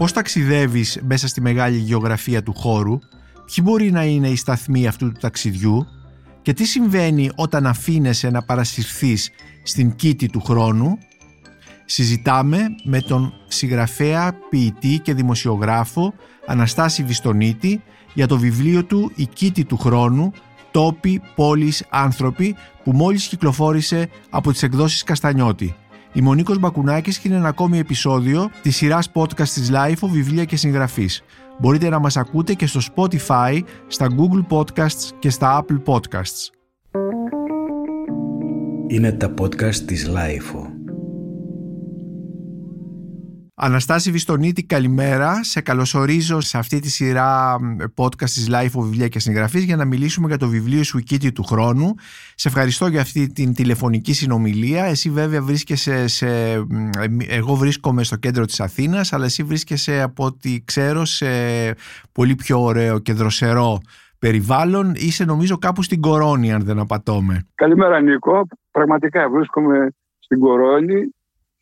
πώς 0.00 0.12
ταξιδεύεις 0.12 1.00
μέσα 1.02 1.28
στη 1.28 1.40
μεγάλη 1.40 1.76
γεωγραφία 1.76 2.42
του 2.42 2.52
χώρου, 2.54 2.98
ποιοι 3.44 3.56
μπορεί 3.62 3.90
να 3.90 4.04
είναι 4.04 4.28
οι 4.28 4.36
σταθμοί 4.36 4.86
αυτού 4.86 5.12
του 5.12 5.20
ταξιδιού 5.20 5.86
και 6.42 6.52
τι 6.52 6.64
συμβαίνει 6.64 7.30
όταν 7.34 7.66
αφήνεσαι 7.66 8.30
να 8.30 8.42
παρασυρθείς 8.42 9.30
στην 9.62 9.94
κήτη 9.94 10.28
του 10.28 10.40
χρόνου. 10.40 10.98
Συζητάμε 11.84 12.58
με 12.84 13.00
τον 13.00 13.32
συγγραφέα, 13.48 14.32
ποιητή 14.50 14.98
και 14.98 15.14
δημοσιογράφο 15.14 16.14
Αναστάση 16.46 17.02
Βιστονίτη 17.02 17.82
για 18.14 18.26
το 18.26 18.38
βιβλίο 18.38 18.84
του 18.84 19.12
«Η 19.14 19.26
κήτη 19.26 19.64
του 19.64 19.76
χρόνου» 19.76 20.32
τόποι, 20.70 21.22
πόλεις, 21.34 21.84
άνθρωποι 21.88 22.56
που 22.84 22.92
μόλις 22.92 23.26
κυκλοφόρησε 23.26 24.08
από 24.30 24.52
τις 24.52 24.62
εκδόσεις 24.62 25.02
Καστανιώτη. 25.02 25.74
Η 26.12 26.20
Μονίκος 26.20 26.58
Μπακουνάκης 26.58 27.18
και 27.18 27.28
είναι 27.28 27.36
ένα 27.36 27.48
ακόμη 27.48 27.78
επεισόδιο 27.78 28.50
της 28.62 28.76
σειράς 28.76 29.10
podcast 29.14 29.48
της 29.48 29.70
LIFO 29.72 30.08
βιβλία 30.08 30.44
και 30.44 30.56
συγγραφής. 30.56 31.22
Μπορείτε 31.60 31.88
να 31.88 31.98
μας 31.98 32.16
ακούτε 32.16 32.54
και 32.54 32.66
στο 32.66 32.80
Spotify, 32.94 33.60
στα 33.86 34.08
Google 34.16 34.56
Podcasts 34.56 35.10
και 35.18 35.30
στα 35.30 35.64
Apple 35.64 35.82
Podcasts. 35.94 36.50
Είναι 38.86 39.12
τα 39.12 39.34
podcast 39.40 39.74
της 39.74 40.08
LIFO. 40.08 40.69
Αναστάση 43.62 44.10
Βιστονίτη, 44.10 44.64
καλημέρα. 44.64 45.44
Σε 45.44 45.60
καλωσορίζω 45.60 46.40
σε 46.40 46.58
αυτή 46.58 46.80
τη 46.80 46.90
σειρά 46.90 47.56
podcast 47.96 48.30
της 48.30 48.48
Life 48.50 48.78
of 48.78 48.82
Βιβλία 48.82 49.08
και 49.08 49.18
Συγγραφής 49.18 49.64
για 49.64 49.76
να 49.76 49.84
μιλήσουμε 49.84 50.26
για 50.26 50.36
το 50.36 50.48
βιβλίο 50.48 50.82
σου 50.82 50.98
«Η 50.98 51.32
του 51.32 51.42
χρόνου». 51.42 51.94
Σε 52.34 52.48
ευχαριστώ 52.48 52.86
για 52.86 53.00
αυτή 53.00 53.32
την 53.32 53.54
τηλεφωνική 53.54 54.12
συνομιλία. 54.12 54.84
Εσύ 54.84 55.10
βέβαια 55.10 55.42
βρίσκεσαι 55.42 56.06
σε... 56.06 56.28
Εγώ 57.28 57.54
βρίσκομαι 57.54 58.02
στο 58.02 58.16
κέντρο 58.16 58.44
της 58.44 58.60
Αθήνας, 58.60 59.12
αλλά 59.12 59.24
εσύ 59.24 59.42
βρίσκεσαι 59.42 60.00
από 60.00 60.24
ό,τι 60.24 60.62
ξέρω 60.64 61.04
σε 61.04 61.26
πολύ 62.12 62.34
πιο 62.34 62.62
ωραίο 62.62 62.98
και 62.98 63.12
δροσερό 63.12 63.80
περιβάλλον. 64.18 64.92
Είσαι 64.94 65.24
νομίζω 65.24 65.58
κάπου 65.58 65.82
στην 65.82 66.00
Κορώνη, 66.00 66.52
αν 66.52 66.62
δεν 66.62 66.78
απατώμε. 66.78 67.46
Καλημέρα 67.54 68.00
Νίκο. 68.00 68.46
Πραγματικά 68.70 69.30
βρίσκομαι 69.30 69.88
στην 70.18 70.38
Κορώνη 70.40 71.14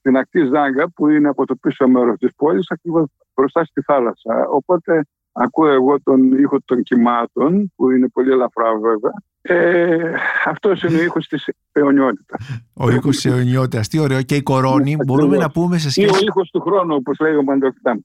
στην 0.08 0.20
ακτή 0.20 0.44
Ζάγκα 0.52 0.90
που 0.90 1.08
είναι 1.08 1.28
από 1.28 1.44
το 1.46 1.54
πίσω 1.54 1.88
μέρος 1.88 2.18
της 2.18 2.30
πόλης, 2.36 2.70
ακριβώς 2.70 3.04
μπροστά 3.34 3.64
στη 3.64 3.82
θάλασσα. 3.82 4.48
Οπότε 4.50 5.06
ακούω 5.32 5.68
εγώ 5.68 6.02
τον 6.02 6.38
ήχο 6.38 6.58
των 6.64 6.82
κυμάτων, 6.82 7.72
που 7.76 7.90
είναι 7.90 8.08
πολύ 8.08 8.30
ελαφρά 8.30 8.70
βέβαια. 8.78 9.12
Ε, 9.40 10.12
Αυτός 10.44 10.82
είναι 10.82 10.98
ο 10.98 11.02
ήχος 11.02 11.26
της 11.26 11.48
αιωνιότητας. 11.72 12.62
Ο 12.72 12.90
ήχος 12.90 13.14
της 13.14 13.24
αιωνιότητας. 13.24 13.88
Τι 13.88 13.98
ωραίο. 13.98 14.22
Και 14.22 14.34
η 14.34 14.42
κορώνη, 14.42 14.96
ναι, 14.96 15.04
μπορούμε 15.04 15.36
να 15.36 15.50
πούμε 15.50 15.78
σε 15.78 15.90
σχέση. 15.90 16.08
Ή 16.08 16.10
ο 16.12 16.18
ήχος 16.26 16.50
του 16.50 16.60
χρόνου, 16.60 16.94
όπως 16.94 17.18
λέει 17.18 17.34
ο 17.34 17.42
Μαντοκτάν. 17.42 18.04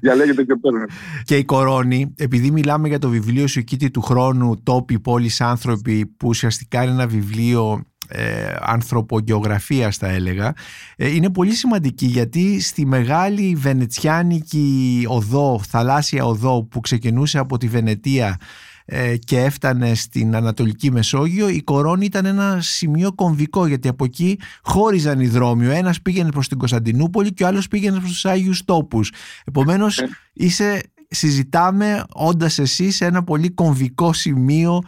Διαλέγεται 0.00 0.44
και 0.44 0.56
παίρνει. 0.56 0.84
Και 1.24 1.36
η 1.36 1.44
κορώνη, 1.44 2.14
επειδή 2.18 2.50
μιλάμε 2.50 2.88
για 2.88 2.98
το 2.98 3.08
βιβλίο 3.08 3.46
σου 3.46 3.62
Κίτη 3.62 3.90
του 3.90 4.00
χρόνου, 4.00 4.62
Τόποι, 4.62 5.00
Πόλεις, 5.00 5.40
Άνθρωποι, 5.40 6.06
που 6.16 6.28
ουσιαστικά 6.28 6.82
είναι 6.82 6.92
ένα 6.92 7.06
βιβλίο 7.06 7.82
ε, 8.08 8.56
ανθρωπογεωγραφίας 8.60 9.96
θα 9.96 10.08
έλεγα 10.08 10.54
ε, 10.96 11.14
είναι 11.14 11.30
πολύ 11.30 11.54
σημαντική 11.54 12.06
γιατί 12.06 12.60
στη 12.60 12.86
μεγάλη 12.86 13.54
βενετσιάνικη 13.54 15.04
οδό, 15.08 15.60
θαλάσσια 15.68 16.24
οδό 16.24 16.62
που 16.64 16.80
ξεκινούσε 16.80 17.38
από 17.38 17.58
τη 17.58 17.68
Βενετία 17.68 18.36
ε, 18.84 19.16
και 19.16 19.40
έφτανε 19.40 19.94
στην 19.94 20.36
Ανατολική 20.36 20.90
Μεσόγειο 20.92 21.48
η 21.48 21.62
Κορώνη 21.62 22.04
ήταν 22.04 22.24
ένα 22.26 22.58
σημείο 22.60 23.12
κομβικό 23.12 23.66
γιατί 23.66 23.88
από 23.88 24.04
εκεί 24.04 24.38
χώριζαν 24.62 25.20
οι 25.20 25.26
δρόμοι 25.26 25.66
ο 25.66 25.70
ένας 25.70 26.02
πήγαινε 26.02 26.30
προς 26.30 26.48
την 26.48 26.58
Κωνσταντινούπολη 26.58 27.32
και 27.32 27.44
ο 27.44 27.46
άλλος 27.46 27.68
πήγαινε 27.68 27.98
προς 27.98 28.10
τους 28.10 28.24
Άγιους 28.24 28.64
Τόπους 28.64 29.12
επομένως 29.44 29.98
ε. 29.98 30.08
είσαι, 30.32 30.80
συζητάμε 31.08 32.04
όντας 32.12 32.58
εσύ 32.58 32.90
σε 32.90 33.04
ένα 33.04 33.24
πολύ 33.24 33.50
κομβικό 33.50 34.12
σημείο 34.12 34.82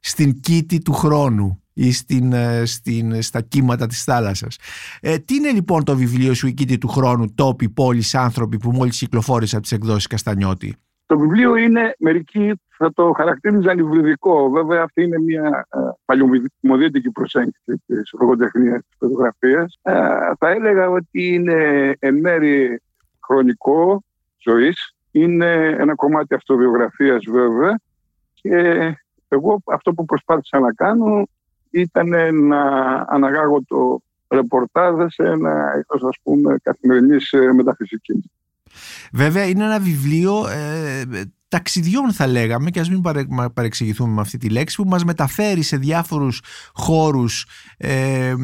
στην 0.00 0.40
κήτη 0.40 0.78
του 0.78 0.92
χρόνου 0.92 1.60
ή 1.78 1.92
στην, 1.92 2.32
ε, 2.32 2.64
στην, 2.64 3.22
στα 3.22 3.40
κύματα 3.40 3.86
της 3.86 4.04
θάλασσας. 4.04 4.58
Ε, 5.00 5.18
τι 5.18 5.34
είναι 5.34 5.50
λοιπόν 5.50 5.84
το 5.84 5.96
βιβλίο 5.96 6.34
σου 6.34 6.46
«Η 6.46 6.78
του 6.78 6.88
χρόνου, 6.88 7.34
τόποι, 7.34 7.68
πόλεις, 7.68 8.14
άνθρωποι» 8.14 8.56
που 8.56 8.70
μόλις 8.70 8.98
κυκλοφόρησε 8.98 9.54
από 9.56 9.64
τις 9.64 9.72
εκδόσεις 9.72 10.06
Καστανιώτη; 10.06 10.76
Το 11.06 11.18
βιβλίο 11.18 11.56
είναι, 11.56 11.94
μερικοί 11.98 12.52
θα 12.76 12.92
το 12.92 13.12
χαρακτήριζαν 13.16 13.78
υβριδικό. 13.78 14.50
Βέβαια 14.50 14.82
αυτή 14.82 15.02
είναι 15.02 15.18
μια 15.18 15.66
ε, 15.70 15.78
παλιωμοδίτικη 16.04 17.10
προσέγγιση 17.10 17.82
της 17.86 18.14
λογοτεχνίας 18.20 18.80
της 18.88 18.96
φωτογραφίας. 18.98 19.78
Ε, 19.82 19.92
θα 20.38 20.48
έλεγα 20.48 20.90
ότι 20.90 21.34
είναι 21.34 21.92
εν 21.98 22.14
μέρη 22.14 22.82
χρονικό 23.26 24.02
ζωής. 24.38 24.94
Είναι 25.10 25.76
ένα 25.78 25.94
κομμάτι 25.94 26.34
αυτοβιογραφίας 26.34 27.24
βέβαια. 27.30 27.80
Και 28.34 28.50
εγώ 29.28 29.62
αυτό 29.64 29.92
που 29.92 30.04
προσπάθησα 30.04 30.58
να 30.58 30.72
κάνω 30.72 31.28
ήταν 31.80 32.08
να 32.46 32.60
αναγάγω 33.08 33.62
το 33.68 34.00
ρεπορτάζ 34.28 34.94
σε 35.06 35.22
ένα 35.22 35.84
ας 36.08 36.16
πούμε 36.22 36.56
καθημερινής 36.62 37.32
ε, 37.32 37.52
μεταφυσικής. 37.52 38.24
Βέβαια 39.12 39.46
είναι 39.46 39.64
ένα 39.64 39.80
βιβλίο 39.80 40.48
ε, 40.48 41.02
ταξιδιών 41.56 42.12
θα 42.12 42.26
λέγαμε 42.26 42.70
και 42.70 42.80
ας 42.80 42.90
μην 42.90 43.02
παρεξηγηθούμε 43.54 44.12
με 44.12 44.20
αυτή 44.20 44.38
τη 44.38 44.48
λέξη 44.48 44.76
που 44.76 44.88
μας 44.88 45.04
μεταφέρει 45.04 45.62
σε 45.62 45.76
διάφορους 45.76 46.40
χώρους 46.72 47.46
ε, 47.76 48.34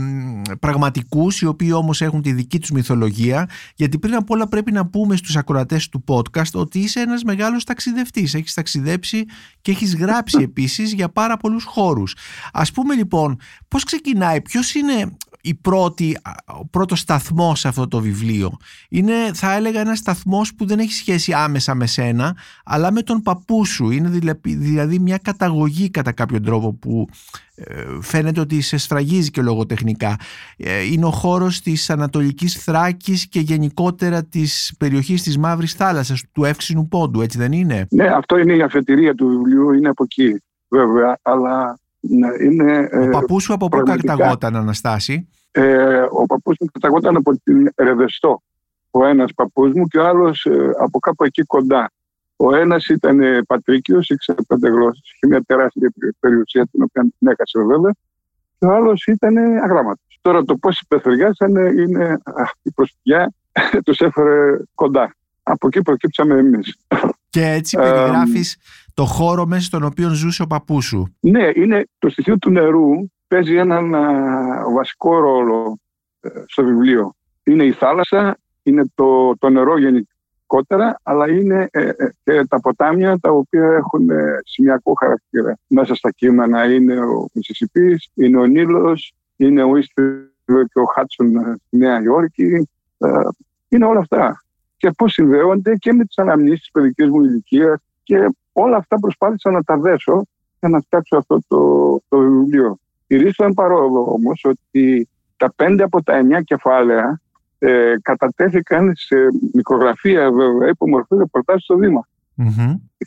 πραγματικούς 0.61 1.41
οι 1.41 1.47
οποίοι 1.47 1.71
όμως 1.75 2.01
έχουν 2.01 2.23
τη 2.23 2.33
δική 2.33 2.59
τους 2.59 2.71
μυθολογία. 2.71 3.49
Γιατί 3.75 3.99
πριν 3.99 4.15
απ' 4.15 4.31
όλα 4.31 4.49
πρέπει 4.49 4.73
να 4.73 4.87
πούμε 4.87 5.17
στους 5.17 5.37
ακροατές 5.37 5.89
του 5.89 6.05
podcast 6.07 6.53
ότι 6.53 6.79
είσαι 6.79 7.01
ένας 7.01 7.23
μεγάλος 7.23 7.65
ταξιδευτής. 7.65 8.35
Έχεις 8.35 8.55
ταξιδέψει 8.55 9.25
και 9.61 9.71
έχεις 9.71 9.97
γράψει 9.97 10.39
επίσης 10.49 10.93
για 10.93 11.09
πάρα 11.09 11.37
πολλούς 11.37 11.65
χώρους. 11.65 12.17
Ας 12.53 12.73
πούμε 12.73 12.95
λοιπόν 12.95 13.39
πώς 13.69 13.85
ξεκινάει, 13.85 14.41
ποιος 14.41 14.75
είναι 14.75 15.17
η 15.43 15.55
πρώτη, 15.55 16.19
ο 16.61 16.67
πρώτος 16.67 16.99
σταθμός 16.99 17.61
σε 17.61 17.69
αυτό 17.69 17.89
το 17.89 18.01
βιβλίο. 18.01 18.57
Είναι 18.89 19.15
θα 19.35 19.53
έλεγα 19.53 19.81
ένας 19.81 19.99
σταθμός 19.99 20.55
που 20.55 20.67
δεν 20.67 20.79
έχει 20.79 20.93
σχέση 20.93 21.33
άμεσα 21.33 21.75
με 21.75 21.87
σένα 21.87 22.37
αλλά 22.65 22.93
με 22.93 23.02
τον 23.03 23.23
παππού 23.23 23.65
σου. 23.65 23.91
Είναι 23.91 24.09
δηλαδή 24.45 24.99
μια 24.99 25.19
καταγωγή 25.23 25.91
κατά 25.91 26.13
κάποιον 26.13 26.43
τρόπο 26.43 26.73
που 26.73 27.09
ε, 27.55 27.83
φαίνεται 28.01 28.41
ότι 28.41 28.61
σε 28.61 28.77
σφραγίζει 28.77 29.31
και 29.31 29.43
λογοτεχνικά. 29.43 30.17
Ε, 30.57 30.85
είναι 30.93 31.05
ο 31.05 31.11
χώρος 31.11 31.61
της 31.61 31.91
Ανατολικής 31.91 32.65
Θράκης 32.65 33.29
και 33.29 33.41
γενικότερα 33.41 34.25
της 34.25 34.75
περιοχής 34.79 35.23
της 35.23 35.39
Μαύρης 35.39 35.73
Θάλασσας, 35.73 36.23
του 36.33 36.45
Εύξηνου 36.45 36.89
Πόντου, 36.89 37.21
έτσι 37.21 37.39
δεν 37.39 37.53
είναι; 37.53 37.87
Ναι, 37.91 38.07
αυτό 38.07 38.39
είναι 38.39 38.53
η 38.53 38.63
αφετηρία 38.63 39.15
του 39.15 39.29
βιβλίου, 39.29 39.73
είναι 39.73 39.89
από 39.89 40.03
εκεί 40.03 40.43
βέβαια, 40.69 41.19
αλλά 41.23 41.79
ναι, 42.01 42.29
είναι... 42.45 42.89
Ο 43.07 43.09
παππούς 43.11 43.43
σου 43.43 43.53
από 43.53 43.69
πού 43.69 43.83
καταγόταν, 43.83 44.57
Αναστάση; 44.57 45.29
Ε, 45.51 46.01
ο 46.11 46.27
παππούς 46.27 46.57
μου 46.61 46.67
καταγόταν 46.73 47.17
από 47.17 47.33
την 47.45 47.73
Ρεδεστό. 47.77 48.43
Ο 48.91 49.07
ένας 49.07 49.33
παππούς 49.35 49.73
μου 49.73 49.87
και 49.87 49.99
ο 49.99 50.07
άλλος 50.07 50.45
ε, 50.45 50.71
από 50.81 50.99
κάπου 50.99 51.25
εκεί 51.25 51.43
κοντά. 51.43 51.91
Ο 52.45 52.55
ένας 52.55 52.87
ήταν 52.87 53.21
ε, 53.21 53.43
πατρίκιος, 53.43 54.09
ήξερε 54.09 54.43
πέντε 54.49 54.69
γλώσσες, 54.69 55.13
είχε 55.15 55.27
μια 55.27 55.43
τεράστια 55.43 55.93
περιουσία 56.21 56.67
την 56.67 56.83
οποία 56.83 57.03
την 57.19 57.29
έκασε 57.29 57.59
βέβαια. 57.59 57.95
Και 58.59 58.67
ο 58.67 58.75
άλλος 58.75 59.07
ήταν 59.07 59.37
αγράμματος. 59.37 60.19
Τώρα 60.21 60.45
το 60.45 60.57
πώς 60.57 60.81
υπεθεριάσανε 60.81 61.61
είναι 61.61 62.19
η 62.63 62.71
προσφυγιά 62.71 63.33
τους 63.85 63.99
έφερε 64.01 64.57
κοντά. 64.75 65.17
Από 65.43 65.67
εκεί 65.67 65.83
προκύψαμε 65.83 66.39
εμείς. 66.39 66.77
Και 67.29 67.47
έτσι 67.47 67.77
περιγράφεις 67.77 68.57
το 68.95 69.05
χώρο 69.05 69.47
μέσα 69.47 69.63
στον 69.63 69.85
οποίο 69.85 70.09
ζούσε 70.09 70.43
ο 70.43 70.47
παππούς 70.47 70.85
σου. 70.85 71.17
Ναι, 71.21 71.51
είναι 71.55 71.89
το 71.99 72.09
στοιχείο 72.09 72.39
του 72.39 72.51
νερού 72.51 72.91
παίζει 73.29 73.57
έναν 73.57 73.91
βασικό 74.75 75.19
ρόλο 75.19 75.79
ε, 76.21 76.29
στο 76.47 76.65
βιβλίο. 76.65 77.15
Είναι 77.43 77.65
η 77.65 77.73
θάλασσα, 77.73 78.39
είναι 78.63 78.91
το, 78.95 79.37
το 79.39 79.49
νερό 79.49 79.77
γενικότερα, 80.53 81.01
αλλά 81.03 81.31
είναι 81.31 81.69
ε, 81.71 81.81
ε, 81.81 81.95
και 82.25 82.45
τα 82.49 82.61
ποτάμια 82.61 83.19
τα 83.19 83.31
οποία 83.31 83.65
έχουν 83.65 84.09
σημειακό 84.45 84.93
χαρακτήρα. 85.01 85.59
Μέσα 85.67 85.95
στα 85.95 86.11
κείμενα 86.11 86.73
είναι 86.73 87.01
ο 87.01 87.29
Μισισιπής, 87.33 88.11
είναι 88.15 88.39
ο 88.39 88.45
Νίλος, 88.45 89.15
είναι 89.37 89.63
ο 89.63 89.77
Ίστριλο 89.77 90.29
και 90.45 90.79
ο 90.79 90.85
Χάτσον 90.85 91.31
στη 91.67 91.77
Νέα 91.77 92.03
Υόρκη. 92.03 92.69
είναι 93.69 93.85
όλα 93.85 93.99
αυτά. 93.99 94.45
Και 94.77 94.91
πώς 94.91 95.13
συνδέονται 95.13 95.75
και 95.77 95.93
με 95.93 96.05
τις 96.05 96.19
αναμνήσεις 96.19 96.61
της 96.61 96.71
παιδικής 96.71 97.09
μου 97.09 97.25
ηλικίας 97.25 97.81
και 98.03 98.29
όλα 98.53 98.77
αυτά 98.77 98.99
προσπάθησα 98.99 99.51
να 99.51 99.63
τα 99.63 99.77
δέσω 99.77 100.25
για 100.61 100.69
να 100.69 100.81
φτιάξω 100.81 101.17
αυτό 101.17 101.39
το, 101.49 101.59
το 102.09 102.19
βιβλίο. 102.19 102.79
Στηρίζω 103.05 103.45
εν 103.45 103.53
παρόδο 103.53 104.13
όμως 104.13 104.45
ότι 104.45 105.09
τα 105.37 105.53
πέντε 105.57 105.83
από 105.83 106.03
τα 106.03 106.17
εννιά 106.17 106.41
κεφάλαια 106.41 107.21
ε, 107.65 107.95
κατατέθηκαν 108.03 108.93
σε 108.95 109.17
μικρογραφία 109.53 110.33
βέβαια 110.33 110.69
υπό 110.69 110.89
μορφή 110.89 111.17
ρεπορτάζ 111.17 111.63
στο 111.63 111.77
Δήμα. 111.77 112.07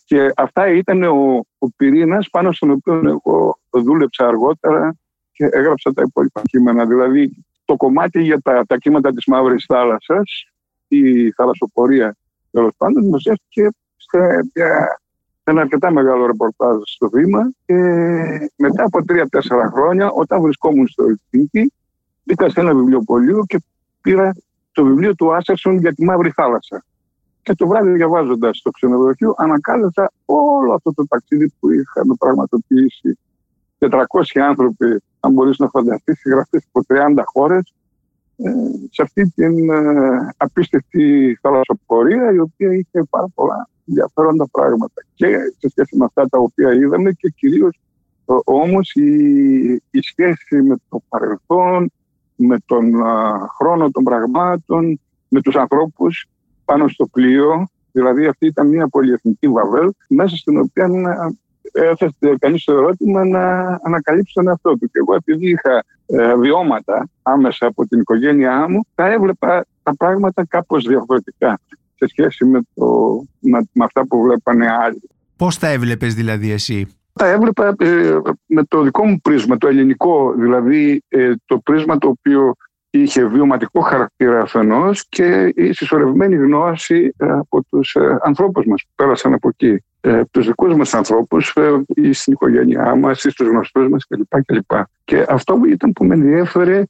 Και 0.05 0.31
αυτά 0.35 0.67
ήταν 0.67 1.03
ο, 1.03 1.45
ο 1.57 1.69
πυρήνας 1.75 2.29
πάνω 2.29 2.51
στον 2.51 2.69
οποίο 2.71 2.93
εγώ 2.93 3.59
δούλεψα 3.69 4.27
αργότερα 4.27 4.95
και 5.31 5.45
έγραψα 5.51 5.93
τα 5.93 6.01
υπόλοιπα 6.05 6.41
κείμενα. 6.43 6.85
Δηλαδή 6.85 7.45
το 7.65 7.75
κομμάτι 7.75 8.21
για 8.21 8.41
τα, 8.41 8.65
τα 8.67 8.77
κύματα 8.77 9.13
της 9.13 9.25
Μαύρης 9.27 9.65
Θάλασσας, 9.67 10.45
η 10.87 11.31
θαλασσοπορία 11.31 12.15
τέλος 12.51 12.73
πάντων, 12.77 13.03
δημοσιεύτηκε 13.03 13.69
σε 13.97 14.49
ένα 15.43 15.61
αρκετά 15.61 15.91
μεγάλο 15.91 16.25
ρεπορτάζ 16.25 16.77
στο 16.83 17.09
βήμα 17.09 17.51
και 17.65 17.75
μετά 18.57 18.83
από 18.83 19.05
τρία-τέσσερα 19.05 19.71
χρόνια, 19.73 20.11
όταν 20.11 20.41
βρισκόμουν 20.41 20.87
στο 20.87 21.03
Ελσίνκι, 21.03 21.73
μπήκα 22.23 22.49
σε 22.49 22.59
ένα 22.59 22.75
βιβλιοπωλείο 22.75 23.43
και 23.47 23.63
πήρα 24.05 24.35
το 24.71 24.83
βιβλίο 24.83 25.15
του 25.15 25.35
Άσερσον 25.35 25.77
για 25.77 25.93
τη 25.93 26.03
Μαύρη 26.03 26.29
Θάλασσα. 26.29 26.85
Και 27.41 27.53
το 27.55 27.67
βράδυ, 27.67 27.91
διαβάζοντας 27.91 28.61
το 28.61 28.69
ξενοδοχείο, 28.69 29.33
ανακάλεσα 29.37 30.11
όλο 30.25 30.73
αυτό 30.73 30.93
το 30.93 31.07
ταξίδι 31.07 31.53
που 31.59 31.71
είχαν 31.71 32.15
πραγματοποιήσει 32.19 33.17
400 33.77 33.97
άνθρωποι, 34.47 35.03
αν 35.19 35.31
μπορείς 35.31 35.57
να 35.57 35.67
φανταστείς, 35.67 36.19
συγγραφείς 36.19 36.65
από 36.71 36.85
30 36.87 37.23
χώρες, 37.25 37.73
ε, 38.37 38.51
σε 38.91 39.01
αυτή 39.01 39.31
την 39.35 39.69
ε, 39.69 40.33
απίστευτη 40.37 41.37
θαλασσοπορία, 41.41 42.33
η 42.33 42.39
οποία 42.39 42.73
είχε 42.73 43.03
πάρα 43.09 43.27
πολλά 43.35 43.69
ενδιαφέροντα 43.87 44.47
πράγματα 44.51 45.01
και 45.13 45.27
σε 45.59 45.69
σχέση 45.69 45.97
με 45.97 46.05
αυτά 46.05 46.29
τα 46.29 46.37
οποία 46.37 46.73
είδαμε 46.73 47.11
και 47.11 47.29
κυρίως 47.29 47.79
όμως 48.43 48.91
η, 48.93 49.09
η 49.73 50.01
σχέση 50.01 50.61
με 50.61 50.75
το 50.89 51.01
παρελθόν, 51.09 51.91
με 52.35 52.57
τον 52.65 52.91
χρόνο 53.57 53.91
των 53.91 54.03
πραγμάτων, 54.03 54.99
με 55.27 55.41
τους 55.41 55.55
ανθρώπους 55.55 56.25
πάνω 56.65 56.87
στο 56.87 57.05
πλοίο. 57.05 57.67
Δηλαδή 57.91 58.25
αυτή 58.25 58.45
ήταν 58.45 58.67
μια 58.67 58.87
πολυεθνική 58.87 59.47
βαβέλ 59.47 59.91
μέσα 60.07 60.35
στην 60.35 60.59
οποία 60.59 60.89
έθεσε 61.71 62.35
κανείς 62.39 62.63
το 62.63 62.73
ερώτημα 62.73 63.25
να 63.25 63.63
ανακαλύψει 63.83 64.33
τον 64.33 64.47
εαυτό 64.47 64.71
του. 64.71 64.85
Και 64.85 64.99
εγώ 64.99 65.15
επειδή 65.15 65.49
είχα 65.49 65.83
ε, 66.05 66.35
βιώματα 66.35 67.09
άμεσα 67.21 67.65
από 67.65 67.87
την 67.87 67.99
οικογένειά 67.99 68.69
μου, 68.69 68.81
τα 68.95 69.11
έβλεπα 69.11 69.65
τα 69.83 69.95
πράγματα 69.95 70.45
κάπως 70.45 70.83
διαφορετικά 70.88 71.59
σε 71.95 72.07
σχέση 72.07 72.45
με, 72.45 72.59
το, 72.73 72.85
με, 73.39 73.67
με 73.71 73.83
αυτά 73.83 74.07
που 74.07 74.21
βλέπανε 74.21 74.67
άλλοι. 74.71 75.09
Πώς 75.35 75.57
τα 75.57 75.67
έβλεπες 75.67 76.13
δηλαδή 76.13 76.51
εσύ; 76.51 76.88
Τα 77.19 77.27
έβλεπα 77.27 77.75
ε, 77.79 78.19
με 78.45 78.63
το 78.63 78.81
δικό 78.81 79.06
μου 79.06 79.19
πρίσμα, 79.21 79.57
το 79.57 79.67
ελληνικό, 79.67 80.33
δηλαδή 80.38 81.03
ε, 81.07 81.33
το 81.45 81.59
πρίσμα 81.59 81.97
το 81.97 82.07
οποίο 82.07 82.53
είχε 82.89 83.25
βιωματικό 83.25 83.81
χαρακτήρα 83.81 84.41
αφενός 84.41 85.07
και 85.09 85.53
η 85.56 85.73
συσσωρευμένη 85.73 86.35
γνώση 86.35 87.13
ε, 87.17 87.31
από 87.31 87.63
τους 87.69 87.97
ανθρώπους 88.23 88.65
μας 88.65 88.83
που 88.83 88.91
πέρασαν 88.95 89.33
από 89.33 89.47
εκεί. 89.47 89.83
Ε, 90.07 90.23
τους 90.31 90.45
δικούς 90.45 90.75
μας 90.75 90.93
ανθρώπους 90.93 91.53
ή 91.87 92.13
στην 92.13 92.33
οικογένειά 92.33 92.95
μας 92.95 93.23
ή 93.23 93.29
στου 93.29 93.45
γνωστούς 93.45 93.89
μας 93.89 94.05
κλπ. 94.45 94.71
Και 95.03 95.25
αυτό 95.29 95.59
ήταν 95.67 95.93
που 95.93 96.05
με 96.05 96.13
ενδιέφερε 96.13 96.83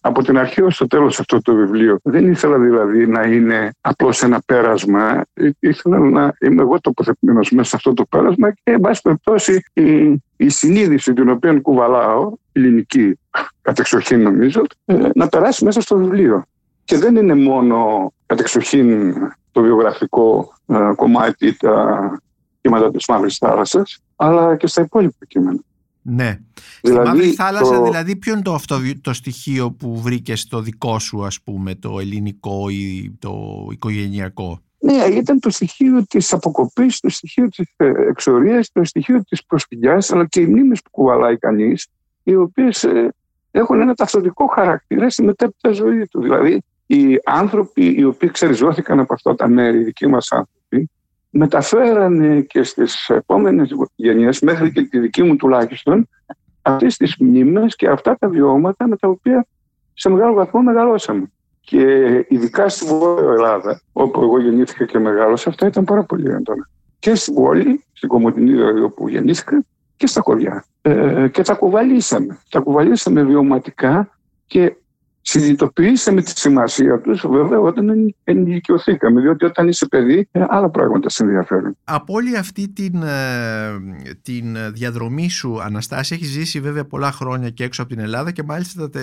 από 0.00 0.22
την 0.22 0.38
αρχή 0.38 0.62
ως 0.62 0.76
το 0.76 0.86
τέλος 0.86 1.20
αυτό 1.20 1.42
το 1.42 1.54
βιβλίο. 1.54 1.98
Δεν 2.02 2.30
ήθελα 2.30 2.58
δηλαδή 2.58 3.06
να 3.06 3.22
είναι 3.22 3.70
απλώς 3.80 4.22
ένα 4.22 4.40
πέρασμα. 4.46 5.24
Ήθελα 5.58 5.98
να 5.98 6.32
είμαι 6.40 6.62
εγώ 6.62 6.80
τοποθετημένος 6.80 7.50
μέσα 7.50 7.68
σε 7.68 7.76
αυτό 7.76 7.92
το 7.92 8.04
πέρασμα 8.04 8.50
και, 8.50 8.60
εν 8.62 8.80
πάση 8.80 9.02
περιπτώσει, 9.02 9.62
η, 9.72 10.22
η 10.36 10.48
συνείδηση 10.48 11.12
την 11.12 11.28
οποία 11.28 11.60
κουβαλάω, 11.60 12.32
ελληνική 12.52 13.18
κατεξοχήν 13.62 14.22
νομίζω, 14.22 14.62
να 15.14 15.28
περάσει 15.28 15.64
μέσα 15.64 15.80
στο 15.80 15.96
βιβλίο. 15.96 16.44
Και 16.84 16.98
δεν 16.98 17.16
είναι 17.16 17.34
μόνο 17.34 18.12
κατεξοχήν 18.26 19.14
το 19.52 19.60
βιογραφικό 19.60 20.52
κομμάτι, 20.96 21.56
τα 21.56 22.20
κύματα 22.68 22.90
της 22.90 23.04
Μαύρης 23.08 23.36
Θάλασσας, 23.36 23.98
αλλά 24.16 24.56
και 24.56 24.66
στα 24.66 24.82
υπόλοιπα 24.82 25.26
κείμενα. 25.26 25.60
Ναι. 26.02 26.38
Δηλαδή, 26.82 27.06
Στη 27.06 27.08
Μαύρη 27.08 27.32
Θάλασσα, 27.32 27.82
δηλαδή, 27.82 28.16
ποιο 28.16 28.32
είναι 28.32 28.42
το, 28.42 28.54
αυτό, 28.54 28.80
το 29.00 29.12
στοιχείο 29.12 29.70
που 29.70 30.00
βρήκες 30.00 30.40
στο 30.40 30.60
δικό 30.60 30.98
σου, 30.98 31.24
ας 31.24 31.40
πούμε, 31.40 31.74
το 31.74 32.00
ελληνικό 32.00 32.68
ή 32.68 33.16
το 33.18 33.66
οικογενειακό; 33.72 34.60
Ναι, 34.78 34.94
ήταν 34.94 35.40
το 35.40 35.50
στοιχείο 35.50 36.04
της 36.08 36.32
αποκοπής, 36.32 37.00
το 37.00 37.08
στοιχείο 37.08 37.48
της 37.48 37.72
ε, 37.76 37.86
εξορίας, 38.08 38.72
το 38.72 38.84
στοιχείο 38.84 39.22
της 39.28 39.44
προσφυγιάς, 39.44 40.12
αλλά 40.12 40.26
και 40.26 40.40
οι 40.40 40.46
μνήμες 40.46 40.82
που 40.82 40.90
κουβαλάει 40.90 41.38
κανείς, 41.38 41.86
οι 42.22 42.34
οποίες 42.34 42.84
ε, 42.84 43.14
έχουν 43.50 43.80
ένα 43.80 43.94
ταυτοτικό 43.94 44.46
χαρακτήρα 44.46 45.10
στη 45.10 45.22
μετέπειτα 45.22 45.72
ζωή 45.72 46.06
του. 46.06 46.20
Δηλαδή, 46.20 46.62
οι 46.86 47.20
άνθρωποι 47.24 47.94
οι 47.98 48.04
οποίοι 48.04 48.30
ξεριζώθηκαν 48.30 49.00
από 49.00 49.14
αυτά 49.14 49.34
τα 49.34 49.48
μέρη, 49.48 49.78
οι 49.78 49.84
δικοί 49.84 50.06
μας 50.06 50.32
άνθρωποι, 50.32 50.90
μεταφέρανε 51.30 52.40
και 52.40 52.62
στις 52.62 53.08
επόμενες 53.08 53.70
γενιές, 53.94 54.40
μέχρι 54.40 54.72
και 54.72 54.82
τη 54.82 54.98
δική 54.98 55.22
μου 55.22 55.36
τουλάχιστον, 55.36 56.08
αυτές 56.62 56.96
τις 56.96 57.16
μνήμες 57.18 57.76
και 57.76 57.88
αυτά 57.88 58.16
τα 58.18 58.28
βιώματα 58.28 58.88
με 58.88 58.96
τα 58.96 59.08
οποία 59.08 59.46
σε 59.94 60.08
μεγάλο 60.08 60.34
βαθμό 60.34 60.62
μεγαλώσαμε. 60.62 61.30
Και 61.60 61.84
ειδικά 62.28 62.68
στη 62.68 62.86
Βόρεια 62.86 63.30
Ελλάδα, 63.30 63.80
όπου 63.92 64.22
εγώ 64.22 64.40
γεννήθηκα 64.40 64.84
και 64.84 64.98
μεγάλωσα, 64.98 65.48
αυτά 65.48 65.66
ήταν 65.66 65.84
πάρα 65.84 66.02
πολύ 66.02 66.30
έντονα. 66.30 66.68
Και 66.98 67.14
στην 67.14 67.34
πόλη, 67.34 67.84
στην 67.92 68.08
Κομωτινή 68.08 68.50
δηλαδή 68.50 68.80
όπου 68.80 69.08
γεννήθηκα, 69.08 69.64
και 69.96 70.06
στα 70.06 70.20
χωριά. 70.20 70.64
Ε, 70.82 71.28
και 71.28 71.42
τα 71.42 71.54
κουβαλήσαμε. 71.54 72.38
Τα 72.50 72.60
κουβαλήσαμε 72.60 73.22
βιωματικά 73.22 74.18
και 74.46 74.76
συνειδητοποιήσαμε 75.28 76.22
τη 76.22 76.32
σημασία 76.34 77.00
τους 77.00 77.26
βέβαια 77.28 77.58
όταν 77.58 78.14
ενηλικιωθήκαμε. 78.24 79.20
Διότι 79.20 79.44
όταν 79.44 79.68
είσαι 79.68 79.86
παιδί, 79.86 80.28
ε, 80.30 80.44
άλλα 80.48 80.70
πράγματα 80.70 81.08
σε 81.08 81.22
ενδιαφέρουν. 81.22 81.76
Από 81.84 82.14
όλη 82.14 82.36
αυτή 82.36 82.68
την, 82.68 83.02
ε, 83.02 84.14
την 84.22 84.56
διαδρομή 84.72 85.30
σου, 85.30 85.62
Αναστάση, 85.62 86.14
έχεις 86.14 86.28
ζήσει 86.28 86.60
βέβαια 86.60 86.84
πολλά 86.84 87.12
χρόνια 87.12 87.50
και 87.50 87.64
έξω 87.64 87.82
από 87.82 87.94
την 87.94 88.00
Ελλάδα 88.00 88.30
και 88.30 88.42
μάλιστα 88.42 88.90
τα 88.90 89.00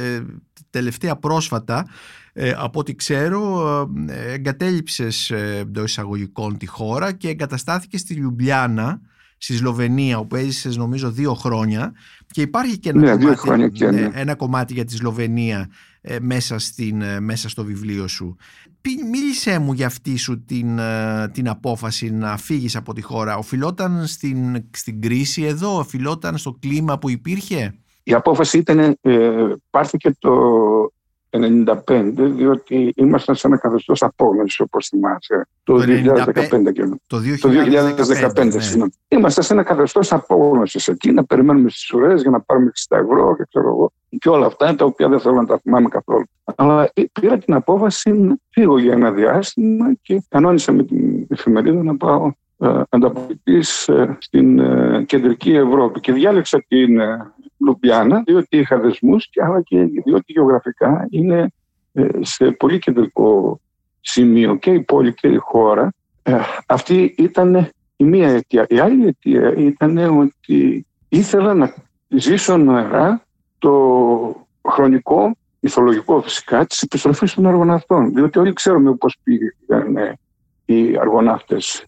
τελευταία 0.70 1.16
πρόσφατα, 1.16 1.88
ε, 2.34 2.54
από 2.58 2.80
ό,τι 2.80 2.96
ξέρω, 2.96 3.70
εγκατέλειψες 4.34 5.30
εντός 5.60 5.90
εισαγωγικών 5.90 6.58
τη 6.58 6.66
χώρα 6.66 7.12
και 7.12 7.30
εγκαταστάθηκε 7.30 7.98
στη 7.98 8.14
Λιουμπλιάνα 8.14 9.00
στη 9.38 9.54
Σλοβενία 9.56 10.18
όπου 10.18 10.36
έζησες 10.36 10.78
νομίζω 10.78 11.12
δύο 11.12 11.34
χρόνια 11.34 11.94
και 12.28 12.42
υπάρχει 12.42 12.80
και 12.80 12.90
ένα, 12.90 13.16
ναι, 13.16 13.36
κομμάτι, 13.36 13.86
ναι, 13.86 14.10
ένα 14.14 14.36
κομμάτι 14.36 14.74
για 14.74 14.86
τη 14.86 14.94
Σλοβενία 14.94 15.70
ε, 16.08 16.20
μέσα, 16.20 16.60
στην, 16.60 17.02
ε, 17.02 17.20
μέσα 17.20 17.50
στο 17.50 17.64
βιβλίο 17.64 18.08
σου. 18.08 18.36
Μίλησέ 19.12 19.60
μου 19.60 19.74
για 19.74 19.86
αυτή 19.86 20.18
σου 20.18 20.44
την, 20.46 20.80
ε, 20.80 21.30
την 21.34 21.50
απόφαση 21.50 22.12
να 22.12 22.38
φύγεις 22.38 22.76
από 22.76 22.94
τη 22.94 23.02
χώρα. 23.02 23.38
Οφειλόταν 23.38 24.06
στην, 24.06 24.66
στην 24.72 25.02
κρίση 25.02 25.44
εδώ, 25.44 25.78
οφειλόταν 25.78 26.38
στο 26.38 26.58
κλίμα 26.60 26.98
που 26.98 27.10
υπήρχε; 27.10 27.76
Η 28.04 28.14
απόφαση 28.14 28.58
ήταν, 28.58 28.98
ε, 29.02 29.32
πάρθηκε 29.70 30.16
το 30.20 30.32
1995, 31.36 32.14
διότι 32.16 32.94
ήμασταν 32.96 33.36
σε 33.36 33.48
ένα 33.48 33.58
καθεστώς 33.58 34.04
απόγνωσης, 34.04 34.60
όπως 34.60 34.88
θυμάσαι. 34.88 35.48
Το, 35.64 35.76
2015 35.76 36.72
και 36.74 36.84
Το 37.08 37.22
2015, 38.36 38.78
ναι. 38.78 38.86
Είμαστε 39.08 39.42
σε 39.42 39.54
ένα 39.54 39.64
καθεστώς 39.64 40.12
απόγνωσης 40.12 40.88
εκεί, 40.88 41.12
να 41.12 41.24
περιμένουμε 41.26 41.70
στις 41.70 41.92
ουρές 41.92 42.22
για 42.22 42.32
να 42.32 42.42
πάρουμε 42.42 42.72
60 42.88 42.98
ευρώ 42.98 43.36
και 43.36 43.46
ξέρω 43.50 43.68
εγώ. 43.68 43.92
Και 44.20 44.30
όλα 44.30 44.46
αυτά 44.46 44.76
τα 44.76 44.86
οποία 44.86 45.10
δεν 45.10 45.20
θέλω 45.20 45.36
να 45.36 45.46
τα 45.46 45.60
θυμάμαι 45.60 45.90
καθόλου. 45.90 46.26
Αλλά 46.56 46.92
πήρα 47.20 47.38
την 47.38 47.54
απόφαση 47.54 48.12
να 48.12 48.36
φύγω 48.50 48.80
για 48.80 48.94
ένα 48.94 49.12
διάστημα 49.12 49.94
και 50.02 50.24
κανόνισα 50.30 50.72
με 50.72 50.84
την 50.84 51.28
εφημερίδα 51.30 51.84
να 51.84 51.98
πάω 51.98 52.32
ε, 52.60 52.82
ανταποκριτή 52.90 53.64
ε, 53.86 54.06
στην 54.20 54.60
ε, 54.60 55.04
κεντρική 55.08 55.52
Ευρώπη. 55.54 56.00
Και 56.00 56.12
διάλεξα 56.12 56.66
την 56.68 57.00
Λουμπιάνα, 57.66 58.24
διότι 58.26 58.58
είχα 58.58 58.80
δεσμούς 58.80 59.30
αλλά 59.46 59.62
και 59.62 59.84
διότι 59.84 60.32
γεωγραφικά 60.32 61.08
είναι 61.10 61.52
ε, 61.94 62.08
σε 62.20 62.52
πολύ 62.52 62.80
κεντρικό 62.80 63.60
σημείο 64.02 64.56
και 64.56 64.72
η 64.72 64.80
πόλη 64.80 65.14
και 65.14 65.28
η 65.28 65.38
χώρα. 65.38 65.94
Ε, 66.24 66.40
αυτή 66.68 67.16
ήταν 67.18 67.70
η 67.96 68.04
μία 68.04 68.30
αιτία. 68.30 68.66
Η 68.70 68.80
άλλη 68.80 69.08
αιτία 69.08 69.54
ήταν 69.56 69.98
ότι 69.98 70.86
ήθελα 71.10 71.54
να 71.54 71.74
ζήσω 72.08 72.58
νοερά 72.58 73.22
το 73.60 74.48
χρονικό, 74.70 75.36
ηθολογικό 75.60 76.22
φυσικά, 76.22 76.66
της 76.66 76.82
επιστροφής 76.82 77.34
των 77.34 77.46
αργοναυτών. 77.46 78.14
Διότι 78.14 78.40
όλοι 78.40 78.54
ξέρουμε 78.54 78.96
πώς 78.96 79.18
πήγαν 79.24 79.98
ε, 79.98 80.18
οι 80.66 80.98
αργοναύτες 80.98 81.86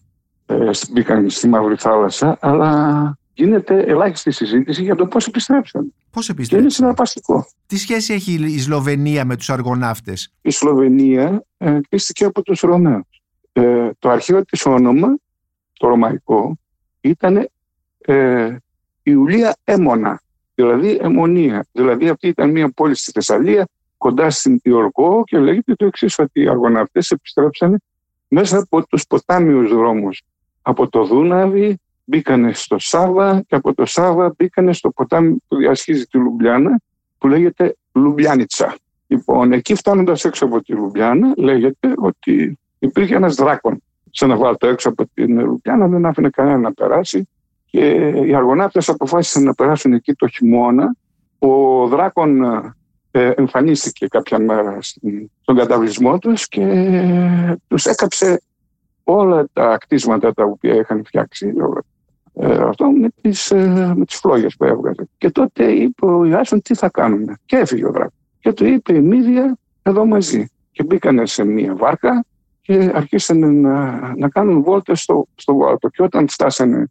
μπήκαν 0.90 1.30
στη 1.30 1.48
Μαύρη 1.48 1.76
Θάλασσα, 1.76 2.36
αλλά 2.40 3.17
γίνεται 3.38 3.80
ελάχιστη 3.80 4.30
συζήτηση 4.30 4.82
για 4.82 4.94
το 4.94 5.06
πώς 5.06 5.26
επιστρέψαν. 5.26 5.94
Πώς 6.10 6.28
επιστρέψαν; 6.28 6.58
Και 6.58 6.62
είναι 6.62 6.70
συναρπαστικό. 6.70 7.46
Τι 7.66 7.76
σχέση 7.76 8.12
έχει 8.12 8.32
η 8.32 8.58
Σλοβενία 8.58 9.24
με 9.24 9.36
τους 9.36 9.50
αργοναύτες, 9.50 10.32
Η 10.42 10.50
Σλοβενία 10.50 11.44
ε, 11.58 11.78
από 12.20 12.42
τους 12.42 12.60
Ρωμαίους. 12.60 13.22
Ε, 13.52 13.90
το 13.98 14.08
αρχαίο 14.08 14.44
της 14.44 14.66
όνομα, 14.66 15.18
το 15.72 15.88
ρωμαϊκό, 15.88 16.58
ήταν 17.00 17.48
ε, 17.98 18.56
Ιουλία 19.02 19.56
Έμονα, 19.64 20.22
δηλαδή 20.54 20.98
Αιμονία. 21.02 21.66
Δηλαδή 21.72 22.08
αυτή 22.08 22.28
ήταν 22.28 22.50
μια 22.50 22.70
πόλη 22.70 22.94
στη 22.94 23.10
Θεσσαλία, 23.10 23.68
κοντά 23.96 24.30
στην 24.30 24.60
Ιωλκό 24.62 25.24
και 25.24 25.38
λέγεται 25.38 25.74
το 25.74 25.86
εξής 25.86 26.18
ότι 26.18 26.40
οι 26.40 26.48
αργοναύτες 26.48 27.10
επιστρέψαν 27.10 27.82
μέσα 28.28 28.58
από 28.58 28.86
τους 28.86 29.06
ποτάμιους 29.06 29.70
δρόμους. 29.70 30.22
Από 30.62 30.88
το 30.88 31.04
Δούναβι, 31.04 31.78
μπήκανε 32.08 32.52
στο 32.52 32.78
Σάβα 32.78 33.42
και 33.46 33.54
από 33.54 33.74
το 33.74 33.86
Σάβα 33.86 34.34
μπήκανε 34.36 34.72
στο 34.72 34.90
ποτάμι 34.90 35.36
που 35.48 35.56
διασχίζει 35.56 36.04
τη 36.04 36.18
Λιουμπλιάνα 36.18 36.80
που 37.18 37.28
λέγεται 37.28 37.76
Λιουμπλιάνιτσα. 37.92 38.76
Λοιπόν, 39.06 39.52
εκεί 39.52 39.74
φτάνοντας 39.74 40.24
έξω 40.24 40.44
από 40.44 40.62
τη 40.62 40.72
Λιουμπλιάνα 40.72 41.32
λέγεται 41.36 41.94
ότι 41.96 42.58
υπήρχε 42.78 43.14
ένας 43.14 43.34
δράκος. 43.34 43.82
σε 44.10 44.24
ένα 44.24 44.36
βάλτο 44.36 44.66
έξω 44.66 44.88
από 44.88 45.04
την 45.14 45.44
Λουκιάνα, 45.44 45.88
δεν 45.88 46.06
άφηνε 46.06 46.30
κανένα 46.30 46.58
να 46.58 46.72
περάσει. 46.72 47.28
Και 47.64 48.12
οι 48.26 48.34
αργοναύτες 48.34 48.88
αποφάσισαν 48.88 49.42
να 49.42 49.54
περάσουν 49.54 49.92
εκεί 49.92 50.14
το 50.14 50.28
χειμώνα. 50.28 50.96
Ο 51.38 51.86
Δράκον 51.86 52.42
ε, 53.10 53.30
εμφανίστηκε 53.30 54.06
κάποια 54.06 54.38
μέρα 54.38 54.78
στον 55.42 55.56
καταβλισμό 55.56 56.18
τους 56.18 56.48
και 56.48 56.66
τους 57.68 57.86
έκαψε 57.86 58.42
όλα 59.04 59.48
τα 59.52 59.78
κτίσματα 59.78 60.34
τα 60.34 60.44
οποία 60.44 60.74
είχαν 60.74 61.04
φτιάξει 61.04 61.46
ε, 61.46 61.80
αυτό 62.42 62.90
με 62.90 63.08
τις, 63.20 63.50
ε, 63.50 63.92
με 63.96 64.04
τις 64.04 64.16
φλόγες 64.16 64.56
που 64.56 64.64
έβγαζε. 64.64 65.08
Και 65.18 65.30
τότε 65.30 65.72
είπε 65.72 66.06
ο 66.06 66.24
Ιάσον 66.24 66.62
τι 66.62 66.74
θα 66.74 66.88
κάνουμε. 66.90 67.36
Και 67.44 67.56
έφυγε 67.56 67.86
ο 67.86 67.90
Δράκος. 67.90 68.12
Και 68.40 68.52
του 68.52 68.64
είπε 68.66 68.94
η 68.94 69.00
Μύδια 69.00 69.58
εδώ 69.82 70.06
μαζί. 70.06 70.46
Και 70.72 70.84
μπήκανε 70.84 71.26
σε 71.26 71.44
μία 71.44 71.76
βάρκα 71.76 72.24
και 72.60 72.90
αρχίσαν 72.94 73.60
να, 73.60 74.00
να 74.16 74.28
κάνουν 74.28 74.62
βόλτες 74.62 75.00
στο, 75.00 75.26
στο 75.34 75.54
Βάλτο. 75.54 75.88
Και 75.88 76.02
όταν 76.02 76.28
φτάσανε 76.28 76.90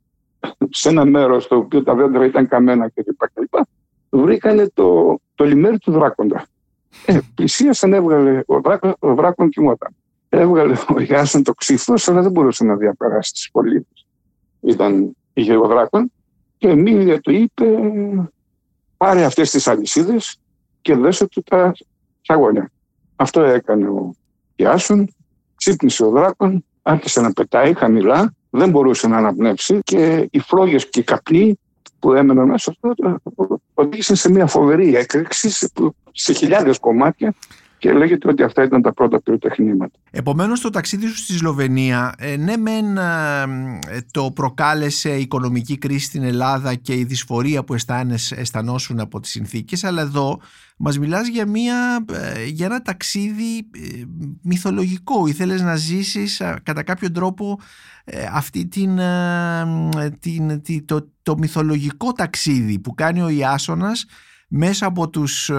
σε 0.70 0.90
ένα 0.90 1.06
μέρος 1.06 1.44
στο 1.44 1.56
οποίο 1.56 1.84
τα 1.84 1.96
δέντρα 1.96 2.26
ήταν 2.26 2.48
καμένα 2.48 2.90
κλπ. 2.90 3.66
Βρήκανε 4.10 4.70
το, 4.74 5.20
το 5.36 5.46
λιμέρι 5.46 5.78
του 5.78 5.92
δράκοντα. 5.92 6.46
Ε, 7.06 7.20
πλησίασαν, 7.36 7.94
έβγαλε, 7.94 8.42
ο, 8.46 8.62
δράκον, 8.62 8.96
ο 9.00 9.14
δράκον 9.14 9.50
κοιμόταν. 9.50 9.96
Έβγαλε 10.30 10.76
ο 10.96 11.00
Ιάσον 11.00 11.44
το 11.44 11.54
ξύφος, 11.54 12.08
αλλά 12.08 12.22
δεν 12.22 12.32
μπορούσε 12.32 12.64
να 12.64 12.76
διαπεράσει 12.76 13.32
τις 13.32 13.52
πολίτες. 13.52 14.06
Ήταν, 14.62 15.16
είχε 15.38 15.56
ο 15.56 15.68
δράκον 15.68 16.12
και 16.58 16.74
μίλια 16.74 17.20
του 17.20 17.32
είπε 17.32 17.66
πάρε 18.98 19.24
αυτές 19.24 19.50
τις 19.50 19.68
αλυσίδες 19.68 20.40
και 20.82 20.96
δέσε 20.96 21.28
του 21.28 21.44
τα 21.44 21.72
σαγόνια. 22.22 22.72
Αυτό 23.16 23.42
έκανε 23.42 23.88
ο 23.88 24.14
Ιάσον, 24.56 25.14
ξύπνησε 25.56 26.04
ο 26.06 26.10
δράκον, 26.10 26.66
άρχισε 26.82 27.22
να 27.22 27.34
πετάει 27.34 27.74
χαμηλά, 27.74 28.34
δεν 28.50 28.70
μπορούσε 28.70 29.08
να 29.08 29.18
αναπνεύσει 29.18 29.80
και 29.84 30.28
οι 30.32 30.40
φλόγες 30.40 30.90
και 30.90 31.00
οι 31.00 31.04
καπνοί 31.04 31.60
που 32.00 32.14
έμεναν 32.14 32.48
μέσα 32.48 32.72
αυτό 32.72 33.18
οδήγησαν 33.74 34.16
σε 34.16 34.32
μια 34.32 34.48
φοβερή 34.48 34.96
έκρηξη 34.96 35.70
σε 36.12 36.34
χιλιάδες 36.34 36.80
κομμάτια 36.80 37.34
και 37.78 37.94
λέγεται 37.94 38.30
ότι 38.30 38.44
αυτά 38.44 38.64
ήταν 38.64 38.82
τα 38.82 38.94
πρώτα 38.94 39.22
πυροτεχνήματα. 39.22 40.00
Επομένως 40.12 40.62
το 40.62 40.70
ταξίδι 40.70 41.08
σου 41.08 41.18
στη 41.18 41.34
Σλοβενία, 41.34 42.14
ε, 42.18 42.38
ναι 42.38 42.58
μεν 42.58 42.98
ε, 42.98 44.02
το 44.12 44.32
προκάλεσε 44.32 45.16
η 45.18 45.22
οικονομική 45.22 45.78
κρίση 45.78 46.06
στην 46.06 46.24
Ελλάδα 46.24 46.76
και 46.76 46.94
η 46.94 47.04
δυσφορία 47.04 47.64
που 47.64 47.76
αισθανόσουν 48.36 49.00
από 49.00 49.20
τις 49.20 49.32
συνθήκες, 49.32 49.84
αλλά 49.84 50.02
εδώ 50.02 50.40
μας 50.78 51.00
μιλάς 51.00 51.28
για, 51.28 51.48
μια, 51.48 52.06
ε, 52.12 52.46
για 52.46 52.66
ένα 52.66 52.82
ταξίδι 52.82 53.70
μυθολογικό. 54.42 55.28
Ήθελες 55.28 55.62
να 55.62 55.76
ζήσεις 55.76 56.42
κατά 56.64 56.84
κάποιο 56.84 57.12
τρόπο 57.12 57.60
αυτή 58.34 58.68
την, 58.68 59.00
την, 60.20 60.62
το, 60.86 61.12
το 61.24 61.38
μυθολογικό 61.38 62.12
ταξίδι 62.12 62.80
που 62.80 62.94
κάνει 62.94 63.22
ο 63.22 63.30
Ιάσονας 63.30 64.06
μέσα 64.48 64.86
από 64.86 65.10
τους 65.10 65.50
ε, 65.50 65.56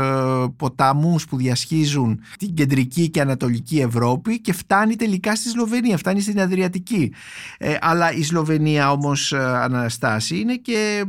ποταμούς 0.56 1.24
που 1.24 1.36
διασχίζουν 1.36 2.20
την 2.38 2.54
κεντρική 2.54 3.10
και 3.10 3.20
ανατολική 3.20 3.78
Ευρώπη 3.78 4.40
και 4.40 4.52
φτάνει 4.52 4.96
τελικά 4.96 5.36
στη 5.36 5.48
Σλοβενία, 5.48 5.96
φτάνει 5.96 6.20
στην 6.20 6.40
Αδριατική. 6.40 7.12
Ε, 7.58 7.76
αλλά 7.80 8.12
η 8.12 8.22
Σλοβενία 8.22 8.90
όμως 8.90 9.32
ε, 9.32 9.38
Αναστάση 9.38 10.38
είναι 10.38 10.56
και 10.56 11.04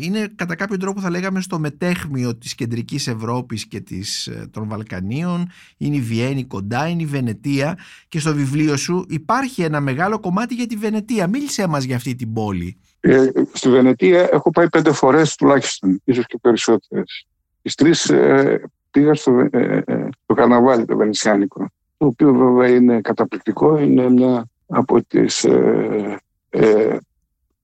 είναι 0.00 0.28
κατά 0.34 0.54
κάποιο 0.54 0.76
τρόπο 0.76 1.00
θα 1.00 1.10
λέγαμε 1.10 1.40
στο 1.40 1.58
μετέχμιο 1.58 2.36
της 2.36 2.54
κεντρικής 2.54 3.06
Ευρώπης 3.06 3.66
και 3.66 3.80
της, 3.80 4.30
των 4.50 4.68
Βαλκανίων, 4.68 5.48
είναι 5.76 5.96
η 5.96 6.00
Βιέννη 6.00 6.44
κοντά, 6.44 6.88
είναι 6.88 7.02
η 7.02 7.06
Βενετία 7.06 7.78
και 8.08 8.18
στο 8.18 8.34
βιβλίο 8.34 8.76
σου 8.76 9.06
υπάρχει 9.08 9.62
ένα 9.62 9.80
μεγάλο 9.80 10.20
κομμάτι 10.20 10.54
για 10.54 10.66
τη 10.66 10.76
Βενετία. 10.76 11.26
Μίλησέ 11.26 11.66
μας 11.66 11.84
για 11.84 11.96
αυτή 11.96 12.14
την 12.14 12.32
πόλη. 12.32 12.76
Ε, 13.04 13.30
στη 13.52 13.70
Βενετία 13.70 14.28
έχω 14.32 14.50
πάει 14.50 14.68
πέντε 14.68 14.92
φορές 14.92 15.34
τουλάχιστον, 15.34 16.00
ίσως 16.04 16.26
και 16.26 16.38
περισσότερες. 16.40 17.26
Τις 17.62 17.74
τρεις 17.74 18.10
ε, 18.10 18.62
πήγα 18.90 19.14
στο, 19.14 19.48
ε, 19.50 19.82
ε, 19.84 20.08
στο 20.22 20.34
καρναβάλι 20.34 20.84
το 20.84 20.96
Βενεσιάνικο, 20.96 21.70
το 21.96 22.06
οποίο 22.06 22.34
βέβαια 22.34 22.68
είναι 22.68 23.00
καταπληκτικό, 23.00 23.78
είναι 23.78 24.10
μια 24.10 24.44
από 24.66 25.02
τις 25.04 25.44
ε, 25.44 26.18
ε, 26.50 26.96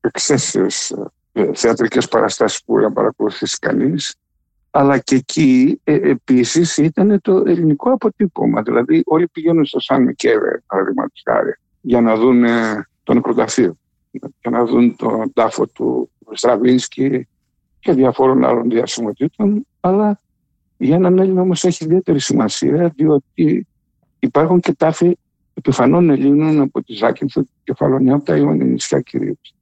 εξαίσιες 0.00 0.94
ε, 1.32 1.50
θεατρικές 1.54 2.08
παραστάσεις 2.08 2.64
που 2.64 2.78
να 2.78 2.92
παρακολουθήσει 2.92 3.58
κανείς. 3.60 4.14
Αλλά 4.70 4.98
και 4.98 5.14
εκεί 5.14 5.80
ε, 5.84 5.94
επίσης 5.94 6.76
ήταν 6.76 7.20
το 7.22 7.42
ελληνικό 7.46 7.92
αποτύπωμα. 7.92 8.62
Δηλαδή 8.62 9.02
όλοι 9.04 9.28
πηγαίνουν 9.28 9.64
στο 9.64 9.80
Σαν 9.80 10.02
Μικέβε, 10.02 10.62
παραδείγματος 10.66 11.22
χάρη, 11.24 11.58
για 11.80 12.00
να 12.00 12.16
δουν 12.16 12.44
το 13.02 13.14
νεκροταφείο 13.14 13.76
για 14.10 14.50
να 14.50 14.64
δουν 14.64 14.96
τον 14.96 15.32
τάφο 15.32 15.66
του 15.66 16.10
Στραβίνσκι 16.32 17.28
και 17.80 17.92
διαφόρων 17.92 18.44
άλλων 18.44 18.70
διασημοτήτων, 18.70 19.66
αλλά 19.80 20.20
για 20.76 20.96
έναν 20.96 21.18
Έλληνα 21.18 21.40
όμως 21.40 21.64
έχει 21.64 21.84
ιδιαίτερη 21.84 22.20
σημασία, 22.20 22.92
διότι 22.96 23.66
υπάρχουν 24.18 24.60
και 24.60 24.72
τάφοι 24.72 25.16
επιφανών 25.54 26.10
Ελλήνων 26.10 26.60
από 26.60 26.82
τη 26.82 26.92
Ζάκυνθο 26.92 27.42
και 27.42 27.48
Κεφαλονιά, 27.64 28.14
από 28.14 28.24
τα 28.24 28.36
Ιόνια 28.36 28.64
νησιά 28.64 29.00
κυρίως. 29.00 29.54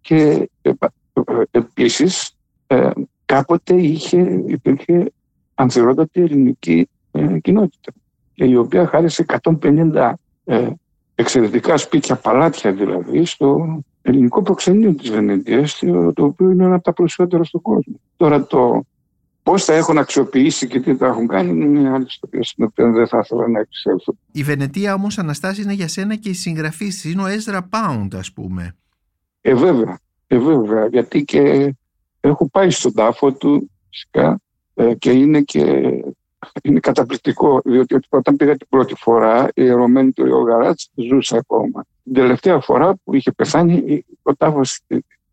Και 0.00 0.48
ε, 0.62 0.70
ε, 0.70 1.42
επίσης 1.50 2.36
ε, 2.66 2.90
κάποτε 3.24 3.74
είχε, 3.74 4.42
υπήρχε 4.46 5.12
ανθυρότατη 5.54 6.20
ελληνική 6.20 6.88
κοινότητα, 7.40 7.92
η 8.34 8.56
οποία 8.56 8.86
χάρισε 8.86 9.24
150 9.62 10.12
εξαιρετικά 11.14 11.76
σπίτια, 11.76 12.16
παλάτια 12.16 12.72
δηλαδή, 12.72 13.24
στο 13.24 13.80
ελληνικό 14.02 14.42
προξενείο 14.42 14.94
της 14.94 15.10
Βενετίας, 15.10 15.78
το 16.14 16.24
οποίο 16.24 16.50
είναι 16.50 16.64
ένα 16.64 16.74
από 16.74 16.84
τα 16.84 16.92
πλουσιότερα 16.92 17.44
στον 17.44 17.62
κόσμο. 17.62 18.00
Τώρα 18.16 18.46
το 18.46 18.84
πώς 19.42 19.64
θα 19.64 19.74
έχουν 19.74 19.98
αξιοποιήσει 19.98 20.66
και 20.66 20.80
τι 20.80 20.94
θα 20.94 21.06
έχουν 21.06 21.26
κάνει 21.26 21.50
είναι 21.50 21.64
μια 21.64 21.94
άλλη 21.94 22.04
ιστορία 22.08 22.42
στην 22.42 22.64
οποία 22.64 22.90
δεν 22.90 23.06
θα 23.06 23.18
ήθελα 23.24 23.48
να 23.48 23.60
εξέλθω. 23.60 24.14
Η 24.32 24.42
Βενετία 24.42 24.94
όμως 24.94 25.18
Αναστάση 25.18 25.62
είναι 25.62 25.72
για 25.72 25.88
σένα 25.88 26.16
και 26.16 26.28
η 26.28 26.32
συγγραφή 26.34 26.86
της, 26.86 27.04
είναι 27.04 27.22
ο 27.22 27.26
Έζρα 27.26 27.62
Πάουντ 27.62 28.14
ας 28.14 28.32
πούμε. 28.32 28.76
Ε 29.40 29.54
βέβαια, 29.54 29.98
ε 30.26 30.38
βέβαια, 30.38 30.86
γιατί 30.86 31.24
και 31.24 31.74
έχω 32.20 32.48
πάει 32.48 32.70
στον 32.70 32.92
τάφο 32.94 33.32
του 33.32 33.70
φυσικά 33.90 34.40
ε, 34.74 34.94
και 34.94 35.10
είναι 35.10 35.40
και 35.40 35.90
είναι 36.62 36.80
καταπληκτικό, 36.80 37.60
διότι 37.64 37.98
όταν 38.08 38.36
πήγα 38.36 38.56
την 38.56 38.66
πρώτη 38.68 38.94
φορά, 38.96 39.48
η 39.54 39.66
ερωμένη 39.66 40.12
του 40.12 40.26
Ιωγαράτ 40.26 40.78
ζούσε 40.94 41.36
ακόμα. 41.36 41.84
Την 42.04 42.12
τελευταία 42.12 42.60
φορά 42.60 42.94
που 43.04 43.14
είχε 43.14 43.32
πεθάνει, 43.32 44.04
ο 44.22 44.36
τάφος 44.36 44.80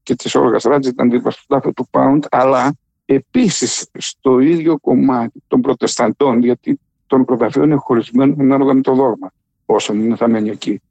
και 0.04 0.16
της 0.16 0.36
Όργα 0.36 0.60
Ράτζ 0.64 0.88
ήταν 0.88 1.10
δίπλα 1.10 1.32
στο 1.32 1.44
τάφο 1.48 1.72
του 1.74 1.88
Πάουντ, 1.92 2.24
αλλά 2.30 2.76
επίσης 3.06 3.90
στο 3.98 4.40
ίδιο 4.40 4.80
κομμάτι 4.80 5.44
των 5.48 5.62
Προτεσταντών, 5.62 6.40
γιατί 6.44 6.80
τον 7.08 7.26
πρωταφείο 7.26 7.64
είναι 7.64 7.76
χωρισμένο 7.76 8.36
ανάλογα 8.40 8.74
με 8.74 8.82
το 8.82 8.94
δόγμα, 8.94 9.32
όσο 9.66 9.94
είναι 9.94 10.16
θαμένοι 10.16 10.50
εκεί. 10.50 10.82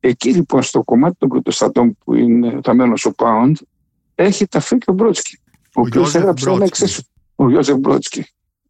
Εκεί 0.00 0.34
λοιπόν 0.34 0.62
στο 0.62 0.82
κομμάτι 0.82 1.16
των 1.18 1.28
Προτεσταντών 1.28 1.96
που 2.04 2.14
είναι 2.14 2.60
θαμένο 2.62 2.94
ο 3.04 3.12
Πάουντ, 3.12 3.56
έχει 4.14 4.46
ταφεί 4.46 4.78
και 4.78 4.90
ο 4.90 4.92
Μπρότσκι. 4.92 5.38
Ο, 5.74 5.80
ο 5.80 5.80
οποίος 5.80 6.14
έγραψε 6.14 6.50
ένα 6.50 6.64
εξίσου. 6.64 7.02
Ο 7.34 7.50
Γιώζεφ 7.50 7.76
Μπρότσκι 7.76 8.24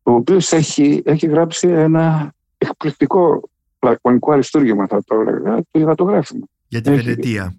ο 0.06 0.12
οποίος 0.12 0.52
έχει, 0.52 1.02
έχει 1.04 1.26
γράψει 1.26 1.68
ένα 1.68 2.34
εκπληκτικό 2.58 3.48
λακωνικό 3.78 4.32
αριστούργημα, 4.32 4.86
θα 4.86 5.04
το 5.04 5.20
έλεγα, 5.20 5.56
το 5.70 5.78
υδατογράφημα. 5.78 6.46
Για 6.68 6.80
την 6.80 6.94
Βενετία. 6.96 7.58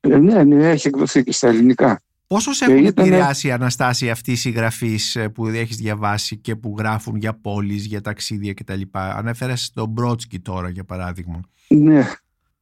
Ε, 0.00 0.16
ναι, 0.16 0.44
ναι, 0.44 0.70
έχει 0.70 0.88
εκδοθεί 0.88 1.24
και 1.24 1.32
στα 1.32 1.48
ελληνικά. 1.48 2.02
Πόσος 2.26 2.56
σε 2.56 2.64
έχουν 2.64 2.84
ήταν... 2.84 3.06
επηρεάσει, 3.06 3.50
Αναστάση, 3.50 4.10
αυτοί 4.10 4.32
οι 4.32 4.36
συγγραφεί 4.36 4.98
ε, 5.14 5.28
που 5.28 5.46
έχεις 5.46 5.76
διαβάσει 5.76 6.36
και 6.36 6.56
που 6.56 6.74
γράφουν 6.78 7.16
για 7.16 7.38
πόλεις, 7.42 7.86
για 7.86 8.00
ταξίδια 8.00 8.54
κτλ. 8.54 8.80
Ανέφερες 8.90 9.70
τον 9.74 9.88
Μπρότσκι 9.88 10.38
τώρα, 10.38 10.68
για 10.68 10.84
παράδειγμα. 10.84 11.40
Ναι. 11.68 12.06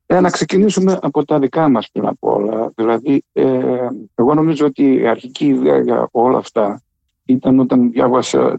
Ε, 0.06 0.20
να 0.20 0.30
ξεκινήσουμε 0.30 0.98
από 1.02 1.24
τα 1.24 1.38
δικά 1.38 1.68
μας 1.68 1.90
πριν 1.90 2.06
από 2.06 2.34
όλα. 2.34 2.72
Δηλαδή, 2.74 3.24
ε, 3.32 3.44
εγώ 4.14 4.34
νομίζω 4.34 4.66
ότι 4.66 4.94
η 4.94 5.08
αρχική 5.08 5.46
ιδέα 5.46 5.80
για 5.80 6.08
όλα 6.10 6.38
αυτά 6.38 6.82
ήταν 7.24 7.58
όταν 7.58 7.90
διάβασα 7.90 8.40
ε, 8.40 8.54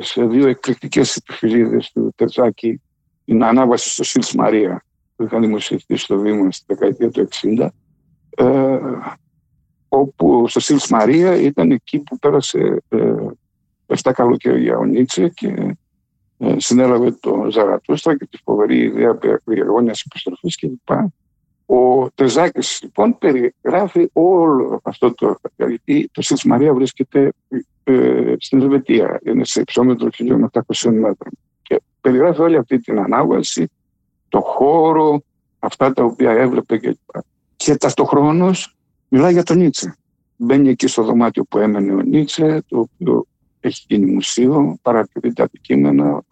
σε 0.00 0.24
δύο 0.24 0.48
εκπληκτικές 0.48 1.16
επιφυλίδες 1.16 1.90
του 1.92 2.12
Τερζάκη 2.16 2.80
την 3.24 3.44
ανάβαση 3.44 3.90
στο 3.90 4.04
Σίλς 4.04 4.34
Μαρία 4.34 4.84
που 5.16 5.24
είχαν 5.24 5.40
δημοσιευτεί 5.40 5.96
στο 5.96 6.18
Δήμο 6.18 6.52
στη 6.52 6.64
δεκαετία 6.68 7.10
του 7.10 7.28
60 7.58 7.68
ε, 8.36 8.78
όπου 9.88 10.48
στο 10.48 10.60
Σίλς 10.60 10.88
Μαρία 10.88 11.36
ήταν 11.36 11.70
εκεί 11.70 11.98
που 11.98 12.18
πέρασε 12.18 12.82
ε, 12.88 13.14
7 13.86 14.10
καλοκαίρια 14.14 14.78
ο 14.78 14.84
Νίτσε 14.84 15.28
και 15.28 15.76
ε, 16.38 16.54
συνέλαβε 16.56 17.10
το 17.20 17.46
Ζαρατούστρα 17.50 18.16
και 18.16 18.26
τη 18.26 18.38
φοβερή 18.44 18.78
ιδέα 18.78 19.18
διαγώνιας 19.44 20.02
επιστροφής 20.06 20.56
κλπ. 20.56 20.98
Ο 21.66 22.10
Τεζάκης 22.10 22.80
λοιπόν 22.82 23.18
περιγράφει 23.18 24.08
όλο 24.12 24.80
αυτό 24.82 25.14
το 25.14 25.36
γιατί 25.56 26.08
το 26.12 26.22
Σίλς 26.22 26.44
Μαρία 26.44 26.74
βρίσκεται 26.74 27.32
ε, 27.84 28.34
στην 28.38 28.60
Ελβετία, 28.60 29.20
είναι 29.24 29.44
σε 29.44 29.60
υψόμετρο 29.60 30.08
1.800 30.18 30.90
μέτρων. 30.90 31.32
Και 31.62 31.80
περιγράφει 32.00 32.40
όλη 32.40 32.56
αυτή 32.56 32.78
την 32.78 32.98
ανάβαση, 32.98 33.70
το 34.28 34.40
χώρο, 34.40 35.22
αυτά 35.58 35.92
τα 35.92 36.04
οποία 36.04 36.30
έβλεπε 36.30 36.76
και, 36.78 36.98
και 37.56 37.76
ταυτοχρόνως 37.76 38.76
μιλάει 39.08 39.32
για 39.32 39.42
τον 39.42 39.58
Νίτσε. 39.58 39.96
Μπαίνει 40.36 40.68
εκεί 40.68 40.86
στο 40.86 41.02
δωμάτιο 41.02 41.44
που 41.44 41.58
έμενε 41.58 41.94
ο 41.94 42.00
Νίτσε, 42.00 42.62
το 42.68 42.78
οποίο 42.78 43.26
έχει 43.60 43.84
γίνει 43.88 44.10
μουσείο, 44.10 44.78
παρατηρεί 44.82 45.32
τα 45.32 45.44
αντικείμενα, 45.44 46.22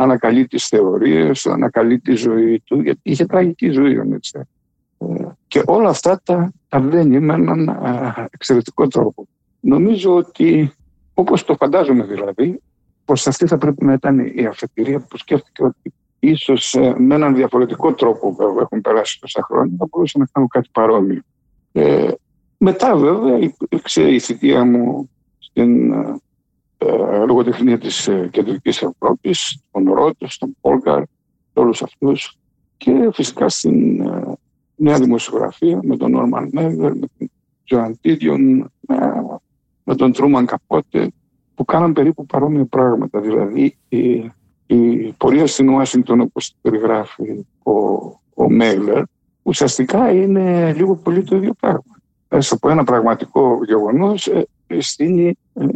ανακαλεί 0.00 0.46
τις 0.46 0.66
θεωρίες, 0.66 1.46
ανακαλεί 1.46 1.98
τη 1.98 2.14
ζωή 2.14 2.62
του, 2.64 2.80
γιατί 2.80 3.00
είχε 3.02 3.26
τραγική 3.26 3.70
ζωή 3.70 3.98
ο 3.98 4.04
Νίτσε. 4.04 4.48
Ε, 4.98 5.24
και 5.48 5.62
όλα 5.66 5.88
αυτά 5.88 6.20
τα, 6.24 6.52
τα 6.68 6.80
βαίνει 6.80 7.20
με 7.20 7.34
έναν 7.34 7.78
εξαιρετικό 8.30 8.88
τρόπο. 8.88 9.26
Νομίζω 9.60 10.16
ότι, 10.16 10.72
όπως 11.14 11.44
το 11.44 11.54
φαντάζομαι 11.54 12.04
δηλαδή, 12.04 12.60
πως 13.04 13.26
αυτή 13.26 13.46
θα 13.46 13.58
πρέπει 13.58 13.84
να 13.84 13.92
ήταν 13.92 14.18
η 14.34 14.46
αφετηρία 14.46 15.00
που 15.00 15.16
σκέφτηκε 15.16 15.64
ότι 15.64 15.92
ίσως 16.18 16.74
ε, 16.74 16.94
με 16.98 17.14
έναν 17.14 17.34
διαφορετικό 17.34 17.94
τρόπο 17.94 18.34
που 18.34 18.58
έχουν 18.60 18.80
περάσει 18.80 19.20
τόσα 19.20 19.42
χρόνια 19.42 19.74
θα 19.78 19.86
μπορούσα 19.90 20.18
να 20.18 20.26
κάνω 20.32 20.46
κάτι 20.46 20.68
παρόμοιο. 20.72 21.20
Ε, 21.72 22.10
μετά 22.56 22.96
βέβαια 22.96 23.38
υπήρξε 23.38 24.10
η 24.10 24.18
θητεία 24.18 24.64
μου 24.64 25.10
στην 25.38 25.92
ε, 25.92 26.20
λογοτεχνία 27.26 27.78
της 27.78 28.08
ε, 28.08 28.28
Κεντρικής 28.32 28.82
Ευρώπης, 28.82 29.60
τον 29.70 29.92
Ρότ, 29.92 30.16
τον 30.38 30.56
Πόλκαρ, 30.60 31.02
όλους 31.52 31.82
αυτούς 31.82 32.38
και 32.76 33.08
φυσικά 33.12 33.48
στην 33.48 34.00
ε, 34.00 34.22
νέα 34.76 34.98
δημοσιογραφία 34.98 35.80
με 35.82 35.96
τον 35.96 36.14
Όρμαν 36.14 36.48
Μέγερ, 36.52 36.94
με 36.94 37.06
τον 37.18 37.30
Τζοαν 37.64 37.98
Τίδιον, 38.00 38.72
με 39.84 39.94
τον 39.94 40.12
Τρούμαν 40.12 40.46
Καπότε 40.46 41.10
που 41.54 41.64
κάναν 41.64 41.92
περίπου 41.92 42.26
παρόμοια 42.26 42.64
πράγματα. 42.64 43.20
Δηλαδή 43.20 43.76
η, 43.88 44.32
η 44.66 45.12
πορεία 45.16 45.46
στην 45.46 45.68
Ουάσιγκτον 45.68 46.20
όπως 46.20 46.54
περιγράφει 46.60 47.46
ο, 47.62 47.72
ο 48.34 48.50
Μέγλερ 48.50 49.02
ουσιαστικά 49.42 50.12
είναι 50.12 50.72
λίγο 50.72 50.96
πολύ 50.96 51.22
το 51.22 51.36
ίδιο 51.36 51.52
πράγμα. 51.60 52.00
Έστω 52.28 52.54
από 52.54 52.68
ένα 52.68 52.84
πραγματικό 52.84 53.64
γεγονός 53.64 54.26
ε, 54.26 54.46
στείνει 54.78 55.38
ε, 55.54 55.66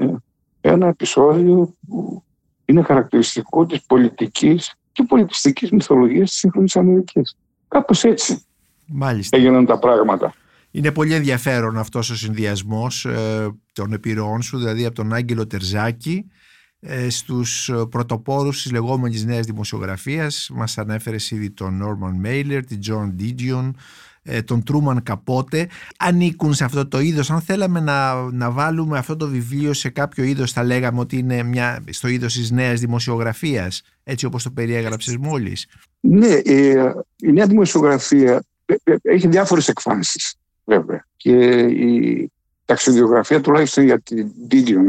ένα 0.65 0.87
επεισόδιο 0.87 1.75
που 1.89 2.23
είναι 2.65 2.83
χαρακτηριστικό 2.83 3.67
της 3.67 3.83
πολιτικής 3.87 4.75
και 4.93 5.03
πολιτιστικής 5.03 5.71
μυθολογίας 5.71 6.31
της 6.31 6.39
σύγχρονης 6.39 6.77
Αμερικής. 6.77 7.37
Κάπως 7.69 8.05
έτσι 8.05 8.45
Μάλιστα. 8.87 9.37
έγιναν 9.37 9.67
τα 9.67 9.79
πράγματα. 9.79 10.35
Είναι 10.71 10.93
πολύ 10.93 11.15
ενδιαφέρον 11.15 11.79
αυτός 11.79 12.11
ο 12.11 12.17
συνδυασμός 12.17 13.05
ε, 13.05 13.49
των 13.73 13.93
επιρροών 13.93 14.43
σου, 14.43 14.59
δηλαδή 14.59 14.85
από 14.85 14.95
τον 14.95 15.13
Άγγελο 15.13 15.47
Τερζάκη 15.47 16.27
ε, 16.81 17.11
στους 17.11 17.73
πρωτοπόρους 17.91 18.63
της 18.63 18.73
λεγόμενης 18.73 19.25
νέας 19.25 19.47
δημοσιογραφίας. 19.47 20.51
Μας 20.55 20.79
ανέφερες 20.79 21.31
ήδη 21.31 21.51
τον 21.51 21.77
Νόρμαν 21.77 22.15
Μέιλερ, 22.19 22.65
την 22.65 22.81
Τζόαν 22.81 23.13
Ντίντιον, 23.15 23.69
ε, 23.69 23.77
τον 24.45 24.63
Τρούμαν 24.63 25.03
Καπότε 25.03 25.69
ανήκουν 25.99 26.55
σε 26.55 26.65
αυτό 26.65 26.89
το 26.89 27.01
είδος. 27.01 27.31
Αν 27.31 27.41
θέλαμε 27.41 27.81
να, 27.81 28.31
να 28.31 28.51
βάλουμε 28.51 28.99
αυτό 28.99 29.17
το 29.17 29.29
βιβλίο 29.29 29.73
σε 29.73 29.89
κάποιο 29.89 30.25
είδος 30.25 30.53
θα 30.53 30.65
λέγαμε 30.65 31.01
ότι 31.01 31.19
είναι 31.19 31.43
μια, 31.43 31.85
στο 31.91 32.09
είδος 32.09 32.35
της 32.35 32.51
νέας 32.51 32.81
δημοσιογραφίας 32.81 33.83
έτσι 34.05 34.27
όπως 34.27 34.43
το 34.43 34.51
περιέγραψες 34.51 35.17
μόλις. 35.17 35.67
Ναι, 36.01 36.35
η, 36.35 36.69
η 37.17 37.33
νέα 37.33 37.47
δημοσιογραφία 37.47 38.43
ε, 38.67 38.75
ε, 38.85 38.97
έχει 39.03 39.29
διάφορες 39.29 39.69
εκφάνσεις 39.69 40.35
βέβαια. 40.65 41.07
Και 41.17 41.37
η 41.61 42.31
ταξιδιογραφία 42.65 43.41
τουλάχιστον 43.41 43.85
για 43.85 44.01
την 44.01 44.33
Didion 44.51 44.89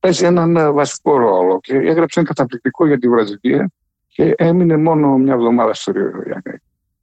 παίζει 0.00 0.24
έναν 0.24 0.72
βασικό 0.74 1.16
ρόλο 1.16 1.60
και 1.60 1.74
έγραψε 1.74 2.18
ένα 2.18 2.28
καταπληκτικό 2.28 2.86
για 2.86 2.98
τη 2.98 3.08
Βραζιλία 3.08 3.70
και 4.08 4.34
έμεινε 4.36 4.76
μόνο 4.76 5.16
μια 5.16 5.32
εβδομάδα 5.32 5.74
στο 5.74 5.92
Rio 5.94 6.40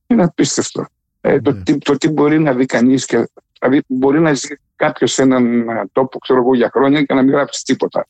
Είναι 0.08 0.24
απίστευτο. 0.24 0.86
Ε, 1.22 1.42
το, 1.42 1.52
ναι. 1.52 1.64
τι, 1.64 1.78
το 1.78 1.98
τι 1.98 2.10
μπορεί 2.10 2.40
να 2.40 2.54
δει 2.54 2.66
κανείς 2.66 3.06
και 3.06 3.30
δηλαδή 3.60 3.84
μπορεί 3.88 4.20
να 4.20 4.34
ζει 4.34 4.48
κάποιος 4.76 5.12
σε 5.12 5.22
έναν 5.22 5.66
τόπο 5.92 6.18
ξέρω 6.18 6.40
εγώ, 6.40 6.56
για 6.56 6.70
χρόνια 6.74 7.04
και 7.04 7.14
να 7.14 7.22
μην 7.22 7.32
γράψεις 7.32 7.64
τίποτα. 7.64 8.06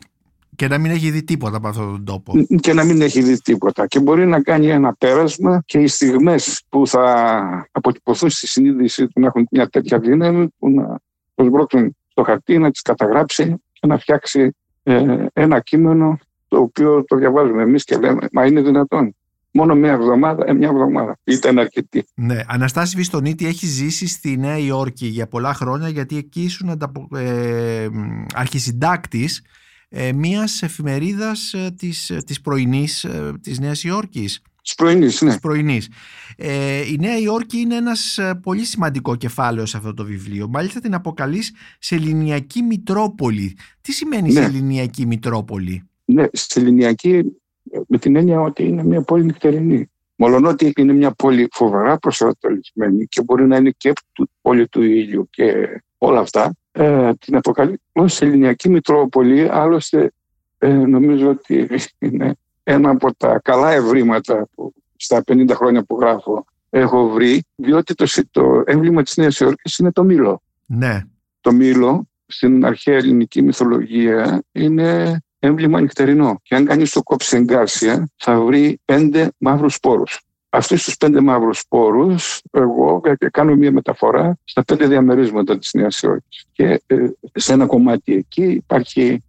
Και 0.55 0.67
να 0.67 0.77
μην 0.77 0.91
έχει 0.91 1.11
δει 1.11 1.23
τίποτα 1.23 1.57
από 1.57 1.67
αυτόν 1.67 1.91
τον 1.91 2.03
τόπο. 2.05 2.33
Και 2.61 2.73
να 2.73 2.83
μην 2.83 3.01
έχει 3.01 3.21
δει 3.21 3.41
τίποτα. 3.41 3.87
Και 3.87 3.99
μπορεί 3.99 4.25
να 4.25 4.41
κάνει 4.41 4.67
ένα 4.67 4.93
πέρασμα 4.93 5.63
και 5.65 5.79
οι 5.79 5.87
στιγμές 5.87 6.63
που 6.69 6.87
θα 6.87 7.69
αποτυπωθούν 7.71 8.29
στη 8.29 8.47
συνείδησή 8.47 9.07
του 9.07 9.19
να 9.19 9.27
έχουν 9.27 9.47
μια 9.51 9.67
τέτοια 9.67 9.99
δύναμη 9.99 10.47
που 10.59 10.69
να 10.69 10.99
προσβρώξουν 11.35 11.95
στο 12.07 12.23
χαρτί, 12.23 12.57
να 12.57 12.71
τις 12.71 12.81
καταγράψει 12.81 13.55
και 13.73 13.87
να 13.87 13.97
φτιάξει 13.97 14.55
ε, 14.83 15.25
ένα 15.33 15.59
κείμενο 15.59 16.19
το 16.47 16.57
οποίο 16.59 17.03
το 17.03 17.15
διαβάζουμε 17.15 17.61
εμείς 17.61 17.83
και 17.83 17.97
λέμε 17.97 18.27
Μα 18.31 18.45
είναι 18.45 18.61
δυνατόν. 18.61 19.15
Μόνο 19.59 19.75
μια 19.75 19.91
εβδομάδα, 19.91 20.43
ε, 20.47 20.53
μια 20.53 20.69
εβδομάδα. 20.69 21.17
Ήταν 21.23 21.59
αρκετή. 21.59 22.05
Ναι. 22.15 22.39
Αναστάση 22.47 22.95
Βιστονίτη 22.95 23.45
έχει 23.45 23.65
ζήσει 23.65 24.07
στη 24.07 24.37
Νέα 24.37 24.57
Υόρκη 24.57 25.05
για 25.05 25.27
πολλά 25.27 25.53
χρόνια 25.53 25.89
γιατί 25.89 26.17
εκεί 26.17 26.41
ήσουν 26.41 26.81
ε, 27.15 27.87
αρχισυντάκτης 28.33 29.41
ε, 29.89 30.13
μιας 30.13 30.61
εφημερίδας 30.61 31.53
ε, 31.53 31.73
της, 31.77 32.13
της 32.25 32.41
πρωινής 32.41 33.03
ε, 33.03 33.33
της 33.41 33.59
Νέας 33.59 33.83
Υόρκης. 33.83 34.41
Της 34.63 34.75
πρωινής, 34.75 35.21
ναι. 35.21 35.29
Της 35.29 35.39
πρωινής. 35.39 35.89
Ε, 36.37 36.91
η 36.91 36.97
Νέα 36.99 37.17
Υόρκη 37.17 37.57
είναι 37.57 37.75
ένας 37.75 38.19
πολύ 38.41 38.63
σημαντικό 38.63 39.15
κεφάλαιο 39.15 39.65
σε 39.65 39.77
αυτό 39.77 39.93
το 39.93 40.05
βιβλίο. 40.05 40.47
Μάλιστα 40.47 40.79
την 40.79 40.93
αποκαλείς 40.93 41.53
σε 41.79 41.95
ελληνιακή 41.95 42.61
Μητρόπολη. 42.61 43.57
Τι 43.81 43.91
σημαίνει 43.91 44.33
ναι. 44.33 44.41
σε 44.41 44.45
ελληνιακή 44.45 45.05
Μητρόπολη; 45.05 45.83
Ναι, 46.05 46.25
σε 46.31 46.59
ελληνιακή 46.59 47.23
με 47.87 47.97
την 47.97 48.15
έννοια 48.15 48.41
ότι 48.41 48.67
είναι 48.67 48.83
μια 48.83 49.01
πόλη 49.01 49.23
νυχτερινή. 49.23 49.89
Μόλον 50.15 50.45
ότι 50.45 50.73
είναι 50.77 50.93
μια 50.93 51.11
πόλη 51.11 51.47
φοβερά 51.51 51.97
προσανατολισμένη 51.97 53.05
και 53.07 53.21
μπορεί 53.21 53.47
να 53.47 53.57
είναι 53.57 53.73
και 53.77 53.93
πόλη 54.41 54.67
του 54.67 54.81
ήλιου 54.81 55.27
και 55.29 55.81
όλα 55.97 56.19
αυτά, 56.19 56.53
ε, 56.71 57.13
την 57.13 57.35
αποκαλεί 57.35 57.81
ως 57.91 58.21
ελληνιακή 58.21 58.69
Μητρόπολη. 58.69 59.47
Άλλωστε, 59.51 60.11
ε, 60.57 60.73
νομίζω 60.73 61.29
ότι 61.29 61.67
είναι 61.99 62.35
ένα 62.63 62.89
από 62.89 63.15
τα 63.15 63.39
καλά 63.43 63.71
ευρήματα 63.71 64.47
που 64.55 64.73
στα 64.95 65.23
50 65.27 65.49
χρόνια 65.53 65.83
που 65.83 65.97
γράφω 65.99 66.45
έχω 66.69 67.09
βρει, 67.09 67.43
διότι 67.55 67.93
το, 67.93 68.05
το 68.31 68.63
έμβλημα 68.65 69.03
της 69.03 69.17
Νέας 69.17 69.39
Υόρκης 69.39 69.77
είναι 69.77 69.91
το 69.91 70.03
μήλο. 70.03 70.41
Ναι. 70.65 71.01
Το 71.41 71.51
μήλο 71.51 72.07
στην 72.25 72.65
αρχαία 72.65 72.95
ελληνική 72.95 73.41
μυθολογία 73.41 74.43
είναι 74.51 75.19
έμβλημα 75.39 75.81
νυχτερινό. 75.81 76.39
Και 76.43 76.55
αν 76.55 76.65
κανείς 76.65 76.91
το 76.91 77.03
κόψει 77.03 77.37
εγκάρσια, 77.37 78.09
θα 78.15 78.41
βρει 78.41 78.79
πέντε 78.85 79.31
μαύρους 79.37 79.73
σπόρους. 79.73 80.21
Αυτούς 80.49 80.83
τους 80.83 80.97
πέντε 80.97 81.21
μαύρους 81.21 81.59
σπόρους, 81.59 82.41
εγώ 82.51 83.01
κάνω 83.31 83.55
μια 83.55 83.71
μεταφορά 83.71 84.37
στα 84.43 84.63
πέντε 84.63 84.87
διαμερίσματα 84.87 85.57
της 85.57 85.73
Νέας 85.73 86.01
Υόρκης. 86.01 86.45
Και 86.51 86.81
ε, 86.87 86.95
σε 87.33 87.53
ένα 87.53 87.65
κομμάτι 87.65 88.13
εκεί 88.13 88.43
υπάρχει 88.43 89.23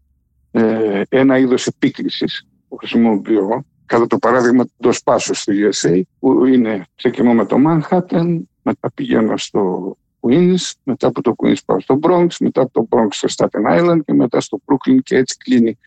ε, 0.51 1.03
ένα 1.09 1.38
είδος 1.38 1.66
επίκλησης 1.66 2.46
που 2.68 2.77
χρησιμοποιώ. 2.77 3.64
Κατά 3.87 4.07
το 4.07 4.18
παράδειγμα 4.18 4.64
του 4.64 4.73
Ντοσπάσου 4.83 5.35
στο 5.35 5.53
USA, 5.57 6.01
που 6.18 6.44
είναι 6.44 6.85
ξεκινώ 6.94 7.35
με 7.35 7.46
το 7.46 7.57
Manhattan, 7.66 8.40
μετά 8.62 8.90
πηγαίνω 8.94 9.37
στο 9.37 9.96
Queens, 10.20 10.73
μετά 10.83 11.07
από 11.07 11.23
το 11.23 11.35
Queens 11.37 11.64
πάω 11.64 11.81
στο 11.81 11.99
Bronx, 12.03 12.29
μετά 12.40 12.61
από 12.61 12.73
το 12.73 12.87
Bronx 12.90 13.09
στο 13.11 13.29
Staten 13.37 13.81
Island 13.81 13.99
και 14.05 14.12
μετά 14.12 14.40
στο 14.40 14.61
Brooklyn 14.64 14.99
και 15.03 15.16
έτσι 15.16 15.37
κλείνει 15.37 15.79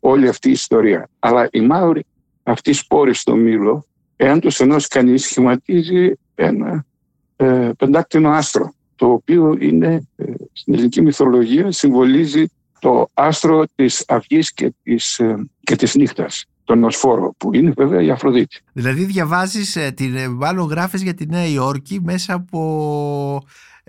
όλη 0.00 0.28
αυτή 0.28 0.48
η 0.48 0.52
ιστορία. 0.52 1.08
Αλλά 1.18 1.48
οι 1.52 1.60
μαύροι, 1.60 2.04
αυτοί 2.42 2.70
οι 2.70 2.72
σπόροι 2.72 3.14
στο 3.14 3.34
μήλο, 3.34 3.86
εάν 4.16 4.40
τους 4.40 4.60
ενώσει 4.60 4.88
κανείς, 4.88 5.24
σχηματίζει 5.24 6.12
ένα 6.34 6.84
ε, 7.36 7.70
πεντάκτηνο 7.78 8.30
άστρο, 8.30 8.72
το 8.96 9.06
οποίο 9.06 9.56
είναι 9.60 10.08
ε, 10.16 10.24
στην 10.52 10.74
ελληνική 10.74 11.02
μυθολογία 11.02 11.72
συμβολίζει 11.72 12.44
το 12.78 13.08
άστρο 13.14 13.64
της 13.74 14.04
αυγής 14.08 14.52
και 14.52 14.74
της, 14.82 15.18
ε, 15.18 15.48
και 15.60 15.76
της 15.76 15.94
νύχτας 15.94 16.44
τον 16.64 16.84
Οσφόρο, 16.84 17.34
που 17.36 17.54
είναι 17.54 17.72
βέβαια 17.76 18.02
η 18.02 18.10
Αφροδίτη. 18.10 18.60
Δηλαδή 18.72 19.04
διαβάζεις, 19.04 19.76
ε, 19.76 19.90
την, 19.90 20.16
ε, 20.16 20.28
μάλλον 20.28 20.68
γράφεις 20.68 21.02
για 21.02 21.14
τη 21.14 21.26
Νέα 21.26 21.46
Υόρκη 21.46 22.00
μέσα 22.02 22.34
από 22.34 23.42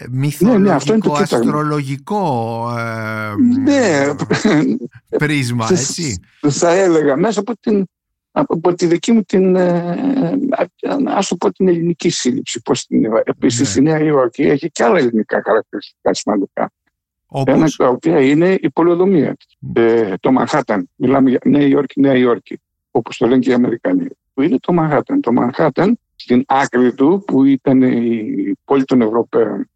μυθολογικό, 0.09 0.59
ναι, 0.59 0.97
ναι, 0.97 1.19
αστρολογικό 1.19 2.65
ε, 2.77 3.33
ναι. 3.63 4.13
πρίσμα, 5.17 5.67
έτσι. 5.71 6.19
Θα 6.49 6.73
έλεγα 6.73 7.17
μέσα 7.17 7.39
από, 7.39 7.53
την, 7.59 7.85
από 8.31 8.73
τη 8.73 8.85
δική 8.85 9.12
μου 9.12 9.21
την, 9.21 9.55
ε, 9.55 9.97
ας 11.05 11.27
το 11.27 11.35
πω 11.35 11.51
την 11.51 11.67
ελληνική 11.67 12.09
σύλληψη. 12.09 12.62
Πώς 12.62 12.85
την, 12.85 13.05
επίσης 13.23 13.75
ναι. 13.75 13.81
η 13.81 13.83
Νέα 13.83 14.03
Υόρκη 14.03 14.43
έχει 14.43 14.71
και 14.71 14.83
άλλα 14.83 14.97
ελληνικά 14.97 15.41
χαρακτηριστικά 15.45 16.13
σημαντικά. 16.13 16.71
Όπως; 17.25 17.55
Ένα 17.55 17.69
τα 17.77 17.88
οποία 17.88 18.21
είναι 18.21 18.57
η 18.62 18.69
πολεοδομία. 18.69 19.35
Ε, 19.73 20.13
το 20.19 20.31
Μανχάταν, 20.31 20.89
μιλάμε 20.95 21.29
για 21.29 21.39
Νέα 21.43 21.67
Υόρκη, 21.67 21.99
Νέα 21.99 22.15
Υόρκη, 22.15 22.62
όπως 22.91 23.17
το 23.17 23.27
λένε 23.27 23.39
και 23.39 23.49
οι 23.49 23.53
Αμερικανοί. 23.53 24.07
Που 24.33 24.41
είναι 24.41 24.57
το 24.59 24.73
Μανχάταν. 24.73 25.21
Το 25.21 25.31
Μανχάταν 25.31 25.99
στην 26.15 26.43
άκρη 26.47 26.93
του 26.93 27.23
που 27.27 27.43
ήταν 27.43 27.81
η 27.81 28.53
πόλη 28.65 28.83
των 28.83 29.01
Ευρωπαίων 29.01 29.59
ε, 29.59 29.69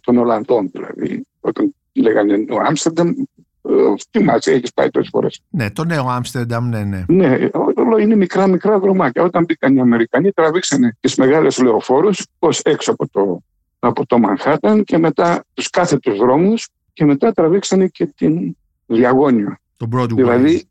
των 0.00 0.18
Ολλανδών 0.18 0.70
δηλαδή, 0.72 1.26
όταν 1.40 1.74
λέγανε 1.92 2.44
ο 2.50 2.56
Άμστερνταμ, 2.66 3.12
Θυμάσαι, 4.10 4.52
έχεις 4.52 4.72
πάει 4.72 4.90
τόσες 4.90 5.08
φορές. 5.12 5.40
Ναι, 5.50 5.70
το 5.70 5.84
νέο 5.84 6.06
Άμστερνταμ, 6.08 6.68
ναι, 6.68 6.84
ναι. 6.84 7.04
Ναι, 7.08 7.48
όλο 7.76 7.98
είναι 7.98 8.16
μικρά 8.16 8.46
μικρά 8.46 8.78
δρομάκια. 8.78 9.22
Όταν 9.22 9.44
μπήκαν 9.44 9.76
οι 9.76 9.80
Αμερικανοί, 9.80 10.32
τραβήξανε 10.32 10.96
τις 11.00 11.14
μεγάλες 11.16 11.58
λεωφόρους 11.58 12.26
ω 12.38 12.48
έξω 12.62 12.92
από 12.92 13.08
το, 13.08 13.40
από 13.78 14.06
το 14.06 14.18
Μανχάταν 14.18 14.84
και 14.84 14.98
μετά 14.98 15.44
τους 15.54 15.70
κάθετου 15.70 16.16
δρόμους 16.16 16.68
και 16.92 17.04
μετά 17.04 17.32
τραβήξανε 17.32 17.86
και 17.86 18.06
την 18.06 18.56
διαγώνιο. 18.86 19.56
Το 19.76 19.88
Broadway. 19.92 20.14
Δηλαδή 20.14 20.68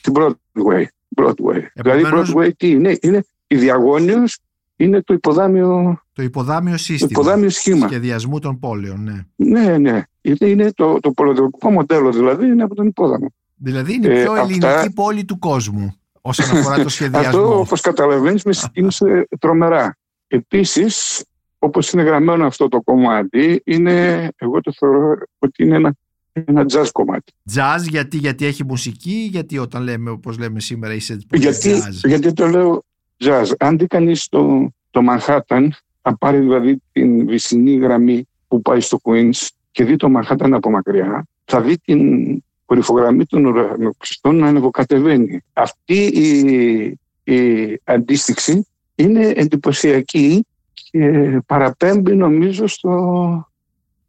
την 0.00 0.12
Broadway. 0.16 0.84
Broadway. 1.16 1.62
Δηλαδή 1.74 2.02
Broadway 2.12 2.50
τι 2.56 2.70
είναι, 2.70 2.98
είναι 3.00 3.24
η 3.46 3.56
διαγώνιος 3.56 4.38
είναι 4.76 5.02
το 5.02 5.14
υποδάμιο, 5.14 6.00
το 6.16 6.22
υποδάμιο 6.22 6.76
σύστημα 6.76 7.10
υποδάμιο 7.12 7.50
σχήμα. 7.50 7.88
σχεδιασμού 7.88 8.38
των 8.38 8.58
πόλεων. 8.58 9.02
Ναι, 9.36 9.60
ναι, 9.60 9.78
ναι. 9.78 10.02
Είναι, 10.20 10.50
είναι 10.50 10.72
το, 10.72 11.00
το 11.00 11.10
πολυδρομικό 11.10 11.70
μοντέλο 11.70 12.12
δηλαδή 12.12 12.46
είναι 12.46 12.62
από 12.62 12.74
τον 12.74 12.86
υπόδαμο. 12.86 13.32
Δηλαδή 13.56 13.94
είναι 13.94 14.06
η 14.06 14.22
πιο 14.22 14.34
ε, 14.34 14.40
ελληνική 14.40 14.66
αυτά... 14.66 14.92
πόλη 14.94 15.24
του 15.24 15.38
κόσμου 15.38 15.94
όσον 16.20 16.50
αφορά 16.58 16.82
το 16.82 16.88
σχεδιασμό. 16.88 17.28
Αυτό 17.28 17.58
όπως 17.58 17.80
καταλαβαίνεις 17.80 18.42
με 18.42 18.52
συγκίνησε 18.52 19.28
τρομερά. 19.38 19.96
Επίσης 20.26 21.24
όπως 21.58 21.92
είναι 21.92 22.02
γραμμένο 22.02 22.46
αυτό 22.46 22.68
το 22.68 22.80
κομμάτι 22.80 23.62
είναι, 23.64 24.28
εγώ 24.36 24.60
το 24.60 24.72
θεωρώ 24.78 25.14
ότι 25.38 25.62
είναι 25.62 25.76
ένα 25.76 25.96
ένα 26.32 26.64
jazz 26.72 26.88
κομμάτι. 26.92 27.32
Jazz 27.54 27.88
γιατί, 27.88 28.16
γιατί 28.16 28.46
έχει 28.46 28.64
μουσική, 28.64 29.28
γιατί 29.30 29.58
όταν 29.58 29.82
λέμε 29.82 30.10
όπως 30.10 30.38
λέμε 30.38 30.60
σήμερα 30.60 30.94
είσαι 30.94 31.18
γιατί, 31.30 31.72
jazz. 31.74 32.08
Γιατί 32.08 32.32
το 32.32 32.46
λέω 32.46 32.84
jazz. 33.24 33.46
Αν 33.58 33.78
δει 33.78 33.86
κανείς 33.86 34.28
το, 34.28 34.70
το 34.90 35.00
Manhattan, 35.08 35.68
θα 36.08 36.16
πάρει 36.18 36.38
δηλαδή 36.38 36.82
την 36.92 37.26
βυσινή 37.26 37.76
γραμμή 37.76 38.28
που 38.48 38.62
πάει 38.62 38.80
στο 38.80 39.00
Queens 39.02 39.48
και 39.70 39.84
δει 39.84 39.96
το 39.96 40.08
Manhattan 40.16 40.50
από 40.52 40.70
μακριά, 40.70 41.26
θα 41.44 41.60
δει 41.60 41.78
την 41.78 42.42
κορυφογραμμή 42.64 43.24
των 43.24 43.44
ουρανοξυστών 43.44 44.36
να 44.36 44.46
ανεβοκατεβαίνει. 44.46 45.40
Αυτή 45.52 46.04
η, 46.04 47.32
η 47.34 47.80
αντίστοιξη 47.84 48.66
είναι 48.94 49.26
εντυπωσιακή 49.26 50.46
και 50.72 51.38
παραπέμπει 51.46 52.14
νομίζω 52.14 52.66
στο, 52.66 53.48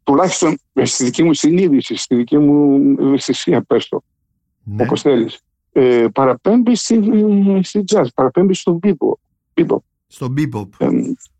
τουλάχιστον 0.02 0.58
στη 0.82 1.04
δική 1.04 1.22
μου 1.22 1.34
συνείδηση, 1.34 1.96
στη 1.96 2.14
δική 2.14 2.38
μου 2.38 2.96
ευαισθησία, 3.00 3.62
πες 3.62 3.88
το, 3.88 4.02
ναι. 4.64 4.82
όπως 4.82 5.02
θέλεις. 5.02 5.40
Ε, 5.72 6.06
παραπέμπει 6.12 6.76
στη, 6.76 7.00
στη 7.62 7.84
jazz, 7.92 8.06
παραπέμπει 8.14 8.54
στον 8.54 8.78
bebop. 8.82 9.12
Στον 10.08 10.34
bebop. 10.36 10.68
Ε, 10.78 10.88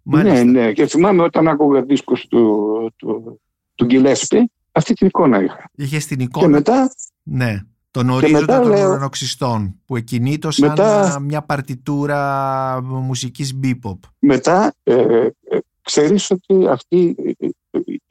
ναι, 0.03 0.43
ναι. 0.43 0.73
Και 0.73 0.87
θυμάμαι 0.87 1.23
όταν 1.23 1.49
άκουγα 1.49 1.83
δίσκους 1.83 2.27
του, 2.27 2.93
του, 2.97 3.41
του 3.75 3.85
Γκυλέσπη, 3.85 4.51
αυτή 4.73 4.95
την 4.95 5.07
εικόνα 5.07 5.43
είχα. 5.43 5.71
Είχες 5.75 6.07
την 6.07 6.21
εικόνα. 6.21 6.47
Και 6.47 6.53
μετά... 6.53 6.91
Ναι. 7.23 7.61
Τον 7.91 8.11
ορίζοντα 8.11 8.61
των 8.61 8.71
λέω, 8.71 8.89
ουρανοξυστών 8.89 9.81
που 9.87 9.97
εκκινείτο 9.97 10.51
σαν 10.51 10.69
μετά, 10.69 11.21
μια 11.21 11.43
παρτιτούρα 11.43 12.83
μουσικής 12.83 13.59
bebop. 13.63 13.99
Μετά 14.19 14.75
ε, 14.83 14.95
ε, 14.95 15.31
ξέρεις 15.83 16.31
ότι 16.31 16.67
αυτή 16.69 17.17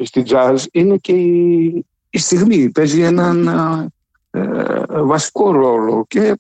στη 0.04 0.24
jazz 0.28 0.58
είναι 0.72 0.98
και 0.98 1.12
η, 1.12 1.86
η 2.10 2.17
στιγμή. 2.17 2.70
Παίζει 2.70 3.02
έναν 3.02 3.48
ε, 4.32 4.41
βασικό 4.88 5.52
ρόλο 5.52 6.06
και 6.08 6.39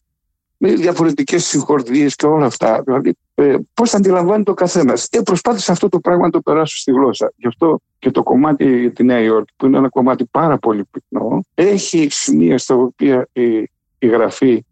με 0.57 0.73
διαφορετικές 0.73 1.45
συγχορδίες 1.45 2.15
και 2.15 2.25
όλα 2.25 2.45
αυτά. 2.45 2.81
Δηλαδή, 2.85 3.13
ε, 3.39 3.55
πώς 3.73 3.89
θα 3.89 3.97
αντιλαμβάνει 3.97 4.43
το 4.43 4.53
καθένα. 4.53 4.93
Ε, 5.09 5.21
προσπάθησα 5.21 5.71
αυτό 5.71 5.89
το 5.89 5.99
πράγμα 5.99 6.25
να 6.25 6.31
το 6.31 6.41
περάσω 6.41 6.77
στη 6.77 6.91
γλώσσα. 6.91 7.33
Γι' 7.35 7.47
αυτό 7.47 7.79
και 7.99 8.11
το 8.11 8.23
κομμάτι 8.23 8.79
για 8.79 8.91
τη 8.91 9.03
Νέα 9.03 9.19
Υόρκη, 9.19 9.53
που 9.55 9.65
είναι 9.65 9.77
ένα 9.77 9.89
κομμάτι 9.89 10.25
πάρα 10.25 10.57
πολύ 10.57 10.83
πυκνό, 10.91 11.41
έχει 11.53 12.07
σημεία 12.09 12.57
στα 12.57 12.75
οποία 12.75 13.27
η, 13.33 13.57
η 13.99 14.07
γραφή 14.07 14.65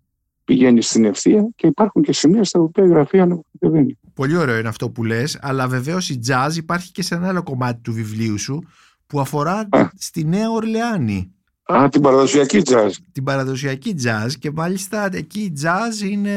πηγαίνει 0.44 0.82
στην 0.82 1.06
ευθεία 1.06 1.48
και 1.56 1.68
υπάρχουν 1.68 2.02
και 2.02 2.14
σημεία 2.14 2.44
στα 2.44 2.60
οποία 2.60 2.84
η 2.84 2.88
γραφή 2.88 3.20
ανεβαίνει. 3.20 4.00
Πολύ 4.14 4.38
ωραίο 4.38 4.58
είναι 4.58 4.68
αυτό 4.68 4.90
που 4.90 5.04
λες, 5.04 5.40
αλλά 5.42 5.68
βεβαίως 5.68 6.10
η 6.10 6.20
jazz 6.28 6.56
υπάρχει 6.56 6.92
και 6.92 7.02
σε 7.02 7.16
ένα 7.16 7.28
άλλο 7.28 7.44
κομμάτι 7.44 7.82
του 7.82 7.94
βιβλίου 7.94 8.38
σου 8.38 8.64
που 9.08 9.20
αφορά 9.20 9.70
στη 9.98 10.26
Νέα 10.26 10.50
Ορλεάνη. 10.52 11.35
Α, 11.68 11.90
την 11.90 12.02
παραδοσιακή 12.02 12.62
jazz. 12.66 12.90
Την 13.12 13.24
παραδοσιακή 13.24 13.96
jazz 14.04 14.32
και 14.40 14.52
μάλιστα 14.52 15.10
εκεί 15.12 15.40
η 15.40 15.54
jazz 15.64 16.10
είναι, 16.12 16.34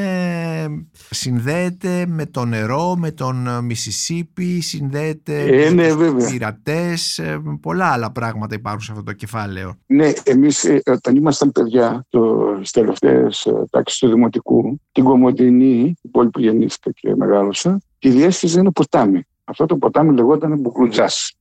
συνδέεται 1.10 2.04
με 2.08 2.26
το 2.26 2.44
νερό, 2.44 2.96
με 2.96 3.10
τον 3.10 3.64
Μισισίπη, 3.64 4.60
συνδέεται 4.60 5.42
ε, 5.42 5.70
με 5.70 5.94
ναι, 5.94 6.10
τους 6.10 6.30
πειρατές, 6.30 7.18
ε, 7.18 7.42
πολλά 7.60 7.92
άλλα 7.92 8.12
πράγματα 8.12 8.54
υπάρχουν 8.54 8.82
σε 8.82 8.92
αυτό 8.92 9.04
το 9.04 9.12
κεφάλαιο. 9.12 9.74
Ναι, 9.86 10.12
εμείς 10.22 10.64
ε, 10.64 10.82
όταν 10.86 11.16
ήμασταν 11.16 11.52
παιδιά 11.52 12.06
το, 12.08 12.50
στις 12.56 12.70
τελευταίες 12.70 13.48
τάξεις 13.70 13.98
του 13.98 14.08
Δημοτικού, 14.08 14.80
την 14.92 15.04
Κομωτινή, 15.04 15.94
η 16.02 16.08
πόλη 16.08 16.30
που 16.30 16.40
γεννήθηκα 16.40 16.90
και 16.90 17.14
μεγάλωσα, 17.16 17.80
τη 17.98 18.08
διέσχιζε 18.08 18.60
ένα 18.60 18.72
ποτάμι. 18.72 19.22
Αυτό 19.44 19.66
το 19.66 19.76
ποτάμι 19.76 20.14
λεγόταν 20.14 20.58
Μπουκλουτζάς 20.58 21.37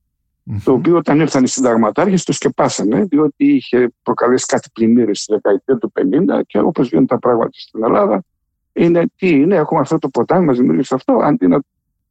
το 0.64 0.72
οποίο 0.72 0.96
όταν 0.96 1.20
ήρθαν 1.20 1.44
οι 1.44 1.48
συνταγματάρχες 1.48 2.24
το 2.24 2.32
σκεπάσανε, 2.32 3.04
διότι 3.04 3.44
είχε 3.54 3.92
προκαλέσει 4.02 4.46
κάτι 4.46 4.70
πλημμύρες 4.72 5.20
στη 5.20 5.32
δεκαετία 5.32 5.76
του 5.78 5.92
50 6.00 6.40
και 6.46 6.58
όπως 6.58 6.88
γίνονται 6.88 7.06
τα 7.06 7.18
πράγματα 7.18 7.50
στην 7.52 7.84
Ελλάδα, 7.84 8.24
είναι 8.72 9.04
τι 9.16 9.28
είναι, 9.28 9.54
έχουμε 9.56 9.80
αυτό 9.80 9.98
το 9.98 10.08
ποτάμι, 10.08 10.44
μας 10.44 10.56
δημιούργησε 10.56 10.94
αυτό, 10.94 11.12
αντί 11.22 11.46
να, 11.46 11.60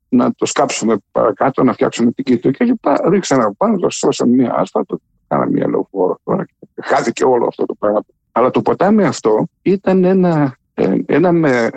να 0.10 0.34
το 0.34 0.46
σκάψουμε 0.46 0.98
παρακάτω, 1.12 1.64
να 1.64 1.74
φτιάξουμε 1.74 2.12
την 2.12 2.24
κήτο 2.24 2.52
και 2.52 2.66
λοιπά, 2.66 3.02
ρίξαμε 3.10 3.44
από 3.44 3.56
πάνω, 3.58 3.78
το 3.78 3.90
σώσαμε 3.90 4.36
μία 4.36 4.54
άσφαλτο, 4.56 5.00
κάναμε 5.28 5.52
μία 5.52 5.70
λεωφόρο 5.70 6.20
τώρα 6.24 6.46
χάθηκε 6.84 7.24
όλο 7.24 7.46
αυτό 7.48 7.66
το 7.66 7.76
πράγμα. 7.80 8.04
Αλλά 8.32 8.52
το 8.52 8.62
ποτάμι 8.62 9.04
αυτό 9.04 9.48
ήταν 9.62 10.04
ένα, 10.04 10.58
ε, 10.74 10.96
ένα 11.06 11.32
με, 11.32 11.70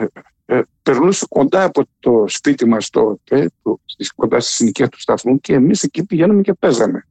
ε, 0.51 0.61
περνούσε 0.83 1.27
κοντά 1.29 1.65
από 1.65 1.83
το 2.01 2.25
σπίτι 2.27 2.67
μας 2.67 2.91
τότε, 2.91 3.51
κοντά 4.15 4.41
στη 4.41 4.53
συνοικία 4.53 4.89
του 4.89 5.01
σταθμού 5.01 5.41
και 5.41 5.55
εμείς 5.55 5.83
εκεί 5.83 6.05
πηγαίναμε 6.05 6.43
και 6.43 6.55
παίζαμε. 6.55 7.07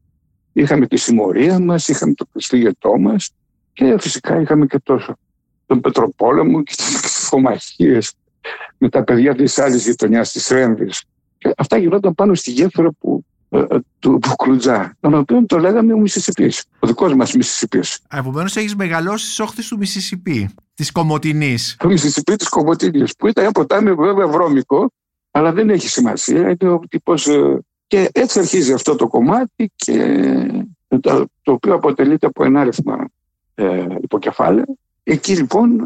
Είχαμε 0.54 0.88
τη 0.88 0.98
συμμορία 0.98 1.60
μας, 1.60 1.88
είχαμε 1.88 2.14
το 2.14 2.26
κρυστήγετό 2.32 2.98
μας 2.98 3.32
και 3.74 3.96
φυσικά 4.00 4.42
είχαμε 4.42 4.66
και 4.66 4.80
το, 4.84 5.16
τον 5.66 5.82
Πετροπόλεμο 5.82 6.64
και 6.64 6.74
τις 6.76 7.28
φωμαχίες 7.28 8.14
με 8.78 8.90
τα 8.90 9.04
παιδιά 9.04 9.36
της 9.36 9.60
άλλης 9.60 9.86
γειτονιάς 9.86 10.32
της 10.32 10.48
Ρέμβης. 10.48 11.04
Και 11.38 11.54
αυτά 11.58 11.78
γινόταν 11.78 12.16
πάνω 12.16 12.34
στη 12.34 12.52
γέφυρα 12.52 12.92
που 12.92 13.24
ε, 13.24 13.24
ε, 13.24 13.39
του 14.00 14.20
Μπουκλουτζά, 14.22 14.96
τον 15.00 15.14
οποίο 15.14 15.46
το 15.46 15.58
λέγαμε 15.58 15.94
ο 15.94 15.98
Μισισιπής. 15.98 16.66
Ο 16.80 16.88
δικός 16.88 17.16
μας 17.16 17.34
Μισισιπής. 17.34 18.00
Επομένως, 18.14 18.56
έχεις 18.56 18.76
μεγαλώσει 18.76 19.26
στις 19.26 19.40
όχθες 19.40 19.68
του 19.68 19.78
Μισισιπή, 19.78 20.50
της 20.74 20.92
Κομωτινής. 20.92 21.76
Το 21.80 21.88
Μισισιπή 21.88 22.36
της 22.36 22.50
Κομωτινής, 22.50 23.16
που 23.16 23.28
ήταν 23.28 23.44
ένα 23.44 23.54
ποτάμι 23.54 23.94
βέβαια 23.94 24.28
βρώμικο, 24.28 24.92
αλλά 25.32 25.54
δεν 25.54 25.70
έχει 25.70 25.90
σημασία. 25.90 26.40
Είναι 26.40 26.72
ο 26.72 26.80
τύπος, 26.90 27.28
ε, 27.28 27.60
και 27.88 28.10
έτσι 28.12 28.40
αρχίζει 28.40 28.74
αυτό 28.74 28.96
το 28.96 29.08
κομμάτι 29.08 29.72
και 29.76 30.26
το, 30.88 31.26
το 31.42 31.52
οποίο 31.52 31.74
αποτελείται 31.74 32.26
από 32.26 32.44
ενάριθμα 32.44 33.06
ε, 33.56 33.86
υποκεφάλαια. 34.02 34.66
Εκεί 35.04 35.36
λοιπόν 35.36 35.82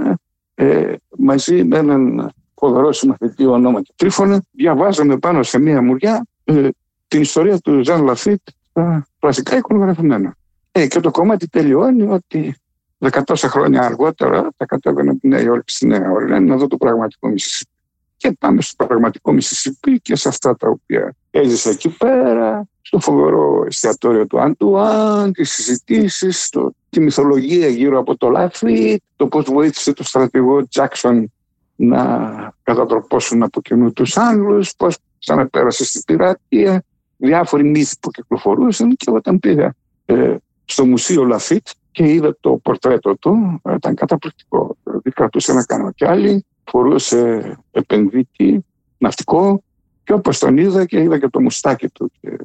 ε, 0.56 0.94
μαζί 1.18 1.64
με 1.64 1.78
έναν 1.78 2.32
φοβερό 2.56 2.92
συμμαθητή 2.92 3.46
ονόματι 3.46 3.92
Τρίφωνα 3.96 4.44
διαβάζαμε 4.52 5.18
πάνω 5.18 5.44
σε 5.44 5.60
μία 5.60 5.82
μουριά 5.82 6.26
ε, 6.44 6.68
την 7.14 7.22
ιστορία 7.22 7.58
του 7.60 7.84
Ζαν 7.84 8.04
Λαφίτ 8.04 8.42
στα 8.70 9.08
κλασικά 9.20 9.58
εικονογραφημένα. 9.58 10.36
Ε, 10.72 10.88
και 10.88 11.00
το 11.00 11.12
κομμάτι 11.12 11.48
τελειώνει 11.48 12.04
ότι 12.04 12.56
δεκατόσα 12.98 13.50
χρόνια 13.50 13.82
αργότερα 13.82 14.50
θα 14.58 14.66
κατέβαινε 14.66 15.10
από 15.10 15.20
τη 15.20 15.28
Νέα 15.28 15.42
Υόρκη 15.42 15.74
στη 15.74 15.88
Νέα 15.88 16.12
Ορλέν 16.12 16.46
να 16.46 16.58
δω 16.58 16.68
το 16.68 16.78
πραγματικό 16.78 17.28
Μισισίπι. 17.28 17.72
Και 18.18 18.32
πάμε 18.40 18.62
στο 18.62 18.86
πραγματικό 18.86 19.32
Μισισίπι 19.32 20.00
και 20.00 20.16
σε 20.16 20.28
αυτά 20.30 20.56
τα 20.56 20.70
οποία 20.70 21.16
έζησα 21.32 21.70
εκεί 21.70 21.90
πέρα, 21.90 22.68
στο 22.82 23.00
φοβερό 23.00 23.64
εστιατόριο 23.68 24.28
του 24.28 24.42
Αντουάν, 24.42 25.34
τις 25.34 25.52
συζητήσεις, 25.52 26.50
τη 26.90 27.00
μυθολογία 27.00 27.68
γύρω 27.68 28.00
από 28.00 28.18
το 28.18 28.30
Λαφίτ, 28.30 29.02
το 29.16 29.28
πώς 29.28 29.46
βοήθησε 29.46 29.94
το 29.94 30.04
στρατηγό 30.04 30.68
Τζάξον 30.68 31.32
να 31.76 32.54
κατατροπώσουν 32.64 33.44
από 33.44 33.62
κοινού 33.62 33.94
τους 33.94 34.18
Άγγλους, 34.18 34.76
πώς 34.76 34.98
ξαναπέρασε 35.20 35.86
στην 35.86 36.04
πειρατεία, 36.04 36.84
διάφοροι 37.28 37.64
μύθοι 37.64 37.96
που 38.00 38.10
κυκλοφορούσαν 38.10 38.96
και 38.96 39.12
όταν 39.12 39.40
πήγα 39.40 39.76
ε, 40.06 40.36
στο 40.66 40.86
Μουσείο 40.86 41.24
Λαφίτ 41.24 41.68
και 41.92 42.08
είδα 42.08 42.38
το 42.40 42.52
πορτρέτο 42.64 43.18
του, 43.18 43.62
ήταν 43.76 43.96
καταπληκτικό. 43.96 44.78
Δηλαδή 44.84 45.12
κρατούσε 45.12 45.52
ένα 45.52 45.66
κανοκιάλι, 45.66 46.46
φορούσε 46.64 47.58
επενδύτη, 47.72 48.66
ναυτικό 48.98 49.64
και 50.04 50.14
όπως 50.14 50.40
τον 50.40 50.58
είδα 50.58 50.86
και 50.86 51.00
είδα 51.00 51.20
και 51.20 51.28
το 51.28 51.42
μουστάκι 51.42 51.88
του. 51.88 52.12
Και, 52.22 52.38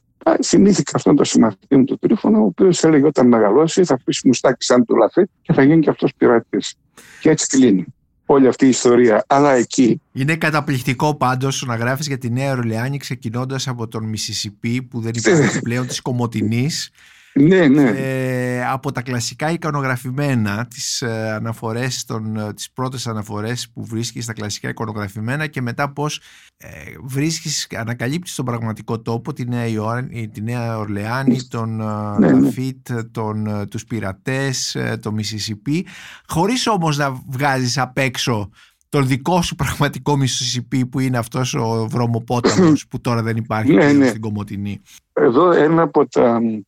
θυμήθηκα 0.44 0.92
αυτόν 0.94 1.16
τον 1.16 1.24
συμμαθητή 1.24 1.76
μου 1.76 1.84
του 1.84 1.98
Τρίφωνο, 1.98 2.38
ο 2.38 2.44
οποίος 2.44 2.84
έλεγε 2.84 3.06
όταν 3.06 3.26
μεγαλώσει 3.26 3.84
θα 3.84 3.94
αφήσει 3.94 4.26
μουστάκι 4.26 4.64
σαν 4.64 4.84
του 4.84 4.96
Λαφίτ 4.96 5.28
και 5.42 5.52
θα 5.52 5.62
γίνει 5.62 5.80
και 5.80 5.90
αυτός 5.90 6.14
πειρατής. 6.14 6.74
Και 7.20 7.30
έτσι 7.30 7.46
κλείνει 7.46 7.86
όλη 8.30 8.48
αυτή 8.48 8.64
η 8.66 8.68
ιστορία. 8.68 9.24
Αλλά 9.26 9.52
εκεί. 9.52 10.00
Είναι 10.12 10.36
καταπληκτικό 10.36 11.14
πάντως 11.14 11.64
να 11.66 11.76
γράφεις 11.76 12.06
για 12.06 12.18
τη 12.18 12.30
Νέα 12.30 12.52
Ορλεάνη 12.52 12.96
ξεκινώντας 12.96 13.68
από 13.68 13.88
τον 13.88 14.04
Μισισιπή 14.04 14.82
που 14.82 15.00
δεν 15.00 15.12
υπάρχει 15.14 15.60
πλέον 15.66 15.86
της 15.86 16.00
Κομωτινής. 16.00 16.90
Ναι, 17.40 17.66
ναι. 17.66 17.90
Ε, 17.96 18.66
από 18.66 18.92
τα 18.92 19.02
κλασικά 19.02 19.50
εικονογραφημένα, 19.50 20.66
τις, 20.70 21.02
ε, 21.02 21.32
αναφορές 21.32 22.04
των, 22.04 22.36
ε, 22.36 22.54
τις 22.54 22.72
πρώτες 22.72 23.06
αναφορές 23.06 23.70
που 23.74 23.84
βρίσκεις 23.84 24.24
στα 24.24 24.32
κλασικά 24.32 24.68
εικονογραφημένα 24.68 25.46
και 25.46 25.62
μετά 25.62 25.92
πώς 25.92 26.20
ε, 26.56 26.68
βρίσκεις, 27.04 27.66
ανακαλύπτεις 27.76 28.34
τον 28.34 28.44
πραγματικό 28.44 29.00
τόπο, 29.00 29.32
τη 29.32 29.48
Νέα, 29.48 29.66
Ιωάννη, 29.66 30.28
τη 30.28 30.42
Νέα 30.42 30.78
Ορλεάνη, 30.78 31.42
τον 31.42 31.80
ε, 31.80 32.18
Ναι, 32.18 32.32
ναι. 32.32 32.40
Λαφίτ, 32.40 32.92
τον, 33.10 33.46
ε, 33.46 33.66
τους 33.66 33.84
πειρατές, 33.84 34.74
ε, 34.74 34.98
το 35.02 35.12
Μισισιπί, 35.12 35.86
χωρίς 36.26 36.66
όμως 36.66 36.96
να 36.96 37.22
βγάζεις 37.28 37.78
απ' 37.78 37.98
έξω 37.98 38.50
τον 38.88 39.06
δικό 39.06 39.42
σου 39.42 39.54
πραγματικό 39.54 40.16
Μισισιπί 40.16 40.86
που 40.86 41.00
είναι 41.00 41.18
αυτός 41.18 41.54
ο 41.54 41.86
βρωμοπόταμος 41.90 42.86
που 42.90 43.00
τώρα 43.00 43.22
δεν 43.22 43.36
υπάρχει 43.36 43.72
Ναι, 43.72 43.80
πλέον 43.80 43.96
ναι. 43.96 44.06
στην 44.08 44.20
Κομωτινή. 44.20 44.80
Εδώ 45.12 45.50
ένα 45.50 45.82
από 45.82 46.08
τα, 46.08 46.36
ε, 46.36 46.60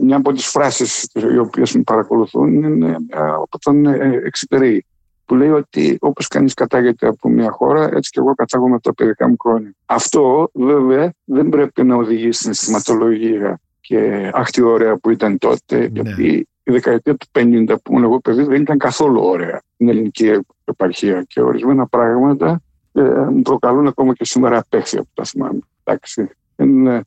μια 0.00 0.16
από 0.16 0.32
τις 0.32 0.46
φράσεις 0.46 1.10
οι 1.32 1.38
οποίες 1.38 1.72
με 1.74 1.82
παρακολουθούν 1.82 2.62
είναι 2.62 2.96
ε, 3.08 3.18
από 3.20 3.58
τον 3.58 3.86
ε, 3.86 4.20
Εξυπηρή 4.24 4.84
που 5.24 5.34
λέει 5.34 5.48
ότι 5.50 5.96
όπως 6.00 6.26
κανείς 6.28 6.54
κατάγεται 6.54 7.06
από 7.06 7.28
μια 7.28 7.50
χώρα 7.50 7.82
έτσι 7.92 8.10
και 8.10 8.20
εγώ 8.20 8.34
κατάγομαι 8.34 8.74
από 8.74 8.82
τα 8.82 8.94
παιδικά 8.94 9.28
μου 9.28 9.36
χρόνια. 9.42 9.74
Αυτό 9.86 10.50
βέβαια 10.52 11.12
δεν 11.24 11.48
πρέπει 11.48 11.84
να 11.84 11.94
οδηγήσει 11.96 12.38
στην 12.38 12.50
αισθηματολογία 12.50 13.60
και 13.80 14.30
αχ 14.34 14.50
τι 14.50 14.62
ωραία 14.62 14.96
που 14.96 15.10
ήταν 15.10 15.38
τότε 15.38 15.88
γιατί 15.92 16.46
η 16.62 16.70
δεκαετία 16.72 17.14
του 17.16 17.26
50 17.32 17.66
που 17.82 17.92
ήμουν 17.92 18.02
εγώ 18.04 18.20
παιδί 18.20 18.42
δεν 18.42 18.60
ήταν 18.60 18.78
καθόλου 18.78 19.20
ωραία 19.22 19.60
στην 19.74 19.88
ελληνική 19.88 20.38
επαρχία 20.64 21.22
και 21.28 21.40
ορισμένα 21.40 21.86
πράγματα 21.86 22.60
ε, 22.92 23.02
μου 23.02 23.42
προκαλούν 23.42 23.86
ακόμα 23.86 24.14
και 24.14 24.24
σήμερα 24.24 24.58
απέχθεια 24.58 25.00
που 25.00 25.08
τα 25.14 25.24
θυμάμαι. 25.24 25.58
Εντάξει, 25.84 26.30
δεν, 26.56 26.68
είναι- 26.68 27.02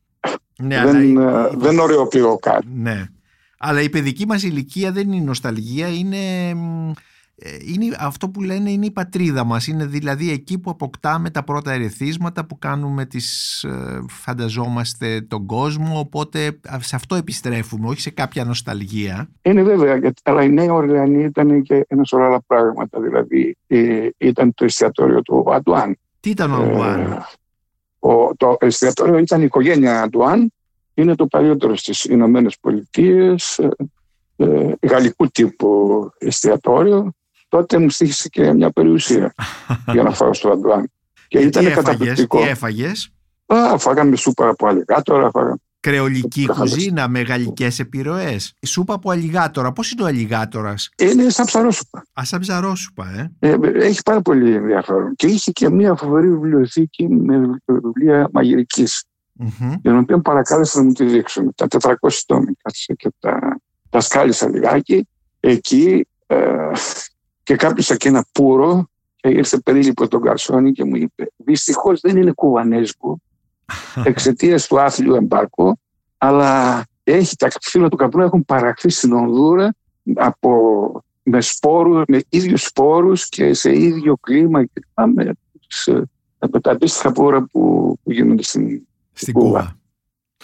Ναι, 0.63 0.77
αλλά 0.79 0.91
δεν, 0.91 1.01
η- 1.15 1.21
ε, 1.21 1.49
η- 1.53 1.55
δεν 1.57 1.79
οριοποιώ 1.79 2.37
κάτι. 2.41 2.67
Ναι. 2.73 3.03
Αλλά 3.59 3.81
η 3.81 3.89
παιδική 3.89 4.25
μας 4.27 4.43
ηλικία 4.43 4.91
δεν 4.91 5.11
είναι 5.11 5.23
νοσταλγία, 5.25 5.87
είναι, 5.87 6.53
μ, 6.53 6.89
ε, 7.35 7.49
είναι 7.73 7.95
αυτό 7.99 8.29
που 8.29 8.41
λένε 8.41 8.71
είναι 8.71 8.85
η 8.85 8.91
πατρίδα 8.91 9.43
μας. 9.43 9.67
Είναι 9.67 9.85
δηλαδή 9.85 10.31
εκεί 10.31 10.59
που 10.59 10.69
αποκτάμε 10.69 11.29
τα 11.29 11.43
πρώτα 11.43 11.71
ερεθίσματα, 11.71 12.45
που 12.45 12.59
κάνουμε 12.59 13.05
τις, 13.05 13.63
ε, 13.63 14.03
φανταζόμαστε 14.09 15.21
τον 15.21 15.45
κόσμο, 15.45 15.99
οπότε 15.99 16.59
σε 16.79 16.95
αυτό 16.95 17.15
επιστρέφουμε, 17.15 17.87
όχι 17.87 18.01
σε 18.01 18.09
κάποια 18.09 18.43
νοσταλγία. 18.45 19.29
Είναι 19.41 19.63
βέβαια, 19.63 19.95
γιατί, 19.97 20.21
αλλά 20.25 20.43
η 20.43 20.49
Νέα 20.49 20.73
Ορλεανή 20.73 21.23
ήταν 21.23 21.61
και 21.61 21.85
ένα 21.87 22.03
σωρό 22.03 22.25
άλλα 22.25 22.41
πράγματα. 22.47 23.01
Δηλαδή 23.01 23.57
ε, 23.67 24.07
ήταν 24.17 24.53
το 24.53 24.65
εστιατόριο 24.65 25.21
του 25.21 25.45
Αντουάν. 25.53 25.97
Τι 26.19 26.29
ήταν 26.29 26.51
ο 26.51 26.61
Ε, 26.63 26.69
Αντουάν. 26.69 27.25
Ο- 28.01 28.35
το 28.35 28.57
εστιατόριο 28.59 29.17
ήταν 29.17 29.41
η 29.41 29.43
οικογένεια 29.45 30.01
Αντουάν. 30.01 30.53
Είναι 30.93 31.15
το 31.15 31.27
παλιότερο 31.27 31.75
στις 31.75 32.03
Ηνωμένες 32.03 32.57
Πολιτείες. 32.59 33.59
Ε, 34.35 34.71
γαλλικού 34.81 35.27
τύπου 35.27 36.09
εστιατόριο. 36.17 37.11
Τότε 37.47 37.77
μου 37.77 37.89
στήχησε 37.89 38.29
και 38.29 38.53
μια 38.53 38.71
περιουσία 38.71 39.33
για 39.93 40.03
να 40.03 40.11
φάω 40.11 40.33
στο 40.33 40.49
Αντουάν. 40.51 40.91
Και 41.27 41.39
τι 41.39 41.45
ήταν 41.45 41.65
έφαγες, 41.65 41.83
καταπληκτικό. 41.83 42.37
τι 42.41 42.47
έφαγες; 42.47 43.09
Α, 43.45 43.77
φάγαμε 43.77 44.15
σούπα 44.15 44.47
από 44.49 44.67
αλιγάτορα, 44.67 45.29
φάγαμε 45.29 45.55
Κρεολική 45.81 46.45
Καθώς. 46.45 46.73
κουζίνα 46.73 47.07
με 47.07 47.21
γαλλικές 47.21 47.79
επιρροές. 47.79 48.53
Η 48.59 48.67
σούπα 48.67 48.93
από 48.93 49.11
αλιγάτορα. 49.11 49.71
Πώς 49.71 49.91
είναι 49.91 50.03
ο 50.03 50.05
αλιγάτορας; 50.05 50.89
Είναι 50.97 51.29
σαν 51.29 51.45
ψαρόσουπα. 51.45 52.05
Α, 52.19 52.23
σαν 52.25 52.39
ψαρόσουπα, 52.39 53.31
ε. 53.39 53.49
Ε, 53.49 53.57
έχει 53.73 54.01
πάρα 54.05 54.21
πολύ 54.21 54.55
ενδιαφέρον. 54.55 55.15
Και 55.15 55.27
είχε 55.27 55.51
και 55.51 55.69
μια 55.69 55.95
φοβερή 55.95 56.29
βιβλιοθήκη 56.29 57.07
με 57.07 57.61
βιβλία 57.65 58.29
μαγειρικής, 58.33 59.03
Μμμ. 59.33 59.73
την 59.81 59.97
οποία 59.97 60.21
παρακάλεσα 60.21 60.79
να 60.79 60.85
μου 60.85 60.91
τη 60.93 61.05
δείξουν. 61.05 61.53
Τα 61.55 61.67
400 61.79 61.93
τόμοι 62.25 62.53
κάθισα 62.61 62.93
και 62.93 63.13
τα, 63.19 63.59
τα 63.89 63.99
σκάλισα 63.99 64.49
λιγάκι. 64.49 65.07
Εκεί 65.39 66.07
ε, 66.27 66.37
και 67.43 67.55
κάπισα 67.55 67.95
και 67.95 68.07
ένα 68.07 68.25
πουρο 68.31 68.89
και 69.15 69.29
ήρθε 69.29 69.57
περίληπο 69.57 70.07
τον 70.07 70.21
Καρσόνη 70.21 70.71
και 70.71 70.83
μου 70.83 70.95
είπε 70.95 71.31
δυστυχώς 71.37 71.99
δεν 72.01 72.17
είναι 72.17 72.31
κουβανέζικο 72.31 73.19
εξαιτίας 74.03 74.67
του 74.67 74.79
άθλιου 74.81 75.15
εμπάρκου 75.15 75.79
αλλά 76.17 76.83
έχει, 77.03 77.35
τα 77.35 77.47
φύλλα 77.61 77.89
του 77.89 77.95
καπνού 77.95 78.21
έχουν 78.23 78.45
παραχθεί 78.45 78.89
στην 78.89 79.13
Ονδούρα 79.13 79.73
από, 80.15 81.03
με 81.23 81.41
σπόρους, 81.41 82.03
με 82.07 82.21
ίδιους 82.29 82.63
σπόρους 82.63 83.29
και 83.29 83.53
σε 83.53 83.77
ίδιο 83.77 84.17
κλίμα 84.21 84.65
και 84.65 84.81
με, 85.15 85.31
τις, 85.67 85.87
ε, 85.87 86.03
με 86.51 86.59
τα 86.59 86.71
αντίστοιχα 86.71 87.11
πόρα 87.11 87.41
που, 87.41 87.95
που 88.03 88.11
γίνονται 88.11 88.43
στην, 88.43 88.81
Στην 89.13 89.33
Κούβα. 89.33 89.47
Κούβα. 89.59 89.77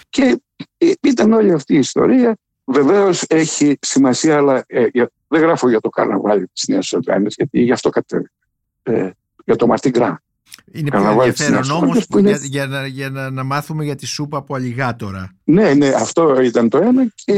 και 0.10 0.42
ε, 0.78 0.92
ήταν 1.02 1.34
όλη 1.34 1.52
αυτή 1.52 1.74
η 1.74 1.78
ιστορία. 1.78 2.36
Βεβαίως 2.66 3.24
έχει 3.28 3.78
σημασία, 3.82 4.38
αλλά 4.38 4.64
ε, 4.68 4.86
για- 4.94 5.10
δεν 5.28 5.42
γράφω 5.42 5.70
για 5.70 5.80
το 5.80 5.90
καρναβάλι 5.90 6.48
της 6.54 6.68
Νέας 6.68 6.94
Ορλεάνη, 6.94 7.28
γιατί 7.30 7.62
γι' 7.62 7.72
αυτό 7.72 7.90
κατέβηκα. 7.90 8.32
Ε, 8.84 9.10
για 9.46 9.56
το 9.56 9.68
Μαρτιγκρά. 9.68 10.22
Είναι 10.72 10.90
πιο 10.90 11.00
Καρναβάλι 11.00 11.32
της 11.32 11.48
ενδιαφέρον 11.48 11.54
Νέας 11.54 11.70
όμως 11.70 11.82
Όρλεανας 11.88 12.08
που 12.08 12.18
είναι- 12.20 12.30
για, 12.30 12.40
για, 12.48 12.66
να, 12.68 12.88
για 12.88 13.10
να, 13.10 13.30
να 13.30 13.44
μάθουμε 13.44 13.84
για 13.84 13.96
τη 13.96 14.06
σούπα 14.06 14.38
από 14.38 14.56
αλιγάτορα. 14.56 15.32
Ναι, 15.44 15.74
ναι, 15.74 15.88
αυτό 15.88 16.42
ήταν 16.42 16.70
το 16.70 16.78
ένα. 16.78 17.08
Και 17.16 17.34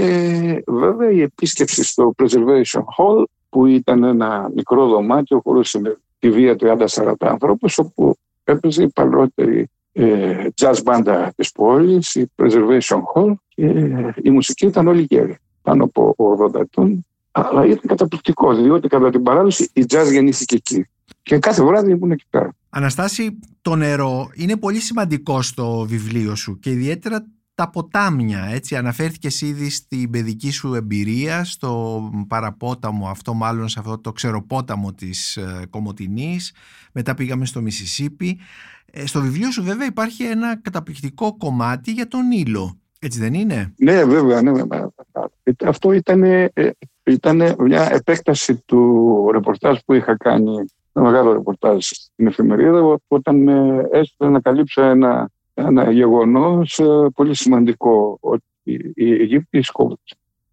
βέβαια 0.67 1.11
η 1.11 1.21
επίσκεψη 1.21 1.83
στο 1.83 2.13
Preservation 2.17 2.79
Hall, 2.97 3.23
που 3.49 3.65
ήταν 3.65 4.03
ένα 4.03 4.49
μικρό 4.55 4.87
δωμάτιο, 4.87 5.39
χωρούσε 5.43 5.79
με 5.79 5.97
τη 6.19 6.29
βία 6.31 6.55
30-40 6.59 7.13
ανθρώπους, 7.19 7.77
όπου 7.77 8.15
έπαιζε 8.43 8.83
η 8.83 8.89
παλαιότερη 8.89 9.67
ε, 9.91 10.47
jazz 10.61 10.75
μπάντα 10.83 11.31
της 11.35 11.51
πόλης, 11.51 12.15
η 12.15 12.31
Preservation 12.35 12.99
Hall, 13.13 13.33
και 13.47 13.63
η 14.21 14.29
μουσική 14.29 14.65
ήταν 14.65 14.87
όλη 14.87 15.05
γέρη, 15.09 15.37
πάνω 15.61 15.83
από 15.83 16.15
80 16.53 16.59
ετών. 16.59 17.05
Αλλά 17.31 17.65
ήταν 17.65 17.81
καταπληκτικό, 17.87 18.53
διότι 18.53 18.87
κατά 18.87 19.09
την 19.09 19.23
παράδοση 19.23 19.69
η 19.73 19.85
jazz 19.89 20.07
γεννήθηκε 20.11 20.55
εκεί. 20.55 20.85
Και 21.23 21.37
κάθε 21.37 21.63
βράδυ 21.63 21.91
ήμουν 21.91 22.11
εκεί 22.11 22.25
πέρα. 22.29 22.53
Αναστάση, 22.69 23.39
το 23.61 23.75
νερό 23.75 24.29
είναι 24.33 24.57
πολύ 24.57 24.79
σημαντικό 24.79 25.41
στο 25.41 25.85
βιβλίο 25.87 26.35
σου 26.35 26.59
και 26.59 26.69
ιδιαίτερα 26.69 27.25
τα 27.55 27.69
ποτάμια, 27.69 28.45
έτσι, 28.51 28.75
αναφέρθηκες 28.75 29.41
ήδη 29.41 29.69
στην 29.69 30.09
παιδική 30.09 30.51
σου 30.51 30.73
εμπειρία, 30.73 31.43
στο 31.43 32.01
παραπόταμο 32.27 33.07
αυτό, 33.07 33.33
μάλλον 33.33 33.67
σε 33.67 33.79
αυτό 33.79 33.99
το 33.99 34.11
ξεροπόταμο 34.11 34.93
της 34.93 35.37
ε, 35.37 35.65
Κομωτινής, 35.69 36.53
μετά 36.91 37.13
πήγαμε 37.13 37.45
στο 37.45 37.61
Μισισίπι. 37.61 38.39
Ε, 38.91 39.05
στο 39.05 39.21
βιβλίο 39.21 39.51
σου 39.51 39.63
βέβαια 39.63 39.87
υπάρχει 39.87 40.23
ένα 40.23 40.57
καταπληκτικό 40.61 41.37
κομμάτι 41.37 41.91
για 41.91 42.07
τον 42.07 42.27
Νείλο, 42.27 42.79
έτσι 42.99 43.19
δεν 43.19 43.33
είναι; 43.33 43.73
Ναι, 43.77 44.03
βέβαια. 44.05 44.41
Ναι, 44.41 44.51
βέβαια. 44.51 44.89
Αυτό 45.65 45.91
ήταν, 45.91 46.23
ε, 46.23 46.51
ήταν 47.03 47.55
μια 47.59 47.93
επέκταση 47.93 48.55
του 48.65 49.29
ρεπορτάζ 49.31 49.77
που 49.85 49.93
είχα 49.93 50.17
κάνει, 50.17 50.65
ένα 50.93 51.05
μεγάλο 51.05 51.33
ρεπορτάζ 51.33 51.85
στην 51.85 52.27
εφημερίδα, 52.27 52.99
όταν 53.07 53.43
με 53.43 53.87
έστειλε 53.91 54.29
να 54.29 54.39
καλύψω 54.39 54.81
ένα, 54.81 55.29
ένα 55.53 55.91
γεγονός 55.91 56.79
ε, 56.79 57.09
πολύ 57.15 57.35
σημαντικό, 57.35 58.17
ότι 58.19 58.43
οι 58.95 59.11
Αιγύπτιοι 59.13 59.63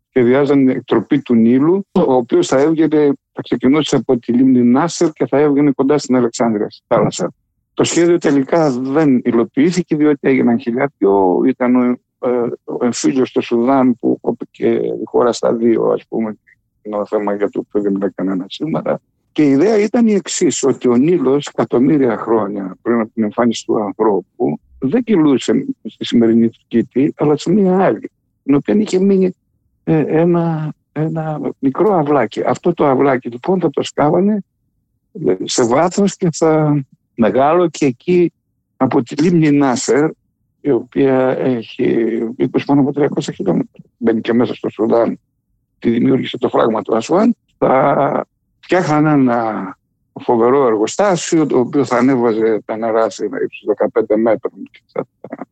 σχεδιάζαν 0.09 0.59
την 0.59 0.69
εκτροπή 0.69 1.23
του 1.23 1.35
Νείλου, 1.35 1.87
ο 1.93 2.13
οποίος 2.13 2.47
θα 2.47 2.59
έβγαινε, 2.59 3.13
θα 3.33 3.43
ξεκινούσε 3.43 3.97
από 3.97 4.19
τη 4.19 4.33
λίμνη 4.33 4.63
Νάσερ 4.63 5.11
και 5.11 5.27
θα 5.27 5.39
έβγαινε 5.39 5.71
κοντά 5.71 5.99
στην 5.99 6.17
Αλεξάνδρεια, 6.17 6.71
στη 6.71 6.85
θάλασσα. 6.87 7.33
Το 7.75 7.85
σχέδιο 7.85 8.19
τελικά 8.19 8.71
δεν 8.71 9.21
υλοποιήθηκε 9.25 9.97
διότι 9.97 10.29
έγιναν 10.29 10.61
χιλιάδιο, 10.61 11.41
ήταν 11.45 11.77
ο 11.77 11.97
ε, 12.19 12.29
ο 12.65 12.85
εμφύλιος 12.85 13.29
στο 13.29 13.41
Σουδάν 13.41 13.97
που 13.97 14.19
κόπηκε 14.21 14.69
η 14.69 15.05
χώρα 15.05 15.33
στα 15.33 15.55
δύο, 15.55 15.85
ας 15.85 16.07
πούμε, 16.09 16.39
είναι 16.83 16.97
ένα 16.97 17.07
θέμα 17.07 17.35
για 17.35 17.51
το 17.51 17.65
οποίο 17.67 17.83
δεν 17.83 17.93
μιλάει 17.93 18.11
κανένα 18.11 18.45
σήμερα. 18.49 19.01
Και 19.37 19.43
η 19.43 19.51
ιδέα 19.51 19.79
ήταν 19.79 20.07
η 20.07 20.13
εξής, 20.13 20.63
ότι 20.63 20.89
ο 20.89 20.97
Νείλος 20.97 21.47
εκατομμύρια 21.47 22.17
χρόνια 22.17 22.77
πριν 22.83 23.01
από 23.01 23.11
την 23.15 23.23
εμφάνιση 23.23 23.65
του 23.65 23.83
ανθρώπου 23.83 24.59
δεν 24.79 25.03
κυλούσε 25.03 25.67
στη 25.85 26.05
σημερινή 26.05 26.49
του 26.49 26.61
κήτη, 26.69 27.15
αλλά 27.17 27.37
σε 27.37 27.51
μία 27.51 27.85
άλλη, 27.85 28.11
την 28.43 28.55
οποία 28.55 28.75
είχε 28.75 28.99
μείνει 28.99 29.35
ε, 29.85 30.05
ένα, 30.07 30.73
ένα 30.93 31.41
μικρό 31.59 31.95
αυλάκι. 31.95 32.43
Αυτό 32.47 32.75
το 32.75 32.87
αυλάκι 32.87 33.29
λοιπόν 33.29 33.61
θα 33.61 33.71
το 33.71 33.83
σκάβανε 33.83 34.45
ε, 35.27 35.35
σε 35.43 35.65
βάθος 35.65 36.17
και 36.17 36.29
θα 36.33 36.85
μεγάλο 37.15 37.69
και 37.69 37.87
εκεί 37.87 38.33
από 38.77 39.03
τη 39.03 39.15
λίμνη 39.15 39.51
Νάσερ 39.51 40.11
η 40.61 40.71
οποία 40.71 41.37
έχει 41.39 42.19
20 42.39 42.47
πάνω 42.67 42.81
από 42.81 42.91
300 42.95 43.07
χιλιόμετρα. 43.35 43.83
Μπαίνει 43.97 44.21
και 44.21 44.33
μέσα 44.33 44.55
στο 44.55 44.69
Σουδάν. 44.69 45.19
Τη 45.79 45.91
δημιούργησε 45.91 46.39
το 46.39 46.49
φράγμα 46.49 46.83
του 46.83 46.97
Ασουάν. 46.97 47.37
Θα 47.59 48.27
φτιάχναν 48.67 49.07
ένα 49.07 49.79
φοβερό 50.21 50.67
εργοστάσιο 50.67 51.47
το 51.47 51.59
οποίο 51.59 51.85
θα 51.85 51.97
ανέβαζε 51.97 52.63
τα 52.65 52.77
νερά 52.77 53.11
σε 53.11 53.25
ένα 53.25 53.39
ύψος 53.43 53.75
15 53.93 54.17
μέτρων 54.17 54.53
και 54.71 54.81
θα, 54.93 55.07
τα- 55.21 55.47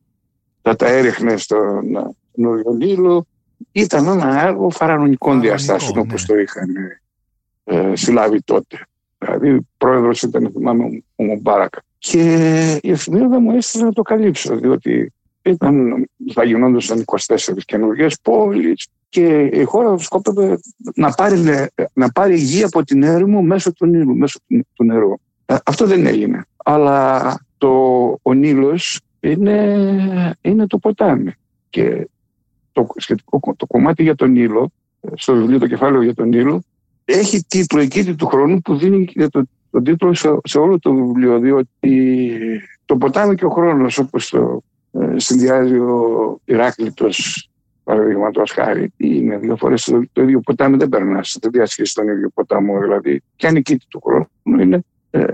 θα 0.61 0.75
τα 0.75 0.87
έριχνε 0.87 1.37
στον 1.37 1.85
Νότιο 2.33 2.71
Νείλο. 2.71 3.25
Ήταν 3.71 4.07
ένα 4.07 4.41
έργο 4.41 4.69
φαρανονικών 4.69 4.71
Φαρανονικό, 4.71 5.39
διαστάσεων 5.39 5.93
ναι. 5.95 5.99
όπως 5.99 6.25
το 6.25 6.37
είχαν 6.37 6.69
ε, 7.63 7.95
συλλάβει 7.95 8.41
τότε. 8.41 8.85
Δηλαδή 9.17 9.59
πρόεδρος 9.77 10.21
ήταν 10.21 10.51
θυμάμαι 10.51 11.03
ο 11.15 11.23
Μουμπάρακα. 11.23 11.83
Και 11.97 12.79
η 12.81 12.91
εφημερίδα 12.91 13.39
μου 13.39 13.51
έστειλε 13.51 13.83
να 13.83 13.93
το 13.93 14.01
καλύψω, 14.01 14.55
διότι 14.55 15.13
ήταν, 15.41 16.05
θα 16.33 16.43
γινόντουσαν 16.43 17.03
24 17.05 17.37
καινούργιες 17.65 18.19
πόλεις 18.21 18.87
και 19.15 19.49
η 19.53 19.63
χώρα 19.63 19.97
σκόπευε 19.97 20.59
να 20.95 21.11
πάρει, 21.11 21.67
να 21.93 22.11
πάρει 22.11 22.35
γη 22.35 22.63
από 22.63 22.83
την 22.83 23.03
έρημο 23.03 23.41
μέσω 23.41 23.73
του 23.73 23.85
Νείλου, 23.85 24.17
μέσω 24.17 24.39
του 24.73 24.83
νερού. 24.83 25.13
Ε, 25.45 25.55
αυτό 25.65 25.85
δεν 25.85 26.05
έγινε. 26.05 26.45
Αλλά 26.57 27.39
το, 27.57 27.71
ο 28.21 28.33
Νείλος 28.33 28.99
είναι, 29.19 30.35
είναι 30.41 30.67
το 30.67 30.77
ποτάμι. 30.77 31.31
Και 31.69 32.07
το, 32.71 32.87
σχετικό, 32.95 33.39
το 33.57 33.65
κομμάτι 33.65 34.03
για 34.03 34.15
τον 34.15 34.31
Νείλο, 34.31 34.71
στο 35.13 35.33
βιβλίο 35.33 35.59
το 35.59 35.67
κεφάλαιο 35.67 36.01
για 36.01 36.13
τον 36.13 36.27
Νείλο, 36.27 36.63
έχει 37.05 37.43
τίτλο 37.47 37.81
εκεί 37.81 38.15
του 38.15 38.27
χρόνου 38.27 38.61
που 38.61 38.77
δίνει 38.77 39.05
το, 39.29 39.43
τον 39.71 39.83
τίτλο 39.83 40.13
σε, 40.13 40.37
σε 40.43 40.57
όλο 40.57 40.79
το 40.79 40.93
βιβλίο, 40.93 41.39
διότι 41.39 42.41
το 42.85 42.97
ποτάμι 42.97 43.35
και 43.35 43.45
ο 43.45 43.49
χρόνος 43.49 43.97
όπως 43.97 44.29
το 44.29 44.61
ε, 44.91 45.13
συνδυάζει 45.15 45.77
ο 45.77 46.39
Ηράκλητος 46.45 47.49
παραδείγματος 47.85 48.51
χάρη, 48.51 48.93
είναι 48.97 49.37
δύο 49.37 49.55
φορές 49.55 49.83
το, 49.83 50.03
το, 50.13 50.21
ίδιο 50.21 50.39
ποτάμι, 50.39 50.77
δεν 50.77 50.89
περνάς, 50.89 51.37
δεν 51.41 51.51
διασχίσεις 51.51 51.93
τον 51.93 52.07
ίδιο 52.07 52.29
ποταμό. 52.29 52.79
Δηλαδή, 52.79 53.21
και 53.35 53.47
αν 53.47 53.55
η 53.55 53.61
κήτη 53.61 53.85
του 53.87 54.01
χρόνου 54.05 54.61
είναι, 54.61 54.83
ε, 55.09 55.25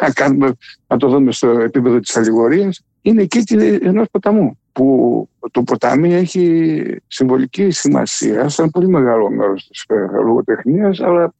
κάνουμε, 0.14 0.52
να 0.86 0.96
το 0.96 1.08
δούμε 1.08 1.32
στο 1.32 1.48
επίπεδο 1.48 1.98
της 1.98 2.16
αλληγορίας, 2.16 2.84
είναι 3.02 3.22
η 3.22 3.26
κήτη 3.26 3.78
ενός 3.82 4.06
ποταμού. 4.10 4.56
Που 4.72 5.28
το 5.50 5.62
ποτάμι 5.62 6.14
έχει 6.14 6.84
συμβολική 7.06 7.70
σημασία 7.70 8.48
σε 8.48 8.62
ένα 8.62 8.70
πολύ 8.70 8.88
μεγάλο 8.88 9.30
μέρος 9.30 9.68
της 9.68 9.84
ε, 9.88 10.06
λογοτεχνίας, 10.24 11.00
αλλά 11.00 11.34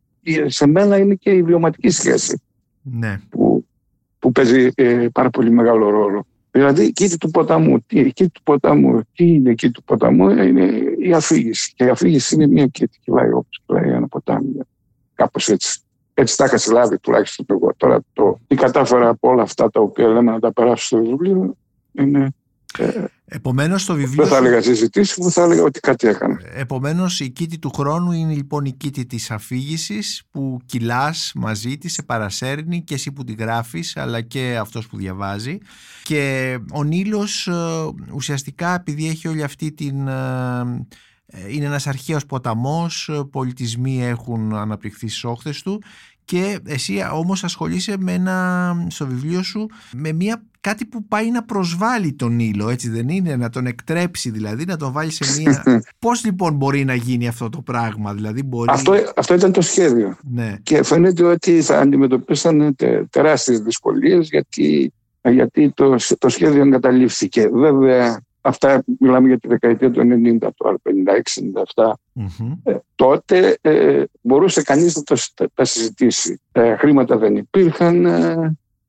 σε 0.46 0.66
μένα 0.66 0.96
είναι 0.96 1.14
και 1.14 1.31
η 1.31 1.42
βιωματική 1.42 1.90
σχέση. 1.90 2.42
Ναι. 2.83 3.20
Που, 3.31 3.66
που 4.18 4.33
παίζει 4.33 4.70
ε, 4.74 5.07
πάρα 5.12 5.31
πολύ 5.31 5.50
μεγάλο 5.50 5.90
ρόλο. 5.90 6.26
Δηλαδή, 6.52 6.92
κήτη 6.92 7.16
του 7.16 7.30
ποταμού. 7.30 7.80
Τι, 7.86 8.12
κήτη 8.12 8.30
του 8.30 8.42
ποταμού. 8.42 9.00
Τι 9.14 9.26
είναι 9.26 9.54
κήτη 9.54 9.72
του 9.72 9.82
ποταμού, 9.82 10.30
είναι 10.30 10.64
η 10.98 11.12
αφήγηση. 11.12 11.72
Και 11.76 11.84
η 11.84 11.88
αφήγηση 11.88 12.34
είναι 12.34 12.46
μια 12.46 12.66
κήτη. 12.66 12.98
Κυλάει 13.04 13.32
όπως 13.32 13.60
κυλάει 13.66 13.90
ένα 13.90 14.08
ποτάμι. 14.08 14.58
Κάπως 15.14 15.48
έτσι. 15.48 15.80
Έτσι 16.14 16.36
τα 16.36 16.44
είχα 16.44 16.56
συλλάβει 16.56 16.98
τουλάχιστον 16.98 17.46
εγώ. 17.48 17.74
Τώρα 17.76 18.00
το 18.12 18.38
τι 18.46 18.54
κατάφερα 18.54 19.08
από 19.08 19.28
όλα 19.28 19.42
αυτά 19.42 19.70
τα 19.70 19.80
οποία 19.80 20.08
λέμε 20.08 20.30
να 20.30 20.38
τα 20.38 20.52
περάσω 20.52 20.84
στο 20.84 20.98
βιβλίο 20.98 21.56
είναι 21.92 22.20
ε, 22.20 22.28
Επομένως, 23.24 23.85
το 23.85 23.94
βιβλίο. 23.94 24.22
Δεν 24.22 24.32
θα 24.32 24.37
έλεγα 24.37 24.62
συζητήσεις, 24.62 25.14
που 25.14 25.30
θα 25.30 25.42
έλεγα 25.42 25.62
ότι 25.62 25.80
κάτι 25.80 26.08
έκανα. 26.08 26.40
Επομένως, 26.54 27.20
η 27.20 27.30
κήτη 27.30 27.58
του 27.58 27.70
χρόνου 27.70 28.12
είναι 28.12 28.32
λοιπόν 28.32 28.64
η 28.64 28.72
κήτη 28.72 29.06
της 29.06 29.30
αφήγησης 29.30 30.22
που 30.30 30.58
κυλάς 30.66 31.32
μαζί 31.35 31.78
της, 31.78 31.92
σε 31.92 32.02
παρασέρνει 32.02 32.82
και 32.82 32.94
εσύ 32.94 33.12
που 33.12 33.24
τη 33.24 33.32
γράφεις, 33.32 33.96
αλλά 33.96 34.20
και 34.20 34.56
αυτός 34.61 34.87
που 34.87 34.96
διαβάζει. 34.96 35.58
Και 36.02 36.58
ο 36.72 36.85
Νίλος 36.85 37.46
ε, 37.46 37.52
ουσιαστικά 38.12 38.74
επειδή 38.74 39.08
έχει 39.08 39.28
όλη 39.28 39.42
αυτή 39.42 39.72
την. 39.72 40.08
Ε, 40.08 41.48
είναι 41.48 41.64
ένας 41.64 41.87
αρχαίος 41.87 42.26
ποταμός, 42.26 43.11
πολιτισμοί 43.30 44.04
έχουν 44.04 44.54
αναπτυχθεί 44.54 45.08
στις 45.08 45.24
όχθες 45.24 45.62
του 45.62 45.82
και 46.24 46.58
εσύ 46.66 47.04
όμως 47.12 47.44
ασχολείσαι 47.44 47.96
με 47.98 48.12
ένα, 48.12 48.87
στο 48.90 49.06
βιβλίο 49.06 49.42
σου 49.42 49.66
με 49.92 50.12
μια, 50.12 50.42
κάτι 50.62 50.85
που 50.85 51.05
πάει 51.05 51.31
να 51.31 51.44
προσβάλλει 51.44 52.12
τον 52.12 52.38
ήλιο 52.38 52.68
έτσι 52.68 52.88
δεν 52.88 53.09
είναι 53.09 53.37
να 53.37 53.48
τον 53.48 53.66
εκτρέψει 53.66 54.31
δηλαδή 54.31 54.64
να 54.64 54.77
τον 54.77 54.92
βάλει 54.92 55.11
σε 55.11 55.42
μια 55.42 55.62
πώς 55.98 56.25
λοιπόν 56.25 56.55
μπορεί 56.55 56.85
να 56.85 56.94
γίνει 56.94 57.29
αυτό 57.29 57.48
το 57.48 57.61
πράγμα 57.61 58.14
δηλαδή 58.14 58.42
μπορεί... 58.42 58.70
αυτό, 58.72 58.94
αυτό 59.16 59.35
ήταν 59.35 59.53
το 59.53 59.61
σχέδιο 59.61 60.16
ναι. 60.31 60.57
και 60.62 60.83
φαίνεται 60.83 61.22
ότι 61.25 61.62
θα 61.62 61.79
αντιμετωπίσαν 61.79 62.75
τε, 62.77 63.05
τεράστιες 63.11 63.61
δυσκολίες 63.61 64.29
γιατί, 64.29 64.92
γιατί 65.22 65.72
το, 65.75 65.96
το 66.18 66.29
σχέδιο 66.29 66.62
εγκαταλείφθηκε 66.62 67.48
βέβαια 67.48 68.20
Αυτά 68.44 68.85
μιλάμε 68.98 69.29
για 69.29 69.38
τη 69.38 69.48
δεκαετία 69.48 69.90
του 69.90 70.01
90, 70.40 70.48
το 70.57 70.77
56-97. 71.75 71.92
Ε, 72.62 72.77
τότε 72.94 73.59
ε, 73.61 74.05
μπορούσε 74.20 74.62
κανείς 74.62 74.96
να 74.96 75.03
το, 75.03 75.16
τα 75.55 75.64
συζητήσει. 75.64 76.40
Ε, 76.53 76.77
χρήματα 76.77 77.16
δεν 77.16 77.37
υπήρχαν. 77.37 78.07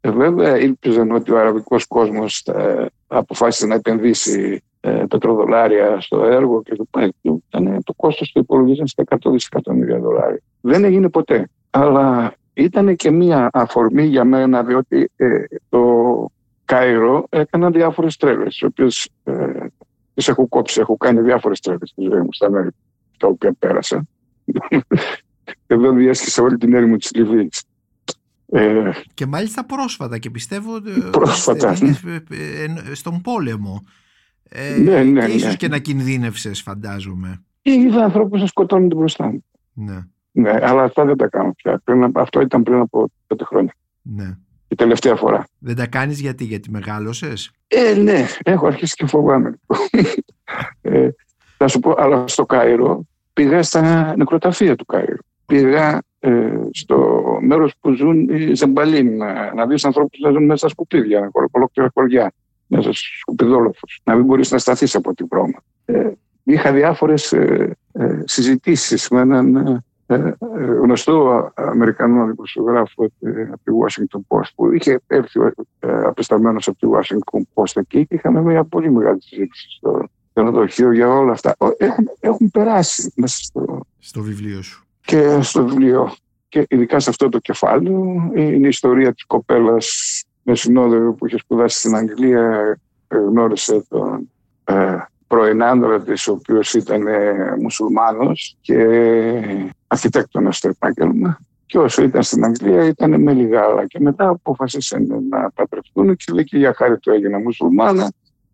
Ε, 0.06 0.08
ε 0.08 0.12
βέβαια, 0.12 0.60
ήλπιζαν 0.60 1.12
ότι 1.12 1.32
ο 1.32 1.39
αραβικός 1.39 1.86
κόσμος 1.86 2.42
θα 2.46 2.89
αποφάσισε 3.08 3.66
να 3.66 3.76
επενδύσει 3.76 4.63
πετροδολάρια 5.08 6.02
στο 6.02 6.24
έργο 6.24 6.62
και 6.62 6.76
το, 6.76 6.86
ήταν, 7.48 7.84
το 7.84 7.94
κόστος 7.94 8.32
του 8.32 8.39
υπολογίζαν 8.39 8.88
στα 8.88 9.04
100 9.10 9.16
δισεκατομμύρια 9.32 10.00
δολάρια. 10.00 10.42
Δεν 10.62 10.84
έγινε 10.84 11.10
ποτέ. 11.10 11.50
Αλλά 11.70 12.34
ήταν 12.54 12.96
και 12.96 13.12
μία 13.12 13.50
αφορμή 13.54 14.04
για 14.04 14.24
μένα, 14.24 14.63
διότι 14.63 15.12
το 15.70 15.82
Κάιρο 16.66 17.26
έκανα 17.30 17.70
διάφορες 17.70 18.18
τρέλες, 18.18 18.58
τι 18.58 18.66
οποίες 18.66 19.10
ε, 19.24 19.66
τις 20.13 20.28
έχω 20.28 20.48
κόψει. 20.48 20.80
Έχω 20.80 20.98
κάνει 20.98 21.22
διάφορες 21.22 21.60
τρέλες 21.60 21.89
στη 21.89 22.02
ζωή 22.12 22.20
μου 22.20 22.34
στα 22.34 22.50
μέρη 22.50 22.70
τα 23.18 23.28
οποία 23.28 23.54
πέρασα. 23.60 24.06
Εδώ 25.68 25.92
διέσχισα 25.92 26.44
όλη 26.44 26.58
την 26.58 26.74
έρημο 26.74 26.98
της 26.98 27.12
Λιβύης. 27.13 27.63
Ε, 28.54 28.92
και 29.13 29.26
μάλιστα 29.26 29.66
πρόσφατα 29.66 30.18
και 30.18 30.30
πιστεύω 30.30 30.82
πρόσφατα, 31.12 31.76
ναι. 31.82 31.96
στον 32.94 33.22
πόλεμο. 33.22 33.84
Ε, 34.50 34.78
ναι, 34.78 35.04
ναι, 35.04 35.26
και 35.26 35.32
ίσως 35.32 35.50
ναι. 35.50 35.56
και 35.56 35.68
να 35.68 35.78
κινδύνευσες 35.78 36.62
φαντάζομαι. 36.62 37.44
Είδα 37.62 38.04
ανθρώπους 38.04 38.42
να 38.42 38.48
σκοτώνονται 38.48 38.96
μπροστά 38.96 39.26
μου. 39.26 39.46
Ναι. 39.74 40.00
ναι. 40.32 40.60
αλλά 40.62 40.84
αυτά 40.84 41.06
δεν 41.06 41.18
τα 41.18 41.28
κάνω 41.28 41.54
πια. 41.54 41.82
αυτό 42.13 42.42
ήταν 42.42 42.63
πριν 42.63 42.80
από 42.80 43.12
πέντε 43.28 43.44
χρόνια. 43.44 43.76
Ναι 44.02 44.38
η 44.74 44.76
τελευταία 44.76 45.16
φορά. 45.16 45.48
Δεν 45.60 45.76
τα 45.76 45.88
κάνεις 45.88 46.20
γιατί, 46.20 46.44
γιατί 46.44 46.70
μεγάλωσες; 46.70 47.52
Ε, 47.68 47.94
ναι, 47.94 48.26
έχω 48.44 48.68
αρχίσει 48.68 48.96
και 48.96 49.06
φοβάμαι. 49.06 49.60
ε, 50.82 51.10
θα 51.58 51.68
σου 51.68 51.80
πω, 51.80 51.96
αλλά 51.98 52.28
στο 52.28 52.46
Κάιρο 52.46 53.06
πήγα 53.34 53.63
στα 53.63 54.13
νεκροταφεία 54.18 54.76
του 54.76 54.86
Κάιρο. 54.86 55.18
Πήγα 55.46 55.96
ε, 55.98 56.00
στο 56.72 57.24
μέρος 57.42 57.74
που 57.80 57.92
ζουν 57.92 58.30
οι 58.30 58.54
Ζεμπαλίν, 58.54 59.18
να, 59.18 59.54
να 59.54 59.68
δεις 59.68 59.86
ανθρώπους 59.86 60.20
να 60.20 60.32
ζουν 60.32 60.44
μέσα 60.46 60.58
στα 60.58 60.68
σκουπίδια, 60.68 61.30
ολόκληρα 61.52 61.92
χωριά, 61.94 62.34
μέσα 62.68 62.94
στους 62.94 63.18
σκουπιδόλοφους, 63.20 64.02
να 64.04 64.16
μην 64.16 64.26
μπορείς 64.26 64.52
να 64.52 64.58
σταθείς 64.58 64.96
από 64.96 65.14
την 65.14 65.28
πρόμα. 65.28 65.64
Ε, 65.86 66.12
είχα 66.44 66.72
διάφορες 66.72 67.34
ε, 67.34 67.78
ε, 67.94 68.22
συζητήσεις 68.26 69.10
με 69.10 69.20
έναν 69.20 69.84
ε, 70.06 70.16
ε, 70.16 70.36
γνωστό 70.82 71.52
Αμερικανό 71.56 72.26
δημοσιογράφο 72.26 73.04
από 73.52 73.64
τη 73.64 73.72
Washington 73.84 74.20
Post 74.28 74.50
που 74.56 74.74
είχε 74.74 75.00
έρθει 75.08 75.40
ε, 75.80 76.04
απεσταλμένο 76.04 76.60
από 76.66 76.78
τη 76.78 76.88
Washington 76.92 77.42
Post 77.54 77.72
εκεί 77.76 78.08
και 78.08 78.16
είχαμε 78.16 78.42
μια 78.42 78.64
πολύ 78.64 78.92
μεγάλη 78.92 79.22
συζήτηση 79.22 79.68
στο 79.70 80.08
ξενοδοχείο 80.34 80.92
για 80.92 81.10
όλα 81.10 81.32
αυτά. 81.32 81.56
Έχουν, 81.78 82.10
έχουν 82.20 82.52
περάσει 82.52 83.14
μέσα 83.16 83.44
στο, 83.44 83.80
στο 84.00 84.22
βιβλίο 84.22 84.62
σου. 84.62 84.88
Και 85.06 85.42
στο 85.42 85.66
βιβλίο. 85.66 86.13
Και 86.50 86.66
ειδικά 86.70 87.00
σε 87.00 87.10
αυτό 87.10 87.30
το 87.30 87.39
κεφάλαιο 87.39 88.32
είναι 88.36 88.66
η 88.66 88.70
ιστορία 88.70 89.13
της 89.13 89.26
κοπέλας 89.26 89.88
με 90.44 90.56
συνόδευο 90.56 91.13
που 91.13 91.28
είχε 91.28 91.38
σπουδάσει 91.38 91.80
στην 91.80 91.96
Αγγλία 91.96 92.78
γνώρισε 93.08 93.86
τον 93.89 94.32
ε, 94.63 94.98
πρώην 95.28 95.63
άντρα 95.63 96.02
της, 96.02 96.28
ο 96.28 96.32
οποίος 96.32 96.74
ήταν 96.74 97.08
ε, 97.08 97.56
μουσουλμάνος 97.62 98.58
και 98.62 98.86
αρχιτέκτονας 99.88 100.58
στο 100.58 100.68
επάγγελμα. 100.68 101.38
Και 101.66 101.78
όσο 101.78 102.04
ήταν 102.04 102.24
στην 102.24 102.46
Αγγλία 102.46 102.86
ήταν 102.86 103.22
με 103.22 103.34
λιγάλα. 103.34 103.86
Και 103.86 104.00
μετά 104.00 104.28
αποφασίσαν 104.28 105.08
να 105.30 105.52
παντρευτούν 105.52 106.16
και 106.16 106.34
λέει 106.34 106.44
και 106.44 106.58
για 106.58 106.74
χάρη 106.74 107.00
του 107.00 107.12
έγινα 107.12 107.39
μουσουλμάνα. 107.39 108.12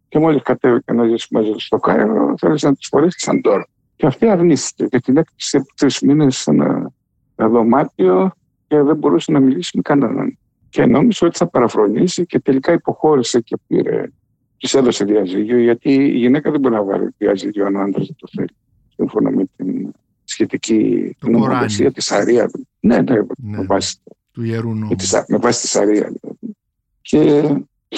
Και 0.10 0.20
μόλις 0.20 0.42
κατέβηκε 0.42 0.94
να 0.94 1.08
ζήσει 1.08 1.28
μαζί 1.32 1.52
τους 1.52 1.66
στο 1.66 1.78
Κάιρο, 1.78 2.34
θέλησε 2.38 2.68
να 2.68 2.74
του 2.74 2.88
φορέσει 2.90 3.20
σαν 3.20 3.42
τώρα. 3.42 3.68
Και 4.00 4.06
αυτή 4.06 4.30
αρνήθηκε 4.30 4.86
και 4.86 5.00
την 5.00 5.18
έκτισε 5.18 5.58
από 5.58 5.68
τρεις 5.76 6.00
μήνες 6.00 6.38
σε 6.38 6.52
ένα 6.52 6.92
δωμάτιο 7.36 8.32
και 8.68 8.82
δεν 8.82 8.98
μπορούσε 8.98 9.32
να 9.32 9.40
μιλήσει 9.40 9.72
με 9.76 9.82
κανέναν. 9.82 10.38
Και 10.70 10.86
νόμιζε 10.86 11.26
ότι 11.26 11.38
θα 11.38 11.48
παραφρονήσει 11.48 12.26
και 12.26 12.40
τελικά 12.40 12.74
υποχώρησε 12.74 13.40
και 13.40 13.58
πήρε 13.68 14.12
Της 14.58 14.74
έδωσε 14.74 15.06
διαζύγιο, 15.06 15.58
γιατί 15.58 15.94
η 15.94 16.18
γυναίκα 16.18 16.52
δεν 16.52 16.60
μπορεί 16.60 16.74
να 16.74 16.84
βάλει 16.84 17.10
διαζύγιο 17.18 17.66
αν 17.66 17.76
ο 17.76 17.80
άντρας 17.80 18.06
δεν 18.06 18.16
το 18.20 18.28
θέλει. 18.36 18.56
Σύμφωνα 18.96 19.32
με 19.32 19.46
την 19.56 19.92
σχετική 20.24 21.16
νομοθεσία 21.22 21.92
της 21.92 22.12
Αρία. 22.12 22.50
Ναι, 22.80 23.02
ναι, 23.02 23.14
ναι, 23.14 23.26
με 23.38 23.66
βάση 23.66 24.00
του 24.32 24.44
ιερού 24.44 24.74
νόμου. 24.74 24.96
Με 25.28 25.38
βάση 25.38 25.62
της 25.62 25.70
Σαρία. 25.70 26.14
Δηλαδή. 26.22 26.56
Και 27.02 27.54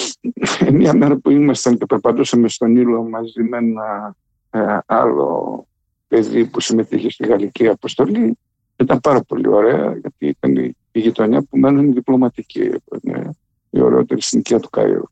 μια 0.78 0.94
μέρα 0.94 1.16
που 1.16 1.30
ήμασταν 1.30 1.78
και 1.78 1.86
περπατούσαμε 1.86 2.48
στον 2.48 2.76
ήλιο 2.76 3.02
μαζί 3.02 3.42
με 3.42 3.56
ένα 3.56 4.16
ε, 4.50 4.78
άλλο 4.86 5.66
παιδί 6.12 6.46
που 6.46 6.60
συμμετείχε 6.60 7.10
στη 7.10 7.26
Γαλλική 7.26 7.68
Αποστολή, 7.68 8.38
ήταν 8.76 9.00
πάρα 9.00 9.22
πολύ 9.22 9.48
ωραία, 9.48 9.96
γιατί 10.00 10.26
ήταν 10.26 10.56
η, 10.56 10.76
η 10.92 11.00
γειτονιά 11.00 11.42
που 11.42 11.58
μένουν 11.58 11.92
διπλωματική. 11.92 12.70
Είναι 13.00 13.30
η 13.70 13.80
ωραιότερη 13.80 14.22
συνοικία 14.22 14.60
του 14.60 14.68
Καΐρου, 14.76 15.02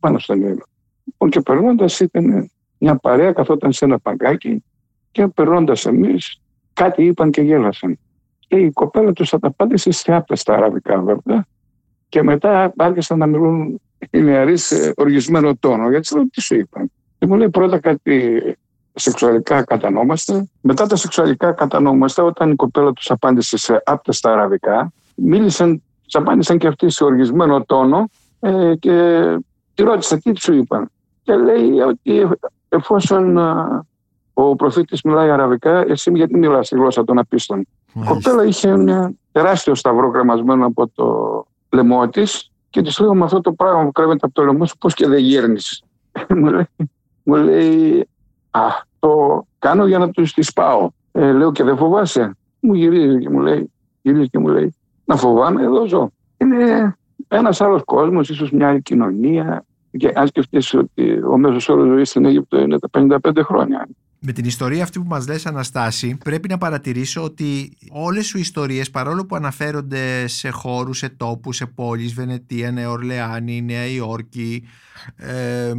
πάνω 0.00 0.18
στον 0.18 0.40
ήλιο. 0.40 0.64
Λοιπόν, 1.04 1.30
και 1.30 1.40
περνώντας 1.40 2.00
ήταν 2.00 2.50
μια 2.78 2.96
παρέα, 2.96 3.32
καθόταν 3.32 3.72
σε 3.72 3.84
ένα 3.84 3.98
παγκάκι 3.98 4.64
και 5.10 5.26
περνώντας 5.26 5.86
εμείς, 5.86 6.40
κάτι 6.72 7.04
είπαν 7.04 7.30
και 7.30 7.42
γέλασαν. 7.42 7.98
Και 8.38 8.56
η 8.56 8.70
κοπέλα 8.70 9.12
τους 9.12 9.32
απάντησε 9.34 9.90
σε 9.90 10.14
άπλα 10.14 10.36
στα 10.36 10.54
αραβικά 10.54 11.00
βέβαια. 11.00 11.46
Και 12.08 12.22
μετά 12.22 12.72
άρχισαν 12.76 13.18
να 13.18 13.26
μιλούν 13.26 13.80
η 14.10 14.20
νεαρή 14.20 14.54
οργισμένο 14.94 15.56
τόνο. 15.56 15.90
Γιατί 15.90 16.14
λέω 16.14 16.28
τι 16.28 16.40
σου 16.40 16.54
είπαν; 16.54 16.90
Και 17.18 17.26
μου 17.26 17.34
λέει 17.34 17.50
πρώτα 17.50 17.78
κάτι 17.78 18.42
σεξουαλικά 18.94 19.62
κατανόμαστε. 19.62 20.48
Μετά 20.60 20.86
τα 20.86 20.96
σεξουαλικά 20.96 21.52
κατανόμαστε, 21.52 22.22
όταν 22.22 22.50
η 22.50 22.54
κοπέλα 22.54 22.92
τους 22.92 23.10
απάντησε 23.10 23.58
σε 23.58 23.82
άπτα 23.84 24.12
στα 24.12 24.32
αραβικά, 24.32 24.92
μίλησαν, 25.14 25.82
τους 26.02 26.14
απάντησαν 26.14 26.58
και 26.58 26.66
αυτοί 26.66 26.90
σε 26.90 27.04
οργισμένο 27.04 27.64
τόνο 27.64 28.08
ε, 28.40 28.74
και 28.74 29.22
τη 29.74 29.82
ρώτησα 29.82 30.18
τι 30.18 30.40
σου 30.40 30.54
είπαν; 30.54 30.90
Και 31.22 31.34
λέει 31.34 31.80
ότι 31.80 32.28
εφόσον 32.68 33.36
ο 34.34 34.56
προφήτης 34.56 35.02
μιλάει 35.02 35.30
αραβικά, 35.30 35.84
εσύ 35.88 36.10
γιατί 36.14 36.38
μιλάς 36.38 36.68
τη 36.68 36.74
γλώσσα 36.74 37.04
των 37.04 37.18
απίστων. 37.18 37.60
Η 37.94 38.04
κοπέλα 38.06 38.44
είχε 38.44 38.68
ένα 38.68 39.12
τεράστιο 39.32 39.74
σταυρό 39.74 40.08
γραμμασμένο 40.08 40.66
από 40.66 40.88
το 40.94 41.46
λαιμό 41.70 42.08
της 42.08 42.50
και 42.70 42.82
της 42.82 42.98
λέω 42.98 43.14
με 43.14 43.24
αυτό 43.24 43.40
το 43.40 43.52
πράγμα 43.52 43.84
που 43.84 43.92
κρέμεται 43.92 44.26
από 44.26 44.34
το 44.34 44.44
λαιμό 44.44 44.66
σου, 44.66 44.78
πώς 44.78 44.94
και 44.94 45.06
δεν 45.06 45.18
γέρνεις; 45.18 45.82
μου, 46.36 46.50
λέει, 46.50 46.66
μου 47.22 47.34
λέει, 47.34 48.08
Α, 48.52 48.60
το 48.98 49.44
κάνω 49.58 49.86
για 49.86 49.98
να 49.98 50.10
τους 50.10 50.32
τη 50.32 50.52
πάω. 50.54 50.90
Ε, 51.12 51.32
λέω 51.32 51.52
και 51.52 51.64
δεν 51.64 51.76
φοβάσαι; 51.76 52.36
Μου 52.60 52.74
γυρίζει 52.74 53.18
και 53.18 53.28
μου 53.28 53.40
λέει, 53.40 53.72
γυρίζει 54.02 54.28
και 54.28 54.38
μου 54.38 54.48
λέει, 54.48 54.74
Να 55.04 55.16
φοβάμαι, 55.16 55.62
εδώ 55.62 55.86
ζω. 55.86 56.10
Είναι 56.36 56.96
ένας 57.28 57.60
άλλος 57.60 57.82
κόσμος, 57.84 58.28
ίσως 58.28 58.50
μια 58.50 58.68
άλλη 58.68 58.82
κοινωνία. 58.82 59.64
Και 59.96 60.12
αν 60.14 60.26
σκεφτείς 60.26 60.74
ότι 60.74 61.22
ο 61.22 61.38
μέσος 61.38 61.68
όρος 61.68 61.86
ζωής 61.86 62.08
στην 62.08 62.24
Αίγυπτο 62.24 62.60
είναι 62.60 62.78
τα 62.78 62.88
55 62.90 63.42
χρόνια. 63.42 63.88
Με 64.24 64.32
την 64.32 64.44
ιστορία 64.44 64.82
αυτή 64.82 64.98
που 64.98 65.06
μας 65.06 65.26
λες 65.26 65.46
Αναστάση 65.46 66.16
πρέπει 66.24 66.48
να 66.48 66.58
παρατηρήσω 66.58 67.22
ότι 67.22 67.76
όλες 67.90 68.26
σου 68.26 68.38
ιστορίες 68.38 68.90
παρόλο 68.90 69.26
που 69.26 69.36
αναφέρονται 69.36 70.26
σε 70.26 70.50
χώρους, 70.50 70.98
σε 70.98 71.08
τόπους, 71.08 71.56
σε 71.56 71.66
πόλεις, 71.66 72.14
Βενετία, 72.14 72.70
Νέα 72.70 72.90
Ορλεάνη, 72.90 73.62
Νέα 73.62 73.86
Υόρκη, 73.86 74.64
ε, 75.16 75.72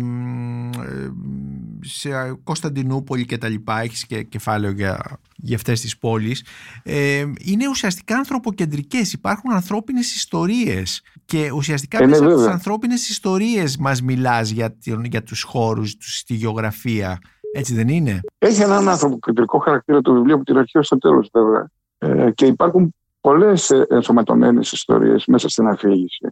σε 1.82 2.10
Κωνσταντινούπολη 2.44 3.26
και 3.26 3.38
τα 3.38 3.50
λοιπά, 3.50 3.82
έχεις 3.82 4.06
και 4.06 4.24
κεφάλαιο 4.24 4.72
για, 4.72 5.20
για 5.36 5.56
αυτές 5.56 5.82
τις 5.82 5.98
πόλεις, 5.98 6.46
ε, 6.84 7.26
είναι 7.40 7.68
ουσιαστικά 7.70 8.16
ανθρωποκεντρικές, 8.16 9.14
υπάρχουν 9.14 9.52
ανθρώπινες 9.52 10.16
ιστορίες 10.16 11.02
και 11.26 11.52
ουσιαστικά 11.52 11.98
ε, 11.98 12.02
ναι, 12.02 12.08
μέσα 12.08 12.26
από 12.26 12.36
τις 12.36 12.46
ανθρώπινες 12.46 13.10
ιστορίες 13.10 13.78
μας 13.78 14.02
μιλάς 14.02 14.50
για, 14.50 14.76
για 15.04 15.24
τους 15.24 15.42
χώρους, 15.42 15.96
στη 16.00 16.34
γεωγραφία. 16.34 17.20
Έτσι 17.56 17.74
δεν 17.76 17.88
είναι; 17.88 18.20
Έχει 18.38 18.62
έναν 18.62 18.90
ανθρωποκεντρικό 18.90 19.58
χαρακτήρα 19.58 20.02
το 20.02 20.14
βιβλίο 20.14 20.36
από 20.36 20.44
την 20.44 20.58
αρχή 20.58 20.78
ως 20.78 20.88
το 20.88 20.98
τέλος, 20.98 21.30
βέβαια. 21.34 21.70
Ε, 21.98 22.32
και 22.32 22.46
υπάρχουν 22.46 22.96
πολλές 23.22 23.70
ενσωματωμένες 23.70 24.72
ιστορίες 24.72 25.26
μέσα 25.26 25.50
στην 25.50 25.68
αφήγηση. 25.68 26.28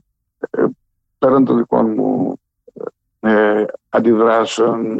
Ε, 0.49 0.65
πέραν 1.17 1.45
των 1.45 1.57
δικών 1.57 1.93
μου 1.93 2.39
ε, 3.19 3.63
αντιδράσεων 3.89 4.99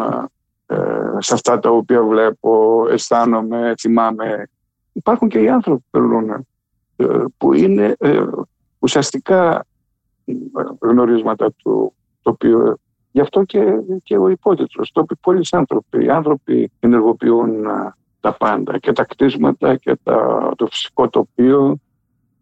ε, 0.65 0.75
σε 1.17 1.33
αυτά 1.33 1.59
τα 1.59 1.69
οποία 1.69 2.03
βλέπω, 2.03 2.85
αισθάνομαι, 2.89 3.73
θυμάμαι. 3.79 4.49
Υπάρχουν 4.91 5.29
και 5.29 5.39
οι 5.39 5.49
άνθρωποι 5.49 5.79
που 5.79 5.99
περνούν, 5.99 6.47
ε, 6.95 7.05
που 7.37 7.53
είναι 7.53 7.95
ε, 7.99 8.23
ουσιαστικά 8.79 9.65
γνωρίσματα 10.79 11.51
του 11.51 11.93
τοπίου 12.21 12.79
Γι' 13.11 13.21
αυτό 13.21 13.43
και, 13.43 13.63
και 14.03 14.17
ο 14.17 14.27
υπότιτλος. 14.27 14.91
Το 14.91 15.05
πολλοί 15.21 15.45
άνθρωποι. 15.51 16.05
Οι 16.05 16.09
άνθρωποι 16.09 16.71
ενεργοποιούν 16.79 17.65
τα 18.19 18.33
πάντα 18.33 18.77
και 18.77 18.91
τα 18.91 19.03
κτίσματα 19.03 19.75
και 19.75 19.97
τα, 20.03 20.51
το 20.55 20.67
φυσικό 20.67 21.09
τοπίο 21.09 21.79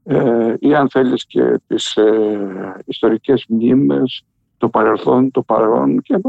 ε, 0.03 0.53
ή 0.59 0.75
αν 0.75 0.89
θέλεις 0.89 1.25
και 1.25 1.61
τις 1.67 1.95
ε, 1.95 2.83
ιστορικές 2.85 3.45
μνήμες, 3.47 4.23
το 4.57 4.69
παρελθόν, 4.69 5.31
το 5.31 5.41
παρόν 5.41 6.01
και, 6.01 6.19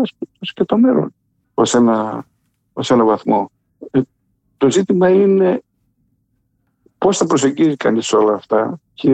και 0.55 0.65
το 0.65 0.79
μέλλον 0.79 1.15
ως 1.55 1.75
ένα, 1.75 2.27
ως 2.73 2.91
ένα 2.91 3.05
βαθμό. 3.05 3.51
Ε, 3.91 4.01
το 4.57 4.71
ζήτημα 4.71 5.09
είναι 5.09 5.63
πώς 6.99 7.17
θα 7.17 7.27
προσεγγίζει 7.27 7.77
κανείς 7.77 8.13
όλα 8.13 8.35
αυτά 8.35 8.81
και 8.95 9.13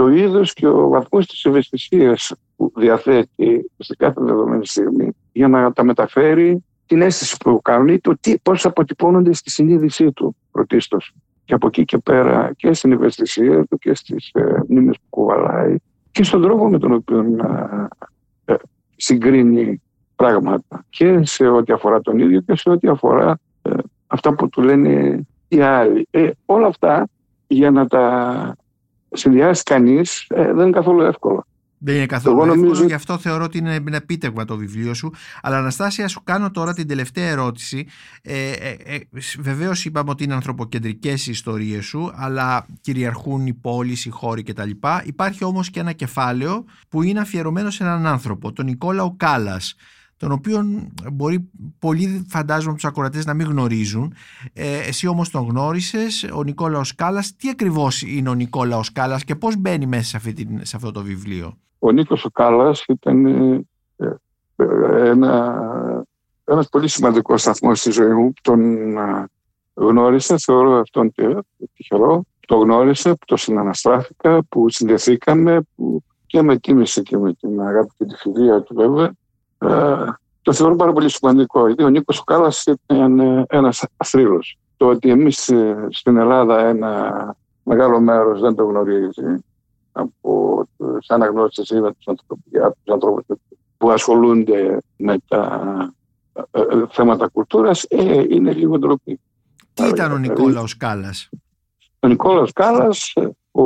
το 0.00 0.08
είδος 0.08 0.52
και 0.52 0.66
ο 0.66 0.88
βαθμός 0.88 1.26
της 1.26 1.44
ευαισθησίας 1.44 2.32
που 2.56 2.72
διαθέτει 2.76 3.70
σε 3.78 3.94
κάθε 3.96 4.20
δεδομένη 4.20 4.66
στιγμή 4.66 5.12
για 5.32 5.48
να 5.48 5.72
τα 5.72 5.84
μεταφέρει 5.84 6.64
την 6.86 7.02
αίσθηση 7.02 7.36
που 7.36 7.60
κάνουν 7.62 7.88
ή 7.88 7.98
το 7.98 8.14
τι, 8.20 8.38
πώς 8.38 8.66
αποτυπώνονται 8.66 9.32
στη 9.32 9.50
συνείδησή 9.50 10.12
του 10.12 10.36
πρωτίστως. 10.50 11.14
Και 11.44 11.54
από 11.54 11.66
εκεί 11.66 11.84
και 11.84 11.98
πέρα 11.98 12.52
και 12.56 12.72
στην 12.72 12.92
ευαισθησία 12.92 13.64
του 13.64 13.78
και 13.78 13.94
στις 13.94 14.30
ε, 14.32 14.62
μνήμες 14.68 14.96
που 14.96 15.06
κουβαλάει 15.10 15.76
και 16.10 16.22
στον 16.22 16.42
τρόπο 16.42 16.68
με 16.68 16.78
τον 16.78 16.92
οποίο 16.92 17.18
ε, 17.18 18.52
ε, 18.52 18.56
συγκρίνει 18.96 19.82
πράγματα 20.16 20.84
και 20.88 21.24
σε 21.24 21.48
ό,τι 21.48 21.72
αφορά 21.72 22.00
τον 22.00 22.18
ίδιο 22.18 22.40
και 22.40 22.56
σε 22.56 22.70
ό,τι 22.70 22.88
αφορά 22.88 23.38
ε, 23.62 23.70
αυτά 24.06 24.34
που 24.34 24.48
του 24.48 24.62
λένε 24.62 25.26
οι 25.48 25.60
άλλοι. 25.60 26.08
Ε, 26.10 26.30
όλα 26.46 26.66
αυτά 26.66 27.08
για 27.46 27.70
να 27.70 27.86
τα 27.86 28.56
συνδυάσει 29.12 29.62
κανείς 29.62 30.26
δεν 30.28 30.58
είναι 30.58 30.70
καθόλου 30.70 31.02
εύκολο. 31.02 31.44
Δεν 31.82 31.94
είναι 31.94 32.06
καθόλου 32.06 32.40
εύκολο, 32.40 32.60
νομίζω... 32.60 32.84
γι' 32.84 32.92
αυτό 32.92 33.18
θεωρώ 33.18 33.44
ότι 33.44 33.58
είναι 33.58 33.74
ένα 33.74 33.96
επίτευγμα 33.96 34.44
το 34.44 34.56
βιβλίο 34.56 34.94
σου. 34.94 35.12
Αλλά 35.42 35.58
Αναστάσια, 35.58 36.08
σου 36.08 36.20
κάνω 36.24 36.50
τώρα 36.50 36.74
την 36.74 36.88
τελευταία 36.88 37.28
ερώτηση. 37.28 37.86
Ε, 38.22 38.50
ε, 38.52 38.76
ε, 38.84 38.98
Βεβαίως 39.38 39.84
είπαμε 39.84 40.10
ότι 40.10 40.24
είναι 40.24 40.34
ανθρωποκεντρικές 40.34 41.26
οι 41.26 41.30
ιστορίες 41.30 41.84
σου, 41.84 42.12
αλλά 42.14 42.66
κυριαρχούν 42.80 43.46
οι 43.46 43.54
πόλεις, 43.54 44.04
οι 44.04 44.10
χώροι 44.10 44.42
κτλ. 44.42 44.70
Υπάρχει 45.04 45.44
όμως 45.44 45.70
και 45.70 45.80
ένα 45.80 45.92
κεφάλαιο 45.92 46.64
που 46.88 47.02
είναι 47.02 47.20
αφιερωμένο 47.20 47.70
σε 47.70 47.82
έναν 47.84 48.06
άνθρωπο, 48.06 48.52
τον 48.52 48.64
Νικόλαο 48.64 49.14
Κάλλας 49.16 49.74
τον 50.20 50.32
οποίο 50.32 50.60
μπορεί 51.12 51.50
πολλοί 51.78 52.26
φαντάζομαι 52.28 52.74
τους 52.74 52.84
ακροατές 52.84 53.26
να 53.26 53.34
μην 53.34 53.46
γνωρίζουν. 53.46 54.14
Ε, 54.52 54.78
εσύ 54.88 55.06
όμως 55.06 55.30
τον 55.30 55.46
γνώρισες, 55.48 56.30
ο 56.34 56.42
Νικόλαος 56.42 56.94
Κάλλας. 56.94 57.36
Τι 57.36 57.48
ακριβώς 57.48 58.02
είναι 58.02 58.28
ο 58.28 58.34
Νικόλαος 58.34 58.92
Κάλλας 58.92 59.24
και 59.24 59.34
πώς 59.34 59.56
μπαίνει 59.56 59.86
μέσα 59.86 60.02
σε, 60.02 60.16
αυτή 60.16 60.58
σε 60.62 60.76
αυτό 60.76 60.90
το 60.90 61.02
βιβλίο; 61.02 61.56
Ο 61.78 61.90
Νίκος 61.90 62.24
ο 62.24 62.30
Κάλλας 62.30 62.84
ήταν 62.88 63.26
ε, 63.26 63.64
ε, 64.56 65.08
ένα, 65.08 66.04
ένας 66.44 66.68
πολύ 66.68 66.88
σημαντικός 66.88 67.40
σταθμός 67.40 67.78
στη 67.78 67.90
ζωή 67.90 68.12
μου. 68.12 68.32
Τον 68.42 68.60
ε, 68.96 69.26
γνώρισα, 69.74 70.38
θεωρώ 70.38 70.80
αυτόν 70.80 71.12
τυχερό. 71.74 72.24
Το 72.46 72.56
γνώρισα, 72.56 73.10
που 73.10 73.24
το 73.26 73.36
συναναστράφηκα, 73.36 74.44
που 74.48 74.70
συνδεθήκαμε, 74.70 75.60
που 75.74 76.02
και 76.26 76.42
με 76.42 76.58
τίμησε 76.58 77.02
και 77.02 77.16
με 77.16 77.32
την 77.34 77.60
αγάπη 77.60 77.92
και 77.98 78.04
τη 78.04 78.14
φιλία 78.14 78.62
του 78.62 78.74
βέβαια 78.74 79.04
ε, 79.04 79.19
το 80.42 80.52
θεωρώ 80.52 80.76
πάρα 80.76 80.92
πολύ 80.92 81.10
σημαντικό. 81.10 81.66
Γιατί 81.66 81.82
ο 81.82 81.88
Νίκος 81.88 82.24
Κάλλας 82.24 82.64
ήταν 82.66 83.20
ένας 83.48 83.84
αθρύλος. 83.96 84.58
Το 84.76 84.86
ότι 84.86 85.10
εμείς 85.10 85.48
ε, 85.48 85.88
στην 85.90 86.16
Ελλάδα 86.16 86.66
ένα 86.66 87.34
μεγάλο 87.62 88.00
μέρος 88.00 88.40
δεν 88.40 88.54
το 88.54 88.64
γνωρίζει 88.64 89.44
από 89.92 90.64
τους 90.76 91.08
αναγνώστες 91.08 91.68
ή 91.68 91.80
με 91.80 91.92
τους 91.92 92.92
ανθρώπους 92.92 93.24
που 93.76 93.90
ασχολούνται 93.90 94.78
με 94.96 95.16
τα 95.28 95.94
ε, 96.50 96.62
θέματα 96.90 97.28
κουλτούρας 97.28 97.86
είναι 98.28 98.52
λίγο 98.52 98.78
ντροπή. 98.78 99.20
Τι 99.74 99.88
ήταν 99.88 100.12
ο 100.12 100.18
Νικόλαος 100.18 100.76
Κάλλας; 100.76 101.28
Ο 102.00 102.08
Νικόλαος 102.08 102.52
Κάλλας, 102.52 103.12
ο 103.50 103.64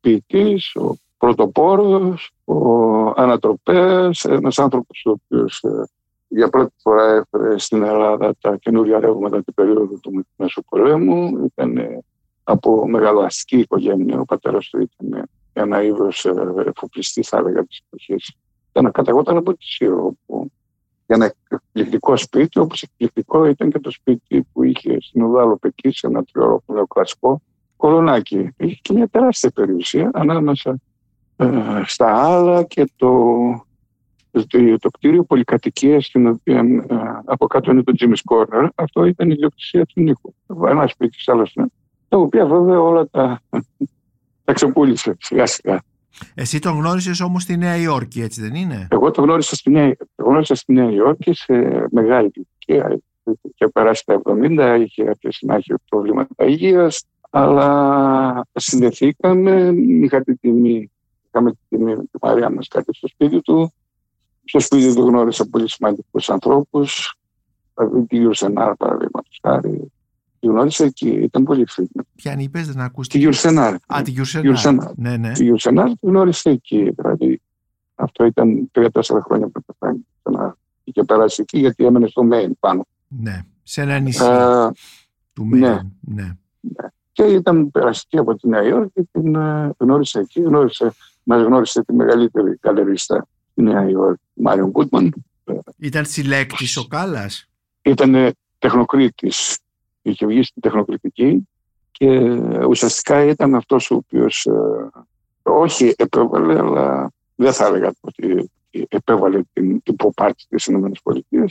ποιητής, 0.00 0.74
ο 0.74 0.96
πρωτοπόρος, 1.20 2.32
ο 2.44 3.04
ανατροπέας, 3.16 4.24
ένας 4.24 4.58
άνθρωπος 4.58 5.02
ο 5.06 5.10
οποίος 5.10 5.62
ε, 5.62 5.88
για 6.28 6.48
πρώτη 6.48 6.74
φορά 6.82 7.04
έφερε 7.04 7.58
στην 7.58 7.82
Ελλάδα 7.82 8.34
τα 8.40 8.56
καινούργια 8.56 9.00
ρεύματα 9.00 9.42
την 9.42 9.54
περίοδο 9.54 9.98
του 9.98 10.26
Μεσοπολέμου. 10.36 11.44
Ήταν 11.44 11.76
ε, 11.76 11.98
από 12.44 12.88
μεγαλοαστική 12.88 13.58
οικογένεια. 13.58 14.20
Ο 14.20 14.24
πατέρας 14.24 14.68
του 14.68 14.80
ήταν 14.80 15.28
ένα 15.52 15.82
είδος 15.82 16.24
ε, 16.24 16.32
εφοπλιστής, 16.66 17.28
θα 17.28 17.36
έλεγα, 17.36 17.64
της 17.64 17.82
εποχής. 17.86 18.36
Ήταν 18.70 18.92
καταγόταν 18.92 19.36
από 19.36 19.56
τη 19.56 19.64
Σύρο. 19.64 20.14
Για 21.06 21.16
ένα 21.16 21.34
εκπληκτικό 21.48 22.16
σπίτι, 22.16 22.58
όπως 22.58 22.82
εκπληκτικό 22.82 23.44
ήταν 23.44 23.70
και 23.70 23.78
το 23.78 23.90
σπίτι 23.90 24.46
που 24.52 24.62
είχε 24.62 25.00
στην 25.00 25.22
Ουδάλο 25.22 25.56
Πεκή, 25.56 25.90
σε 25.90 26.06
ένα 26.06 26.24
τριώρο 26.24 26.62
κλασικό 26.88 27.40
κολονάκι. 27.76 28.48
Είχε 28.56 28.78
και 28.82 28.92
μια 28.92 29.08
τεράστια 29.08 29.50
περιουσία 29.50 30.10
ανάμεσα 30.12 30.70
ε, 30.70 30.74
στα 31.84 32.24
άλλα 32.24 32.62
και 32.62 32.90
το, 32.96 33.08
το, 34.30 34.78
το 34.78 34.90
κτίριο 34.90 35.24
πολυκατοικίας 35.24 36.06
στην 36.06 36.26
οποία 36.26 36.58
ε, 36.58 36.96
από 37.24 37.46
κάτω 37.46 37.70
είναι 37.70 37.82
το 37.82 37.92
Jimmy's 37.98 38.34
Corner. 38.34 38.68
Αυτό 38.74 39.04
ήταν 39.04 39.28
η 39.30 39.32
ιδιοκτησία 39.36 39.86
του 39.86 40.00
Νίκου. 40.00 40.34
Ένας 40.68 40.90
σπίτι 40.90 41.16
τη 41.16 41.24
άλλα 41.26 41.46
τα 42.10 42.16
οποία 42.18 42.46
βέβαια 42.46 42.80
όλα 42.80 43.08
τα, 43.10 43.40
τα 44.44 44.52
ξεπούλησε 44.52 45.16
σιγά 45.20 45.46
σιγά. 45.46 45.82
Εσύ 46.34 46.58
τον 46.58 46.76
γνώρισες 46.76 47.20
όμως 47.20 47.42
στη 47.42 47.56
Νέα 47.56 47.76
Υόρκη, 47.76 48.20
έτσι 48.22 48.40
δεν 48.40 48.54
είναι; 48.54 48.88
Εγώ 48.90 49.10
τον 49.10 49.24
γνώρισα 49.24 49.54
στη 49.54 49.70
Νέα, 49.70 49.96
γνώρισα 50.16 50.54
στη 50.54 50.72
Νέα 50.72 50.90
Υόρκη 50.90 51.34
σε 51.34 51.86
μεγάλη 51.90 52.30
ηλικία. 52.34 53.00
Είχε 53.42 53.68
περάσει 53.72 54.04
τα 54.06 54.20
70, 54.24 54.80
είχε 54.84 55.08
αρχίσει 55.08 55.46
να 55.46 55.54
έχει 55.54 55.74
προβλήματα 55.88 56.44
υγείας, 56.44 57.04
αλλά 57.30 58.46
συνδεθήκαμε. 58.52 59.72
Είχα 59.76 60.22
την 60.22 60.38
τιμή 60.40 60.90
Είχαμε 61.32 61.50
τη, 61.50 61.76
τη 61.96 62.18
Μαρία 62.20 62.50
μας 62.50 62.68
κάτι 62.68 62.94
στο 62.94 63.08
σπίτι 63.08 63.40
του. 63.40 63.72
Στο 64.44 64.60
σπίτι 64.60 64.94
του 64.94 65.02
γνώρισα 65.02 65.48
πολύ 65.48 65.70
σημαντικούς 65.70 66.30
ανθρώπους. 66.30 67.14
Δηλαδή 67.74 68.06
τη 68.06 68.16
Γιουρσενάρα 68.16 68.76
παραδείγματος 68.76 69.38
χάρη. 69.42 69.92
Τη 70.40 70.46
γνώρισα 70.46 70.84
εκεί, 70.84 71.08
ήταν 71.08 71.44
πολύ 71.44 71.66
φίλη. 71.68 71.90
Ποια 72.16 72.32
αν 72.32 72.38
είπες, 72.38 72.66
δεν 72.66 72.80
ακούστηκε; 72.80 73.16
Τη 73.16 73.22
Γιουρσενάρα. 73.22 73.78
Α, 73.86 74.02
τη 74.02 74.10
Γιουρσενάρα. 74.10 74.48
Γιουρσενάρα. 74.48 74.92
Ναι, 74.96 75.16
ναι. 75.16 75.32
Τη 75.32 75.44
Γιουρσενάρα 75.44 75.88
τη 75.90 76.06
γνώρισα 76.06 76.50
εκεί. 76.50 76.90
Δηλαδή 76.96 77.40
αυτό 77.94 78.24
ήταν 78.24 78.68
τρία-τέσσερα 78.72 79.20
χρόνια 79.22 79.48
πριν 79.48 79.64
πεθάνει. 79.66 80.06
Είχε 80.84 81.04
περάσει 81.04 81.42
εκεί 81.42 81.58
γιατί 81.58 81.84
έμενε 81.84 82.06
στο 82.06 82.22
Μέιν 82.22 82.58
πάνω. 82.58 82.86
Ναι, 83.08 83.40
σε 83.62 83.82
ένα 83.82 83.98
νησί 83.98 84.24
Ε, 84.24 84.68
του 85.32 85.44
ναι. 85.44 85.58
Μέιν. 85.58 85.92
Ναι. 86.00 86.36
και 87.12 87.22
ήταν 87.22 87.70
περαστική 87.70 88.18
από 88.18 88.34
τη 88.36 88.48
Νέα 88.48 88.62
Υόρκη, 88.62 89.08
την 89.12 89.34
ε, 89.34 89.70
γνώρισε 89.78 90.18
εκεί, 90.18 90.40
γνώρισε, 90.40 90.92
μας 91.30 91.42
γνώρισε 91.42 91.84
τη 91.84 91.92
μεγαλύτερη 91.92 92.56
καλερίστα 92.56 93.26
στη 93.50 93.62
Νέα 93.62 93.88
Υόρκη, 93.88 94.22
Μάριον 94.32 94.70
Γκούτμαν. 94.70 95.12
Ήταν 95.78 96.04
συλλέκτης 96.04 96.76
ο 96.76 96.86
Κάλλας; 96.86 97.48
Ήταν 97.82 98.32
τεχνοκρίτης, 98.58 99.58
είχε 100.02 100.26
βγει 100.26 100.42
στην 100.42 100.62
τεχνοκριτική 100.62 101.48
και 101.90 102.18
ουσιαστικά 102.68 103.24
ήταν 103.24 103.54
αυτός 103.54 103.90
ο 103.90 103.94
οποίος 103.94 104.46
ε, 104.46 104.52
όχι 105.42 105.94
επέβαλε, 105.96 106.58
αλλά 106.58 107.12
δεν 107.34 107.52
θα 107.52 107.66
έλεγα 107.66 107.92
ότι 108.00 108.50
επέβαλε 108.88 109.40
την, 109.52 109.82
την 109.82 109.96
προπάρτη 109.96 110.44
της 110.48 110.66
ΗΠΑ, 110.66 111.46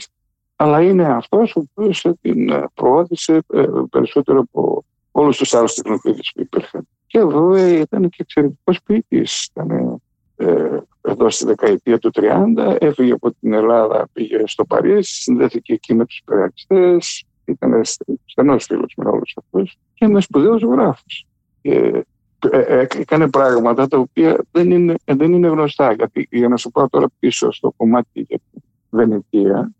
αλλά 0.56 0.82
είναι 0.82 1.04
αυτός 1.04 1.56
ο 1.56 1.62
οποίος 1.70 2.06
την 2.20 2.50
ε, 2.50 2.64
προώθησε 2.74 3.42
ε, 3.52 3.64
περισσότερο 3.90 4.40
από 4.40 4.84
όλους 5.20 5.36
τους 5.36 5.54
άλλους 5.54 5.74
τεχνοκρίτες 5.74 6.30
που 6.34 6.40
υπήρχαν. 6.40 6.88
Και 7.06 7.24
βέβαια 7.24 7.78
ήταν 7.78 8.08
και 8.08 8.16
εξαιρετικός 8.18 8.82
ποιητής. 8.82 9.44
Ήταν 9.44 10.00
ε, 10.36 10.78
εδώ 11.00 11.30
στη 11.30 11.44
δεκαετία 11.44 11.98
του 11.98 12.10
30, 12.14 12.76
έφυγε 12.78 13.12
από 13.12 13.32
την 13.40 13.52
Ελλάδα, 13.52 14.08
πήγε 14.12 14.42
στο 14.44 14.64
Παρίσι, 14.64 15.22
συνδέθηκε 15.22 15.72
εκεί 15.72 15.94
με 15.94 16.04
τους 16.04 16.18
υπεραξιστές, 16.18 17.24
ήταν 17.44 17.80
στενός 18.24 18.64
φίλος 18.64 18.94
με 18.96 19.10
όλους 19.10 19.36
αυτούς 19.36 19.76
και 19.94 20.04
είναι 20.04 20.20
σπουδαίος 20.20 20.60
ζωγράφος. 20.60 21.26
Και 21.62 22.04
ε, 22.50 22.58
ε, 22.58 22.86
έκανε 22.96 23.30
πράγματα 23.30 23.88
τα 23.88 23.98
οποία 23.98 24.44
δεν 24.50 24.70
είναι, 24.70 24.94
δεν 25.04 25.32
είναι 25.32 25.48
γνωστά. 25.48 25.92
Γιατί 25.92 26.28
για 26.30 26.48
να 26.48 26.56
σου 26.56 26.70
πάω 26.70 26.88
τώρα 26.88 27.06
πίσω 27.18 27.52
στο 27.52 27.72
κομμάτι 27.76 28.20
για 28.28 28.38
τη 28.52 28.60
Βενετία, 28.90 29.70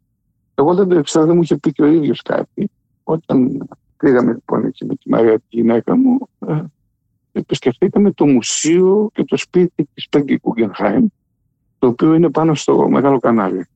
εγώ 0.54 0.74
δεν 0.74 0.88
το 0.88 0.98
ήξερα, 0.98 1.24
δεν 1.24 1.36
μου 1.36 1.42
είχε 1.42 1.56
πει 1.56 1.72
και 1.72 1.82
ο 1.82 1.86
ίδιος 1.86 2.22
κάτι. 2.22 2.70
Όταν 3.04 3.68
πήγαμε 4.00 4.32
λοιπόν 4.32 4.64
εκεί 4.64 4.84
με 4.84 4.94
τη 4.94 5.10
Μαρία, 5.10 5.38
τη 5.38 5.44
γυναίκα 5.48 5.96
μου, 5.96 6.28
ε, 6.48 6.62
επισκεφτήκαμε 7.32 8.12
το 8.12 8.26
μουσείο 8.26 9.10
και 9.12 9.24
το 9.24 9.36
σπίτι 9.36 9.88
της 9.94 10.08
Πέγκη 10.08 10.38
Κουγκενχάιμ, 10.38 11.06
το 11.78 11.86
οποίο 11.86 12.14
είναι 12.14 12.30
πάνω 12.30 12.54
στο 12.54 12.88
μεγάλο 12.88 13.18
κανάλι, 13.18 13.66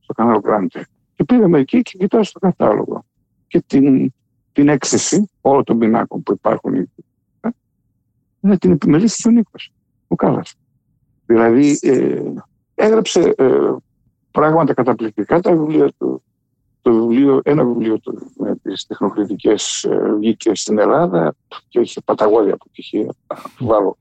στο 0.00 0.12
κανάλι 0.12 0.38
Γκράντε. 0.38 0.84
Και 1.14 1.24
πήγαμε 1.24 1.58
εκεί 1.58 1.82
και 1.82 1.98
κοιτάω 1.98 2.24
στο 2.24 2.38
κατάλογο 2.38 3.04
και 3.46 3.62
την, 3.66 4.12
την 4.52 4.68
έκθεση 4.68 5.30
όλων 5.40 5.64
των 5.64 5.78
πινάκων 5.78 6.22
που 6.22 6.32
υπάρχουν 6.32 6.74
εκεί. 6.74 7.04
Ναι, 8.40 8.58
την 8.58 8.70
επιμελήθηκε 8.70 9.28
ο 9.28 9.30
Νίκος, 9.30 9.72
ο 10.08 10.14
Κάλλας. 10.14 10.54
Δηλαδή, 11.26 11.78
ε, 11.82 12.22
έγραψε 12.74 13.34
ε, 13.36 13.74
πράγματα 14.30 14.74
καταπληκτικά 14.74 15.40
τα 15.40 15.56
βιβλία 15.56 15.92
του. 15.98 16.22
Το 16.82 16.92
βιβλίο, 16.92 17.40
ένα 17.44 17.64
βιβλίο 17.64 17.98
του 17.98 18.18
με 18.36 18.56
τις 18.62 18.86
τεχνοκριτικές 18.86 19.84
ε, 19.84 20.14
βγήκε 20.18 20.54
στην 20.54 20.78
Ελλάδα 20.78 21.34
και 21.68 21.80
είχε 21.80 22.00
παταγώδια 22.04 22.54
αποτυχία. 22.54 23.14
Να 23.26 23.66
βάλω. 23.66 23.96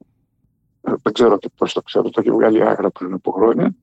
Ε, 0.82 0.94
δεν 1.02 1.14
ξέρω 1.14 1.38
και 1.38 1.50
πώς 1.58 1.74
το 1.74 1.82
ξέρω, 1.82 2.10
το 2.10 2.22
έχει 2.22 2.32
βγάλει 2.32 2.64
άγρα 2.68 2.90
πριν 2.90 3.14
από 3.14 3.32
χρόνια. 3.32 3.76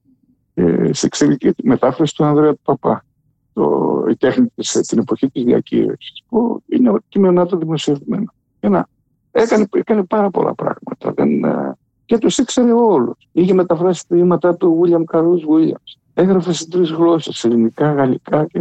Ε, 0.54 0.92
σε 0.92 1.06
εξαιρετική 1.06 1.62
μετάφραση 1.62 2.14
του 2.14 2.24
Ανδρέα 2.24 2.52
του 2.52 2.60
Παπά. 2.62 3.04
Το, 3.52 4.04
η 4.08 4.16
τέχνη 4.16 4.46
της, 4.54 4.70
την 4.70 4.98
εποχή 4.98 5.30
της 5.30 5.44
διακήρυξης 5.44 6.22
που 6.28 6.62
είναι 6.66 6.92
κείμενά 7.08 7.46
του 7.46 7.56
δημοσιευμένα. 7.56 8.32
Ένα 8.60 8.88
έκανε, 9.30 9.68
έκανε 9.72 10.04
πάρα 10.04 10.30
πολλά 10.30 10.54
πράγματα. 10.54 11.12
Δεν, 11.14 11.44
ε, 11.44 11.76
και 12.04 12.18
τους 12.18 12.38
ήξερε 12.38 12.72
όλους. 12.72 13.28
Είχε 13.32 13.54
μεταφράσει 13.54 14.06
ποίηματα 14.08 14.56
του 14.56 14.80
William 14.82 15.16
Carlos 15.16 15.40
Williams. 15.48 16.05
Έγραφε 16.18 16.52
σε 16.52 16.68
τρεις 16.68 16.90
γλώσσες, 16.90 17.44
ελληνικά, 17.44 17.92
γαλλικά 17.92 18.46
και, 18.46 18.60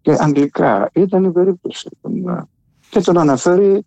και 0.00 0.16
αγγλικά. 0.18 0.90
Ήταν 0.92 1.24
η 1.24 1.32
περίπτωση. 1.32 1.88
Τον, 2.00 2.48
και 2.90 3.00
τον 3.00 3.18
αναφέρει 3.18 3.84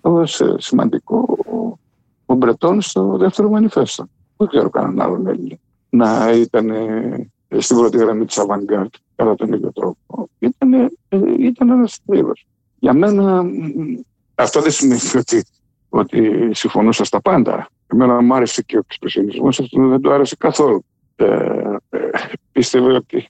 ως 0.00 0.42
σημαντικό 0.56 1.36
ο, 1.46 1.78
ο 2.26 2.34
Μπρετόν 2.34 2.80
στο 2.80 3.16
δεύτερο 3.16 3.48
μανιφέστο. 3.48 4.08
Δεν 4.36 4.48
ξέρω 4.48 4.70
κανέναν 4.70 5.00
άλλον 5.00 5.26
Έλληνα 5.26 5.58
να 5.90 6.30
ήταν 6.32 6.70
ε, 6.70 7.30
στην 7.58 7.76
πρώτη 7.76 7.96
γραμμή 7.96 8.24
της 8.24 8.38
Avantgarde 8.38 8.98
κατά 9.16 9.34
τον 9.34 9.52
ίδιο 9.52 9.72
τρόπο. 9.72 10.28
Ήταν, 10.38 10.72
ε, 10.72 10.88
ήταν 11.38 11.70
ένας 11.70 11.98
θρύλο. 12.06 12.32
Για 12.78 12.92
μένα 12.92 13.44
αυτό 14.34 14.60
δεν 14.60 14.70
σημαίνει 14.70 15.00
ότι, 15.16 15.44
ότι 15.88 16.50
συμφωνούσα 16.52 17.04
στα 17.04 17.20
πάντα. 17.20 17.68
Εμένα 17.86 18.22
μου 18.22 18.34
άρεσε 18.34 18.62
και 18.62 18.76
ο 18.76 18.78
εξπρεσιονισμός, 18.78 19.60
αυτό 19.60 19.88
δεν 19.88 20.00
του 20.00 20.12
άρεσε 20.12 20.36
καθόλου. 20.38 20.84
Ε, 21.16 21.76
ε, 22.22 22.32
πίστευε 22.52 22.92
ότι 22.92 23.28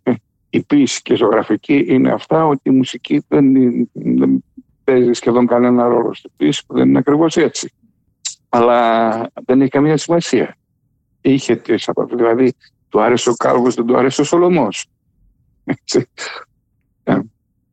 η 0.51 0.62
ποίηση 0.62 1.03
και 1.03 1.12
η 1.12 1.16
ζωγραφική 1.16 1.84
είναι 1.89 2.12
αυτά, 2.12 2.47
ότι 2.47 2.61
η 2.62 2.70
μουσική 2.70 3.24
δεν, 3.28 3.53
δεν 3.93 4.45
παίζει 4.84 5.12
σχεδόν 5.12 5.47
κανένα 5.47 5.86
ρόλο 5.86 6.14
στην 6.14 6.30
ποίηση, 6.36 6.66
που 6.66 6.74
δεν 6.74 6.89
είναι 6.89 6.99
ακριβώς 6.99 7.36
έτσι. 7.36 7.72
Αλλά 8.49 9.30
δεν 9.45 9.61
έχει 9.61 9.70
καμία 9.70 9.97
σημασία. 9.97 10.57
Είχε 11.20 11.57
τις 11.57 11.89
δηλαδή 12.14 12.53
του 12.89 13.01
άρεσε 13.01 13.30
ο 13.30 13.34
Κάλβος, 13.34 13.74
δεν 13.74 13.86
του 13.86 13.97
άρεσε 13.97 14.20
ο 14.20 14.24
Σολομός. 14.24 14.86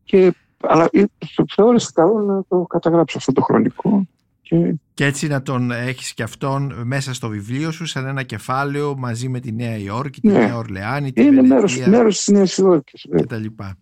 και 0.03 0.33
αλλά 0.61 0.89
θεώρησα 1.55 1.91
καλό 1.93 2.19
να 2.19 2.43
το 2.43 2.61
καταγράψω 2.61 3.17
αυτό 3.17 3.31
το 3.31 3.41
χρονικό. 3.41 4.07
Και... 4.47 4.75
και 4.93 5.05
έτσι 5.05 5.27
να 5.27 5.41
τον 5.41 5.71
έχεις 5.71 6.13
και 6.13 6.23
αυτόν 6.23 6.73
μέσα 6.83 7.13
στο 7.13 7.27
βιβλίο 7.27 7.71
σου 7.71 7.85
σαν 7.85 8.05
ένα 8.05 8.23
κεφάλαιο 8.23 8.95
μαζί 8.97 9.29
με 9.29 9.39
τη 9.39 9.51
Νέα 9.51 9.77
Υόρκη, 9.77 10.21
τη 10.21 10.27
Ναι. 10.27 10.33
Νέα 10.33 10.57
Ορλεάνη, 10.57 11.11
τη 11.11 11.23
Είναι 11.23 11.41
μέρος, 11.41 11.73
Βενετία 11.73 11.97
μέρος 11.97 12.17
της 12.17 12.27
Νέας 12.27 12.57
Υόρκης. 12.57 13.05
και 13.15 13.25
τα 13.25 13.37
λοιπά. 13.37 13.77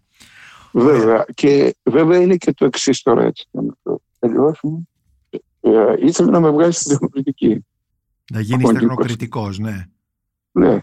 Βέβαια. 0.72 1.26
Και 1.34 1.76
βέβαια 1.84 2.22
είναι 2.22 2.36
και 2.36 2.54
το 2.54 2.66
εξής 2.66 3.02
τώρα 3.02 3.24
έτσι 3.24 3.46
για 3.52 3.62
να 3.62 3.74
το 3.84 4.02
τελειώσουμε. 4.20 4.80
Ε, 5.62 5.94
ήθελε 6.00 6.30
να 6.32 6.40
με 6.40 6.50
βγάλεις 6.50 6.78
στην 6.78 6.92
τεχνοκριτική. 6.92 7.66
Να 8.32 8.40
γίνεις 8.40 8.70
Από 8.70 8.74
τεχνοκριτικός, 8.74 9.60
ναι. 9.60 9.86
Ναι. 10.52 10.80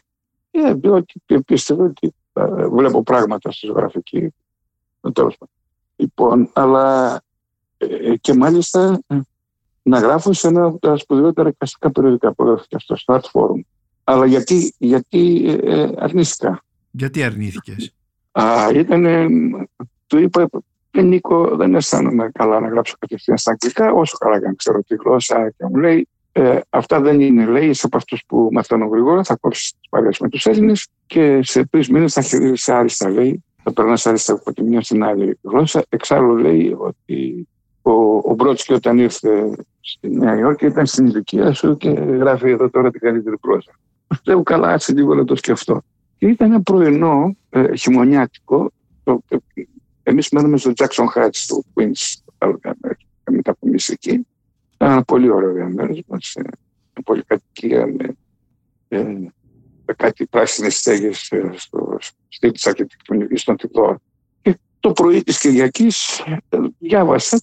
Ε, 0.51 0.75
διότι 0.75 1.21
πίστευε 1.47 1.83
ότι 1.83 2.15
ε, 2.33 2.67
βλέπω 2.69 3.03
πράγματα 3.03 3.51
στη 3.53 3.67
ζωγραφική. 3.67 4.35
Ε, 5.01 5.11
τέλος 5.13 5.37
πάντων. 5.39 5.55
Λοιπόν, 5.97 6.51
αλλά 6.53 7.21
ε, 7.77 8.17
και 8.17 8.35
μάλιστα 8.35 9.01
ε, 9.07 9.21
να 9.83 9.99
γράφω 9.99 10.33
σε 10.33 10.49
ένα 10.49 10.65
από 10.65 10.79
τα 10.79 10.97
σπουδαιότερα 10.97 11.49
εικαστικά 11.49 11.91
περιοδικά 11.91 12.33
που 12.33 12.43
έγραφε 12.43 12.65
και 12.69 12.77
αυτό, 12.77 12.97
στο 12.97 13.15
Art 13.21 13.41
Forum. 13.41 13.61
Αλλά 14.05 14.27
γιατί, 14.27 14.75
γιατί 14.79 15.45
ε, 15.65 15.81
ε, 15.81 15.93
αρνήθηκα. 15.97 16.63
Γιατί 16.91 17.23
αρνήθηκες; 17.23 17.95
Α, 18.33 18.71
ήταν, 18.75 19.05
ε, 19.05 19.27
του 20.07 20.19
είπα, 20.19 20.49
«Ε, 20.91 21.03
Νίκο, 21.03 21.57
δεν 21.57 21.75
αισθάνομαι 21.75 22.31
καλά 22.33 22.61
να 22.61 22.69
γράψω 22.69 22.95
κατευθείαν 22.99 23.39
στα 23.39 23.51
αγγλικά, 23.51 23.93
όσο 23.93 24.17
καλά 24.17 24.41
και 24.41 24.47
αν 24.47 24.57
ξέρω 24.57 24.83
τη 24.83 24.95
γλώσσα. 24.95 25.51
Και 25.57 25.65
μου 25.65 25.77
λέει, 25.77 26.09
ε, 26.33 26.61
αυτά 26.71 27.01
δεν 27.01 27.21
είναι, 27.21 27.45
λέει, 27.45 27.69
είσαι 27.69 27.87
από 27.87 27.97
αυτούς 27.97 28.25
που 28.27 28.49
μαθαίνουν 28.53 28.89
γρήγορα, 28.89 29.25
θα 29.25 29.37
κόψεις 29.37 29.73
τις 29.73 29.89
παρέε 29.89 30.11
με 30.21 30.29
τους 30.29 30.47
Έλληνες 30.47 30.89
και 31.07 31.41
σε 31.43 31.67
τρεις 31.67 31.89
μήνες 31.89 32.13
θα 32.13 32.21
χειρίζεσαι 32.21 32.73
άριστα, 32.73 33.09
λέει. 33.09 33.45
Θα 33.63 33.73
περνάς 33.73 34.07
άριστα 34.07 34.33
από 34.33 34.53
τη 34.53 34.63
μια 34.63 34.81
στην 34.83 35.05
άλλη 35.05 35.39
γλώσσα. 35.43 35.85
Εξάλλου 35.89 36.37
λέει 36.37 36.77
ότι 36.79 37.49
ο, 37.83 37.93
ο 38.17 38.35
Μπρότσκι 38.35 38.73
όταν 38.73 38.99
ήρθε 38.99 39.57
στη 39.81 40.09
Νέα 40.09 40.39
Υόρκη 40.39 40.67
ήταν 40.67 40.87
στην 40.87 41.07
ηλικία 41.07 41.53
σου 41.53 41.77
και 41.77 41.91
γράφει 41.91 42.51
εδώ 42.51 42.71
τώρα 42.71 42.91
την 42.91 43.01
καλύτερη 43.01 43.39
πρόζα. 43.39 43.71
Λέω 44.25 44.43
καλά, 44.43 44.73
έτσι 44.73 44.93
λίγο 44.93 45.15
να 45.15 45.25
το 45.25 45.37
σκεφτώ. 45.37 45.83
Και 46.19 46.27
ήταν 46.27 46.51
ένα 46.51 46.63
πρωινό 46.63 47.37
ε, 47.51 47.77
χειμωνιάτικο. 47.77 48.71
Το, 49.05 49.23
ε, 49.29 49.37
εμείς 50.03 50.29
μένουμε 50.31 50.57
στο 50.57 50.73
Jackson 50.75 51.05
Heights, 51.15 51.29
στο 51.31 51.63
Queens, 51.75 51.91
στο 51.95 52.33
άλλο 52.39 52.59
διαμέρισμα. 52.63 53.09
Μετά 53.31 53.51
από 53.51 53.67
εμείς 53.67 53.89
εκεί. 53.89 54.27
Ήταν 54.75 54.91
ένα 54.91 55.03
πολύ 55.03 55.31
ωραίο 55.31 55.53
διαμέρισμα, 55.53 56.19
σε 56.21 56.41
μια 56.41 57.03
πολυκατοικία 57.05 57.87
με, 57.87 58.17
ε, 58.89 59.03
με 59.87 59.95
κάτι 59.97 60.27
πράσινες 60.27 60.77
στέγες 60.79 61.31
ε, 61.31 61.51
στο 61.55 61.97
στήλη 62.29 62.53
της 62.53 62.67
αρχιτεκτονικής 62.67 63.45
των 63.45 63.57
Τιδόρων. 63.57 64.03
Και 64.43 64.59
το 64.81 64.93
πρωί 64.93 65.23
της 65.23 65.39
Κυριακής 65.39 66.19
ε, 66.19 66.59
διάβασα 66.79 67.41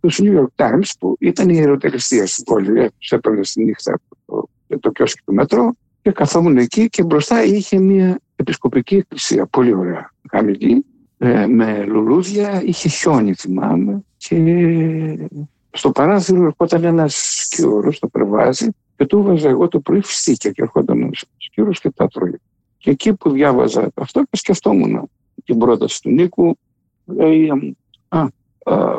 την- 0.00 0.10
στους 0.10 0.20
New 0.22 0.38
York 0.38 0.64
Times 0.66 0.90
που 0.98 1.16
ήταν 1.20 1.48
η 1.48 1.54
ιεροτελεστία 1.56 2.26
στην 2.26 2.44
πόλη. 2.44 2.80
Ε, 2.80 2.88
τους 2.98 3.10
έπαιρνε 3.12 3.44
στη 3.44 3.64
νύχτα 3.64 3.94
από 3.94 4.16
το, 4.26 4.48
από 4.68 4.80
το 4.80 4.90
κιόσκι 4.90 5.20
του 5.24 5.34
μέτρο 5.34 5.72
και 6.02 6.10
καθόμουν 6.12 6.56
εκεί 6.56 6.88
και 6.88 7.04
μπροστά 7.04 7.44
είχε 7.44 7.78
μια 7.78 8.20
επισκοπική 8.36 8.94
εκκλησία, 8.94 9.46
πολύ 9.46 9.74
ωραία, 9.74 10.12
χαμηλή, 10.30 10.84
ε, 11.18 11.46
με 11.46 11.84
λουλούδια, 11.84 12.62
είχε 12.64 12.88
χιόνι 12.88 13.34
θυμάμαι 13.34 14.02
και 14.16 15.28
στο 15.70 15.90
παράθυρο 15.90 16.44
ερχόταν 16.44 16.84
ένας 16.84 17.14
σκιούρος, 17.44 17.98
το 17.98 18.08
περβάζι 18.08 18.68
και 18.96 19.06
του 19.06 19.18
έβαζα 19.18 19.48
εγώ 19.48 19.68
το 19.68 19.80
πρωί 19.80 20.00
φυστήκια 20.02 20.50
και 20.50 20.62
ερχόταν 20.62 21.02
ο 21.02 21.10
Σπύρος 21.36 21.80
και 21.80 21.90
τα 21.90 22.08
τρώγε. 22.08 22.36
Και 22.78 22.90
εκεί 22.90 23.14
που 23.14 23.30
διάβαζα 23.30 23.90
αυτό 23.94 24.22
και 24.30 24.36
σκεφτόμουν 24.36 25.10
την 25.44 25.58
πρόταση 25.58 26.02
του 26.02 26.10
Νίκου, 26.10 26.58
λέει, 27.04 27.76
α, 28.08 28.26
α, 28.64 28.96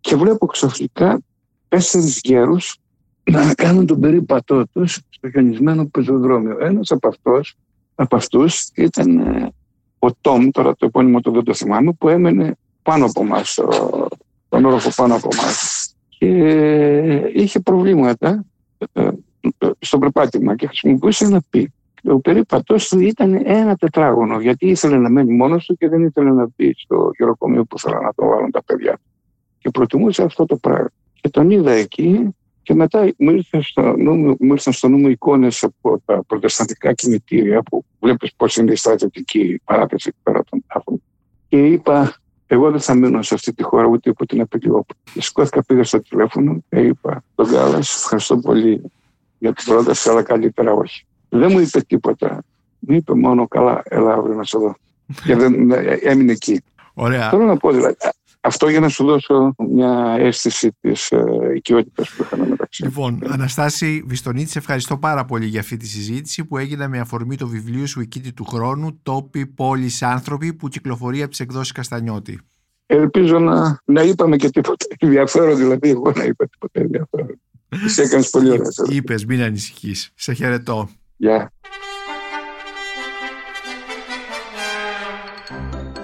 και 0.00 0.16
βλέπω 0.16 0.46
ξαφνικά 0.46 1.20
τέσσερις 1.68 2.20
γέρους 2.22 2.78
να 3.30 3.54
κάνουν 3.54 3.86
τον 3.86 4.00
περίπατό 4.00 4.66
τους 4.72 5.00
στο 5.08 5.30
χιονισμένο 5.30 5.86
πεζοδρόμιο. 5.86 6.56
Ένας 6.60 6.90
από, 6.90 7.08
αυτούς, 7.08 7.56
από 7.94 8.16
αυτούς 8.16 8.70
ήταν 8.74 9.18
ε, 9.18 9.52
ο 9.98 10.12
Τόμ, 10.20 10.50
τώρα 10.50 10.76
το 10.76 10.86
επώνυμο 10.86 11.20
του 11.20 11.30
δεν 11.32 11.44
το 11.44 11.54
θυμάμαι, 11.54 11.92
που 11.92 12.08
έμενε 12.08 12.56
πάνω 12.82 13.04
από 13.04 13.22
εμά, 13.22 13.42
τον 14.48 14.64
όροφο 14.64 14.90
πάνω 15.02 15.14
από 15.14 15.28
εμά. 15.32 15.48
Και 16.08 16.28
είχε 17.34 17.60
προβλήματα 17.60 18.44
ε, 18.92 19.08
στο 19.78 19.98
περπάτημα 19.98 20.56
και 20.56 20.66
χρησιμοποιούσε 20.66 21.24
ένα 21.24 21.42
πι. 21.50 21.72
Ο 22.04 22.20
περίπατός 22.20 22.88
του 22.88 23.00
ήταν 23.00 23.42
ένα 23.44 23.76
τετράγωνο, 23.76 24.40
γιατί 24.40 24.66
ήθελε 24.66 24.98
να 24.98 25.10
μένει 25.10 25.32
μόνος 25.32 25.66
του 25.66 25.76
και 25.76 25.88
δεν 25.88 26.04
ήθελε 26.04 26.30
να 26.30 26.48
μπει 26.56 26.74
στο 26.78 27.10
γεροκομείο 27.18 27.64
που 27.64 27.76
ήθελαν 27.78 28.02
να 28.02 28.14
το 28.14 28.26
βάλουν 28.26 28.50
τα 28.50 28.62
παιδιά. 28.64 28.98
Και 29.58 29.70
προτιμούσε 29.70 30.22
αυτό 30.22 30.44
το 30.44 30.56
πράγμα. 30.56 30.90
Και 31.20 31.28
τον 31.28 31.50
είδα 31.50 31.70
εκεί 31.70 32.34
και 32.68 32.74
μετά 32.74 33.12
μου 33.18 33.30
ήρθαν 33.30 33.62
στο 33.62 33.96
νου 33.96 34.14
μου, 34.14 34.36
ήρθαν 34.40 34.72
στο 34.72 34.88
νου 34.88 34.98
μου 34.98 35.08
εικόνες 35.08 35.62
από 35.62 36.02
τα 36.04 36.22
προτεσταντικά 36.26 36.92
κημητήρια 36.92 37.62
που 37.62 37.84
βλέπεις 38.00 38.34
πώς 38.36 38.56
είναι 38.56 38.72
η 38.72 38.76
στρατιωτική 38.76 39.60
παράθεση 39.64 40.12
πέρα 40.22 40.44
των 40.50 40.64
τάφων. 40.66 41.02
Και 41.48 41.66
είπα, 41.66 42.16
εγώ 42.46 42.70
δεν 42.70 42.80
θα 42.80 42.94
μείνω 42.94 43.22
σε 43.22 43.34
αυτή 43.34 43.52
τη 43.54 43.62
χώρα 43.62 43.86
ούτε 43.86 44.10
υπό 44.10 44.26
την 44.26 44.40
απειλή 44.40 44.70
Και 45.12 45.22
σηκώθηκα, 45.22 45.62
πήγα 45.62 45.84
στο 45.84 46.00
τηλέφωνο 46.00 46.64
και 46.68 46.78
είπα, 46.80 47.22
τον 47.34 47.48
Γκάλα, 47.48 47.78
ευχαριστώ 47.78 48.36
πολύ 48.36 48.82
για 49.38 49.52
την 49.52 49.64
πρόταση, 49.64 50.10
αλλά 50.10 50.22
καλύτερα 50.22 50.72
όχι. 50.72 51.06
Δεν 51.28 51.52
μου 51.52 51.58
είπε 51.58 51.80
τίποτα. 51.80 52.42
Μου 52.78 52.94
είπε 52.94 53.14
μόνο 53.14 53.48
καλά, 53.48 53.82
έλα 53.84 54.12
αύριο 54.12 54.34
να 54.34 54.44
σε 54.44 54.58
δω. 54.58 54.74
και 55.24 55.36
δεν, 55.36 55.70
έμεινε 56.02 56.32
εκεί. 56.32 56.62
Ωραία. 56.94 57.28
Θέλω 57.28 57.44
να 57.44 57.56
πω 57.56 57.72
δηλαδή, 57.72 57.96
αυτό 58.48 58.68
για 58.68 58.80
να 58.80 58.88
σου 58.88 59.04
δώσω 59.04 59.54
μια 59.68 60.16
αίσθηση 60.18 60.76
της 60.80 61.10
ε, 61.10 61.24
οικειότητας 61.54 62.10
που 62.10 62.22
είχαμε 62.22 62.46
μεταξύ 62.46 62.82
Λοιπόν, 62.82 63.20
Αναστάση 63.26 64.04
Βιστονίτης, 64.06 64.50
σε 64.50 64.58
ευχαριστώ 64.58 64.98
πάρα 64.98 65.24
πολύ 65.24 65.46
για 65.46 65.60
αυτή 65.60 65.76
τη 65.76 65.86
συζήτηση 65.86 66.44
που 66.44 66.58
έγινε 66.58 66.88
με 66.88 66.98
αφορμή 66.98 67.36
το 67.36 67.48
βιβλίο 67.48 67.86
σου 67.86 68.00
«Οικίτη 68.00 68.32
του 68.32 68.44
χρόνου, 68.44 69.00
τόποι, 69.02 69.46
πόλεις, 69.46 70.02
άνθρωποι» 70.02 70.52
που 70.52 70.68
κυκλοφορεί 70.68 71.20
από 71.20 71.30
τις 71.30 71.40
εκδόσεις 71.40 71.72
Καστανιώτη. 71.72 72.40
Ελπίζω 72.86 73.38
να, 73.38 73.80
να 73.84 74.02
είπαμε 74.02 74.36
και 74.36 74.50
τίποτα 74.50 74.86
ενδιαφέρον, 74.98 75.56
δηλαδή 75.56 75.88
εγώ 75.88 76.12
να 76.16 76.24
είπα 76.24 76.46
τίποτα 76.46 76.80
ενδιαφέρον. 76.80 77.40
Σε 77.86 78.02
έκανες 78.02 78.30
πολύ 78.30 78.50
ωραία. 78.50 78.70
Είπες, 78.90 79.24
μην 79.24 79.42
ανησυχείς. 79.42 80.10
Σε 80.14 80.32
χαιρετώ. 80.32 80.88
Γεια. 81.16 81.52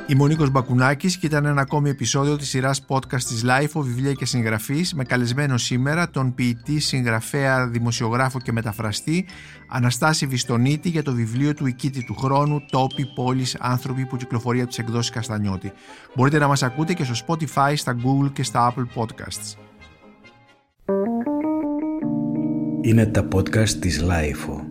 Είμαι 0.07 0.23
ο 0.23 0.27
Νίκος 0.27 0.51
Μπακουνάκης 0.51 1.17
και 1.17 1.27
ήταν 1.27 1.45
ένα 1.45 1.61
ακόμη 1.61 1.91
επεισόδιο 1.91 2.37
της 2.37 2.49
σειράς 2.49 2.85
podcast 2.89 3.23
της 3.23 3.45
LIFO 3.47 3.81
βιβλία 3.81 4.13
και 4.13 4.27
συγγραφής 4.27 4.95
με 4.95 5.05
καλεσμένο 5.05 5.57
σήμερα 5.57 6.11
τον 6.11 6.35
ποιητή, 6.35 6.81
συγγραφέα, 6.81 7.69
δημοσιογράφο 7.69 8.41
και 8.41 8.53
μεταφραστή 8.53 9.27
Αναστάση 9.69 10.27
Βιστονίτη 10.27 10.89
για 10.89 11.03
το 11.03 11.13
βιβλίο 11.13 11.55
του 11.55 11.67
«Οικίτη 11.67 12.05
του 12.05 12.15
χρόνου, 12.15 12.65
τόποι, 12.71 13.07
πόλεις, 13.15 13.57
άνθρωποι» 13.61 14.07
που 14.07 14.17
κυκλοφορεί 14.17 14.59
από 14.59 14.69
τις 14.69 14.79
εκδόσεις 14.79 15.11
Καστανιώτη. 15.11 15.73
Μπορείτε 16.15 16.39
να 16.39 16.47
μας 16.47 16.63
ακούτε 16.63 16.93
και 16.93 17.05
στο 17.05 17.15
Spotify, 17.27 17.73
στα 17.77 17.97
Google 17.97 18.33
και 18.33 18.43
στα 18.43 18.75
Apple 18.75 19.01
Podcasts. 19.01 19.59
Είναι 22.81 23.07
τα 23.07 23.29
podcast 23.35 23.69
της 23.69 24.03
LIFO. 24.03 24.64